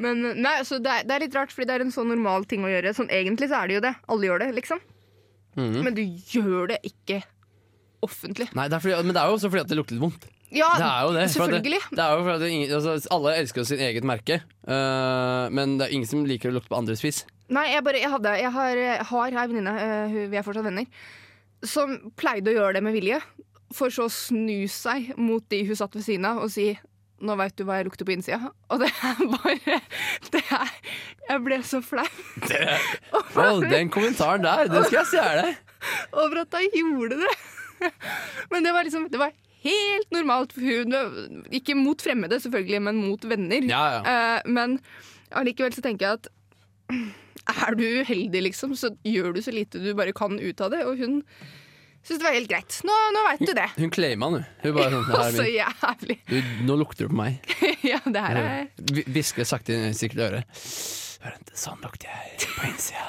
men 0.00 0.22
nei, 0.40 0.54
så 0.64 0.78
det, 0.80 0.88
er, 0.88 1.04
det 1.04 1.12
er 1.12 1.22
litt 1.26 1.35
rart, 1.37 1.50
fordi 1.52 1.66
det 1.68 1.74
er 1.74 1.83
en 1.85 1.92
sånn 1.92 2.09
normal 2.09 2.46
ting 2.48 2.62
å 2.64 2.70
gjøre. 2.70 2.94
Sånn, 2.96 3.11
egentlig 3.12 3.50
så 3.50 3.59
er 3.59 3.68
det 3.68 3.74
jo 3.74 3.83
det. 3.85 3.90
Alle 4.09 4.30
gjør 4.30 4.40
det, 4.40 4.48
liksom. 4.56 4.80
Mhm. 5.59 5.80
Men 5.85 5.96
du 5.98 6.00
gjør 6.06 6.70
det 6.70 6.78
ikke 6.88 7.18
offentlig. 8.06 8.48
Nei, 8.56 8.68
det 8.70 8.78
er 8.78 8.85
fordi, 8.85 9.02
Men 9.04 9.16
det 9.16 9.20
er 9.22 9.28
jo 9.28 9.37
også 9.37 9.50
fordi 9.52 9.64
at 9.66 9.72
det 9.72 9.76
lukter 9.76 9.96
litt 9.98 10.04
vondt. 10.06 10.28
Ja, 10.50 10.70
Det 10.76 10.86
er 10.86 11.02
jo 11.06 11.12
det. 11.14 11.26
selvfølgelig. 11.30 11.80
Det, 11.90 11.96
det 11.96 12.04
er 12.04 12.16
jo 12.16 12.24
for 12.26 12.32
at 12.34 12.40
det, 12.42 12.72
altså, 12.74 13.08
alle 13.14 13.34
elsker 13.38 13.66
sin 13.68 13.82
eget 13.86 14.04
merke, 14.04 14.40
uh, 14.66 15.46
men 15.54 15.78
det 15.78 15.86
er 15.86 15.94
ingen 15.94 16.10
som 16.10 16.24
liker 16.26 16.50
å 16.50 16.56
lukte 16.56 16.72
på 16.72 16.80
andres 16.80 17.02
fis. 17.04 17.22
Nei, 17.50 17.68
jeg, 17.72 17.84
bare, 17.86 18.02
jeg, 18.02 18.10
hadde, 18.10 18.34
jeg 18.38 18.52
har, 18.54 18.82
har 19.10 19.38
ei 19.38 19.46
venninne, 19.52 19.74
uh, 19.78 20.18
vi 20.32 20.40
er 20.40 20.46
fortsatt 20.46 20.66
venner, 20.66 20.86
som 21.66 21.96
pleide 22.18 22.52
å 22.52 22.56
gjøre 22.58 22.78
det 22.78 22.84
med 22.88 22.98
vilje. 22.98 23.20
For 23.74 23.94
så 23.94 24.08
å 24.08 24.10
snu 24.10 24.66
seg 24.70 25.12
mot 25.20 25.44
de 25.52 25.62
hun 25.68 25.78
satt 25.78 25.94
ved 25.94 26.06
siden 26.06 26.26
av, 26.26 26.42
og 26.42 26.50
si 26.50 26.72
'nå 27.20 27.34
veit 27.36 27.52
du 27.52 27.66
hva 27.68 27.76
jeg 27.76 27.86
lukter 27.86 28.06
på 28.08 28.14
innsida'. 28.16 28.48
Og 28.72 28.80
det 28.80 28.88
er 28.88 29.18
bare 29.28 29.80
det 30.32 30.40
er, 30.56 30.70
Jeg 31.28 31.42
ble 31.44 31.58
så 31.62 31.82
flau 31.84 32.06
oh, 33.12 33.60
den 33.60 33.90
kommentaren 33.92 34.42
der, 34.42 34.70
den 34.72 34.86
skal 34.88 35.02
jeg 35.02 35.10
stjele! 35.12 35.50
over 36.12 36.40
at 36.44 36.56
hun 36.56 36.96
gjorde 36.96 37.20
det. 37.20 37.34
Men 38.50 38.64
det 38.64 38.72
var 38.72 38.84
liksom 38.84 39.08
Det 39.12 39.20
var 39.20 39.32
helt 39.64 40.12
normalt 40.14 40.55
hun. 40.59 40.99
Ikke 41.55 41.77
mot 41.79 42.03
fremmede, 42.03 42.40
selvfølgelig, 42.42 42.83
men 42.88 43.01
mot 43.05 43.25
venner. 43.29 43.66
Ja, 43.68 43.83
ja. 43.96 44.03
Uh, 44.05 44.53
men 44.53 44.79
allikevel 45.37 45.75
så 45.77 45.85
tenker 45.85 46.07
jeg 46.07 46.20
at 46.20 46.31
er 47.68 47.79
du 47.79 47.85
uheldig, 48.03 48.44
liksom, 48.51 48.77
så 48.79 48.92
gjør 49.07 49.35
du 49.37 49.42
så 49.44 49.55
lite 49.55 49.83
du 49.83 49.92
bare 49.99 50.14
kan 50.16 50.38
ut 50.40 50.64
av 50.64 50.73
det. 50.75 50.85
Og 50.88 51.01
hun 51.01 51.20
syntes 52.03 52.20
det 52.20 52.27
var 52.27 52.37
helt 52.37 52.51
greit. 52.51 52.81
Nå, 52.87 52.96
nå 53.14 53.25
veit 53.29 53.44
du 53.44 53.53
det. 53.57 53.68
Hun 53.77 53.92
claima 53.94 54.31
den, 54.35 54.46
hun. 54.64 54.75
bare 54.77 54.90
sånn, 54.94 55.11
det 55.11 55.37
Så 55.37 55.49
jævlig. 55.49 56.18
Du, 56.31 56.38
nå 56.68 56.79
lukter 56.81 57.07
du 57.07 57.14
på 57.14 57.20
meg. 57.23 57.40
Ja, 57.81 57.96
det 58.05 58.20
her 58.20 58.37
er 58.37 59.07
Hvisker 59.09 59.46
sakte 59.49 59.73
inn 59.73 59.87
i 59.88 59.96
sikkert 59.96 60.27
øret. 60.27 60.59
Sånn 61.57 61.81
lukter 61.81 62.11
jeg 62.12 62.51
på 62.57 62.68
innsida. 62.68 63.07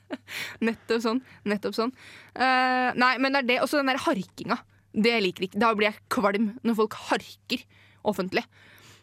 nettopp 0.68 1.04
sånn. 1.04 1.20
Nettopp 1.48 1.76
sånn. 1.76 1.92
Uh, 2.32 2.96
nei, 2.96 3.14
men 3.20 3.36
det 3.36 3.42
er 3.42 3.48
det. 3.52 3.58
Også 3.64 3.80
den 3.80 3.92
der 3.92 4.00
harkinga. 4.00 4.58
Det 4.94 5.16
liker 5.22 5.48
ikke. 5.48 5.58
Da 5.60 5.72
blir 5.76 5.90
jeg 5.90 6.00
kvalm 6.12 6.52
når 6.64 6.76
folk 6.78 6.94
harker 7.10 7.64
offentlig. 8.08 8.44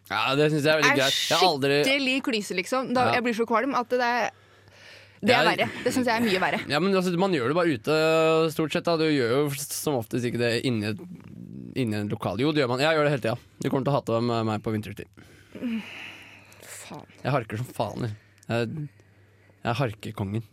Ja, 0.10 0.36
det 0.38 0.52
syns 0.54 0.65
jeg 0.65 0.74
er 0.74 0.82
veldig 0.82 0.95
greit. 0.98 1.19
Jeg 1.30 1.38
er 1.38 1.45
aldri 1.48 1.78
skikkelig 1.84 2.15
klyse, 2.28 2.56
liksom. 2.58 2.93
Da, 2.93 3.06
Ja. 3.10 3.13
Jeg 3.17 3.24
blir 3.26 3.34
så 3.38 3.45
kvalm 3.50 3.74
at 3.78 3.89
det 3.89 4.02
er 4.02 4.32
Det 5.26 5.34
er 5.34 5.45
verre. 5.48 5.69
Det 5.84 5.93
syns 5.93 6.06
jeg 6.06 6.13
er 6.13 6.21
mye 6.26 6.39
verre. 6.43 6.60
Ja, 6.69 6.80
men 6.80 6.93
altså, 6.93 7.15
Man 7.17 7.32
gjør 7.34 7.48
det 7.50 7.56
bare 7.56 7.74
ute, 7.74 8.52
stort 8.54 8.71
sett. 8.76 8.84
da 8.86 8.98
Du 8.98 9.06
gjør 9.10 9.30
jo 9.32 9.50
som 9.58 9.95
oftest 9.95 10.26
ikke 10.26 10.38
det 10.38 10.52
inni 10.65 10.93
inni 11.76 11.95
en 11.98 12.08
lokal. 12.10 12.38
Jo, 12.39 12.52
det 12.52 12.62
gjør 12.63 12.69
man. 12.69 12.80
Jeg 12.80 12.95
gjør 12.95 13.04
det 13.04 13.12
hele 13.12 13.24
tida. 13.26 13.38
Du 13.60 13.69
kommer 13.69 13.84
til 13.84 13.93
å 13.93 13.98
hate 13.98 14.21
med 14.21 14.45
meg 14.45 14.62
på 14.63 14.71
vinterstid. 14.71 15.08
Faen. 16.62 17.08
Jeg 17.24 17.32
harker 17.34 17.58
som 17.58 17.65
faen. 17.76 18.06
Jeg, 18.48 18.69
jeg 19.63 19.71
er 19.71 19.80
harkekongen. 19.80 20.43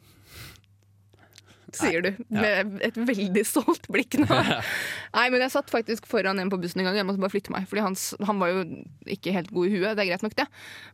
Sier 1.77 2.05
du 2.05 2.11
med 2.33 2.79
et 2.85 2.99
veldig 2.99 3.45
stolt 3.49 3.87
blikk 3.93 4.19
nå. 4.21 4.29
Nei, 5.17 5.27
men 5.33 5.41
jeg 5.45 5.55
satt 5.55 5.73
faktisk 5.73 6.09
foran 6.11 6.41
en 6.43 6.53
på 6.53 6.59
bussen 6.61 6.83
en 6.83 6.91
gang. 6.91 6.99
Jeg 7.01 7.09
måtte 7.09 7.23
bare 7.23 7.33
flytte 7.33 7.55
meg, 7.55 7.69
Fordi 7.71 7.87
han, 7.87 7.97
han 8.29 8.43
var 8.43 8.53
jo 8.53 8.65
ikke 9.17 9.35
helt 9.37 9.53
god 9.55 9.69
i 9.69 9.73
huet. 9.77 9.95
Det 9.97 10.05
er 10.05 10.11
greit 10.13 10.27
nok, 10.27 10.37
det. 10.39 10.49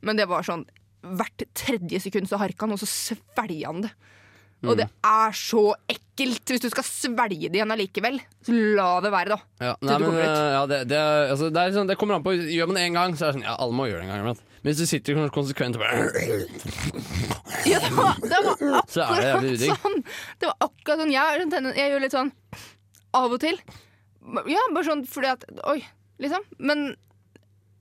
Men 0.06 0.20
det 0.20 0.28
var 0.30 0.46
sånn 0.46 0.66
hvert 1.02 1.44
tredje 1.56 2.00
sekund 2.02 2.30
så 2.30 2.40
harka 2.40 2.66
han, 2.66 2.74
og 2.74 2.82
så 2.82 2.88
svelga 2.90 3.70
han 3.70 3.84
det. 3.86 3.92
Og 4.66 4.74
det 4.80 4.88
er 5.06 5.34
så 5.38 5.60
ekkelt! 5.86 6.42
Hvis 6.50 6.62
du 6.64 6.68
skal 6.72 6.82
svelge 6.82 7.46
det 7.46 7.60
igjen 7.60 7.70
allikevel, 7.70 8.16
så 8.42 8.50
la 8.74 8.88
det 9.04 9.12
være, 9.14 9.36
da. 9.36 9.38
Ja, 9.62 9.74
nei, 9.86 9.98
men, 10.02 10.16
ja, 10.18 10.62
det, 10.66 10.78
det, 10.90 10.98
altså, 11.30 11.50
det, 11.54 11.66
sånn, 11.76 11.86
det 11.86 11.96
kommer 12.00 12.16
an 12.18 12.24
på 12.24 12.32
Gjør 12.34 12.66
man 12.72 12.74
det 12.80 12.86
én 12.88 12.96
gang, 12.96 13.14
så 13.14 13.28
er 13.28 13.30
det 13.30 13.38
sånn 13.38 13.46
Ja, 13.46 13.54
alle 13.62 13.76
må 13.78 13.86
gjøre 13.86 14.02
det 14.02 14.08
en 14.08 14.26
gang. 14.26 14.26
Men 14.26 14.66
hvis 14.66 14.80
du 14.82 14.86
sitter 14.90 15.14
kon- 15.14 15.30
konsekvent 15.30 15.78
og 15.78 15.84
bare 15.84 16.08
Ja, 17.70 17.78
det 17.78 17.92
var, 17.94 18.18
det 18.24 18.40
var 18.48 18.82
Så 18.94 19.06
er 19.06 19.40
det 19.46 19.70
sånn. 19.70 20.00
Det 20.42 20.50
var 20.50 20.56
akkurat 20.66 21.02
sånn. 21.04 21.14
Jeg, 21.14 21.46
jeg 21.78 21.92
gjør 21.92 22.02
litt 22.08 22.16
sånn 22.18 22.32
av 23.18 23.32
og 23.32 23.40
til. 23.42 23.60
Ja, 24.50 24.64
bare 24.74 24.84
sånn 24.90 25.06
fordi 25.08 25.30
at 25.36 25.46
Oi, 25.70 25.78
liksom. 26.20 26.42
Men 26.58 26.88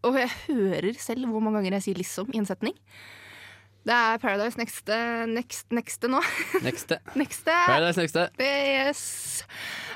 Og 0.05 0.15
jeg 0.21 0.29
hører 0.45 0.93
selv 1.01 1.25
hvor 1.33 1.41
mange 1.41 1.57
ganger 1.63 1.79
jeg 1.79 1.87
sier 1.89 1.97
'liksom' 1.99 2.29
i 2.35 2.37
en 2.39 2.45
setning. 2.47 2.77
Det 3.87 3.95
er 3.95 4.17
Paradise 4.19 4.59
Nexte 4.59 4.95
next, 5.31 5.69
neste 5.71 6.09
nå. 6.11 6.19
Nexte. 6.67 6.97
nexte. 7.15 7.53
Paradise 7.69 8.01
Nexte. 8.01 8.25
Yes. 8.43 9.03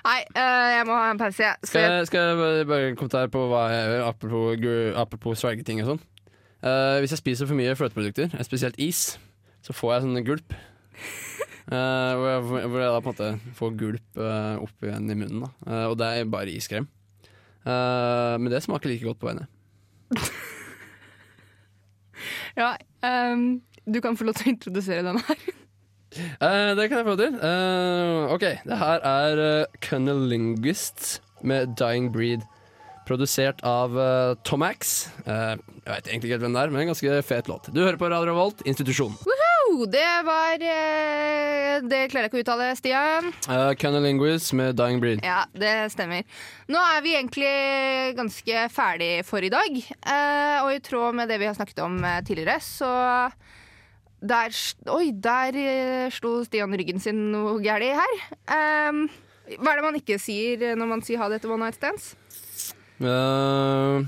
Nei, 0.05 0.21
uh, 0.31 0.67
jeg 0.77 0.85
må 0.87 0.95
ha 0.95 1.09
en 1.11 1.19
pause, 1.19 1.43
jeg. 1.43 1.57
Skal 1.67 1.83
jeg 1.83 2.05
skal 2.07 2.29
jeg 2.29 2.37
bare- 2.39 2.63
kommentere 2.63 2.87
en 2.93 2.95
kommentar 3.01 3.31
på 3.33 3.41
hva 3.51 3.65
jeg 3.67 3.89
gjør, 3.89 4.05
apropos, 4.07 4.63
apropos 5.03 5.43
svergeting 5.43 5.81
og 5.83 5.89
sånn. 5.91 5.99
Uh, 6.63 7.01
hvis 7.03 7.11
jeg 7.17 7.19
spiser 7.19 7.49
for 7.49 7.59
mye 7.59 7.73
fløteprodukter, 7.75 8.31
spesielt 8.47 8.79
is, 8.79 9.19
så 9.65 9.75
får 9.75 9.93
jeg 9.93 10.05
sånne 10.05 10.23
gulp. 10.29 10.55
Uh, 11.67 11.75
hvor, 12.15 12.29
jeg, 12.31 12.71
hvor 12.71 12.79
jeg 12.85 12.93
da 12.95 13.01
på 13.03 13.11
en 13.11 13.11
måte 13.11 13.55
får 13.59 13.75
gulp 13.81 14.23
opp 14.69 14.87
igjen 14.87 15.11
i 15.11 15.19
munnen. 15.19 15.43
Da. 15.43 15.81
Og 15.91 15.97
det 15.99 16.13
er 16.15 16.31
bare 16.31 16.55
iskrem. 16.55 16.87
Men 17.67 18.47
det 18.49 18.63
smaker 18.63 18.89
like 18.89 19.03
godt 19.03 19.19
på 19.19 19.33
vegne. 19.33 19.49
Ja, 22.57 22.75
ehm, 23.05 23.61
du 23.85 24.01
kan 24.01 24.17
få 24.17 24.27
lov 24.27 24.37
til 24.37 24.49
å 24.49 24.53
introdusere 24.55 25.03
den 25.07 25.19
her. 25.25 25.43
Uh, 26.11 26.71
det 26.77 26.87
kan 26.91 27.01
jeg 27.01 27.07
få 27.07 27.17
til. 27.19 27.35
Uh, 27.41 28.31
ok, 28.35 28.47
det 28.67 28.79
her 28.81 29.05
er 29.07 29.43
uh, 29.43 29.81
Cunnilinguist 29.83 31.21
med 31.41 31.77
Dying 31.79 32.11
Breed. 32.13 32.45
Produsert 33.07 33.63
av 33.65 33.95
uh, 33.97 34.37
Tomax. 34.45 35.09
Uh, 35.25 35.57
jeg 35.81 35.89
vet 35.89 36.09
egentlig 36.11 36.29
ikke 36.29 36.35
helt 36.35 36.43
hvem 36.45 36.55
det 36.55 36.61
er, 36.61 36.73
men 36.73 36.83
en 36.83 36.91
ganske 36.93 37.21
fet 37.27 37.49
låt. 37.49 37.71
Du 37.73 37.81
hører 37.81 37.97
på 37.99 38.09
Radio 38.11 38.29
Revolt, 38.29 38.61
Institusjon. 38.69 39.15
Woohoo! 39.25 39.47
det 39.87 40.03
var 40.27 40.59
uh, 40.59 41.87
Det 41.87 42.01
klarer 42.11 42.27
jeg 42.27 42.29
ikke 42.29 42.39
å 42.39 42.43
uttale, 42.43 42.67
Stian. 42.77 43.31
Uh, 43.47 43.71
Cunnilinguist 43.79 44.53
med 44.57 44.77
Dying 44.77 45.01
Breed. 45.01 45.23
Ja, 45.25 45.45
det 45.57 45.89
stemmer. 45.95 46.27
Nå 46.71 46.81
er 46.91 47.01
vi 47.01 47.15
egentlig 47.17 47.55
ganske 48.19 48.67
ferdig 48.71 49.11
for 49.27 49.41
i 49.41 49.51
dag. 49.51 49.81
Og 50.61 50.69
i 50.75 50.83
tråd 50.85 51.17
med 51.17 51.31
det 51.31 51.39
vi 51.41 51.49
har 51.49 51.57
snakket 51.57 51.81
om 51.83 51.97
tidligere, 52.27 52.59
så 52.63 52.91
der, 54.21 54.53
Oi, 54.93 55.11
der 55.17 55.57
eh, 55.57 56.09
slo 56.13 56.43
Stian 56.45 56.73
ryggen 56.77 57.01
sin 57.01 57.31
noe 57.33 57.57
gærent 57.63 57.97
her. 57.99 58.15
Um, 58.89 59.05
hva 59.57 59.73
er 59.73 59.81
det 59.81 59.85
man 59.87 59.97
ikke 59.99 60.19
sier 60.21 60.75
når 60.77 60.87
man 60.93 61.01
sier 61.05 61.17
ha 61.21 61.29
det 61.29 61.41
etter 61.41 61.51
one 61.51 61.65
night 61.65 61.75
stands? 61.79 62.13
Uh, 63.01 64.05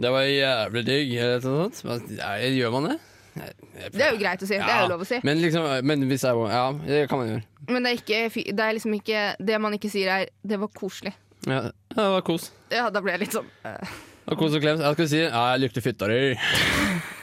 det 0.00 0.12
var 0.12 0.24
jævlig 0.28 0.84
digg, 0.86 1.12
eller 1.20 1.44
noe 1.44 1.68
sånt. 1.76 2.08
Gjør 2.56 2.72
man 2.72 2.90
det? 2.90 2.96
Jeg- 3.36 3.54
jeg- 3.76 3.92
Det 3.92 4.00
er 4.00 4.12
jo 4.12 4.18
greit 4.18 4.42
å 4.42 4.46
si. 4.48 4.56
Det 4.56 4.64
er 4.64 4.82
jo 4.82 4.88
lov 4.88 5.00
å 5.04 5.06
si. 5.06 5.20
Men 5.22 5.38
liksom, 5.42 5.84
men 5.84 6.08
hvis 6.08 6.24
jeg 6.24 6.48
Ja, 6.48 6.72
det 6.72 7.08
kan 7.08 7.18
man 7.18 7.28
gjøre. 7.28 7.44
Men 7.68 7.82
det 7.82 7.92
er, 7.92 7.96
ikke, 8.00 8.52
det 8.56 8.60
er 8.64 8.72
liksom 8.72 8.94
ikke 8.94 9.36
Det 9.44 9.60
man 9.60 9.72
ikke 9.74 9.90
sier, 9.90 10.08
er 10.08 10.26
'det 10.46 10.58
var 10.60 10.68
koselig'. 10.68 11.12
Ja, 11.46 11.52
ja, 11.52 11.70
det 11.94 11.96
var 11.96 12.22
kos. 12.22 12.50
Ja, 12.70 12.90
da 12.90 13.00
ble 13.00 13.12
jeg 13.12 13.20
litt 13.20 13.32
sånn 13.32 13.46
uh. 13.64 13.76
Det 13.78 14.26
var 14.26 14.36
kos 14.36 14.54
og 14.54 14.62
klems. 14.62 14.80
Jeg 14.80 14.94
skal 14.94 15.08
si 15.08 15.18
Ja, 15.18 15.52
jeg 15.54 15.60
lukter 15.60 15.80
fytta 15.82 16.08
di. 16.08 16.34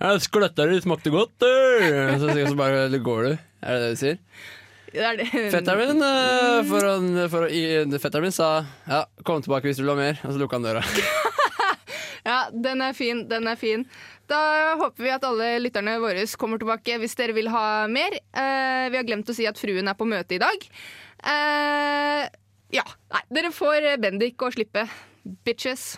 Skløtta 0.00 0.64
di 0.70 0.80
smakte 0.80 1.12
godt, 1.12 1.34
du. 1.42 1.50
Så, 2.22 2.32
så 2.32 2.56
bare 2.56 2.88
går 3.04 3.26
du. 3.26 3.32
Er 3.60 3.76
det 3.76 3.82
det 3.82 3.92
du 3.92 4.00
sier? 4.00 4.18
det 4.90 5.04
er. 5.06 5.50
Fetteren 5.52 5.78
min, 5.78 6.02
eh, 6.02 6.60
for 6.66 6.86
å, 6.86 6.94
for 7.30 7.46
å, 7.46 7.98
fetteren 8.02 8.26
min 8.26 8.34
sa 8.34 8.48
ja, 8.88 9.04
kom 9.26 9.42
tilbake 9.44 9.68
hvis 9.68 9.78
du 9.78 9.84
vil 9.84 9.92
ha 9.92 9.98
mer, 9.98 10.22
og 10.24 10.32
så 10.32 10.40
lukka 10.40 10.58
han 10.60 10.70
døra. 10.70 10.84
Ja, 12.20 12.50
den 12.52 12.82
er 12.84 12.92
fin, 12.92 13.22
den 13.30 13.48
er 13.48 13.56
fin. 13.56 13.86
Da 14.28 14.76
håper 14.76 15.02
vi 15.06 15.12
at 15.14 15.24
alle 15.24 15.54
lytterne 15.62 15.94
våre 16.02 16.26
kommer 16.38 16.60
tilbake 16.60 16.98
hvis 17.00 17.16
dere 17.16 17.32
vil 17.32 17.48
ha 17.48 17.86
mer. 17.88 18.12
Eh, 18.12 18.90
vi 18.92 18.98
har 19.00 19.06
glemt 19.08 19.30
å 19.32 19.36
si 19.36 19.46
at 19.48 19.58
fruen 19.58 19.88
er 19.88 19.96
på 19.96 20.08
møte 20.08 20.36
i 20.36 20.42
dag. 20.42 20.66
Eh, 21.32 22.26
ja, 22.76 22.84
nei, 23.16 23.22
dere 23.32 23.54
får 23.56 23.88
Bendik 24.04 24.44
å 24.44 24.52
slippe. 24.52 24.84
Bitches. 25.48 25.94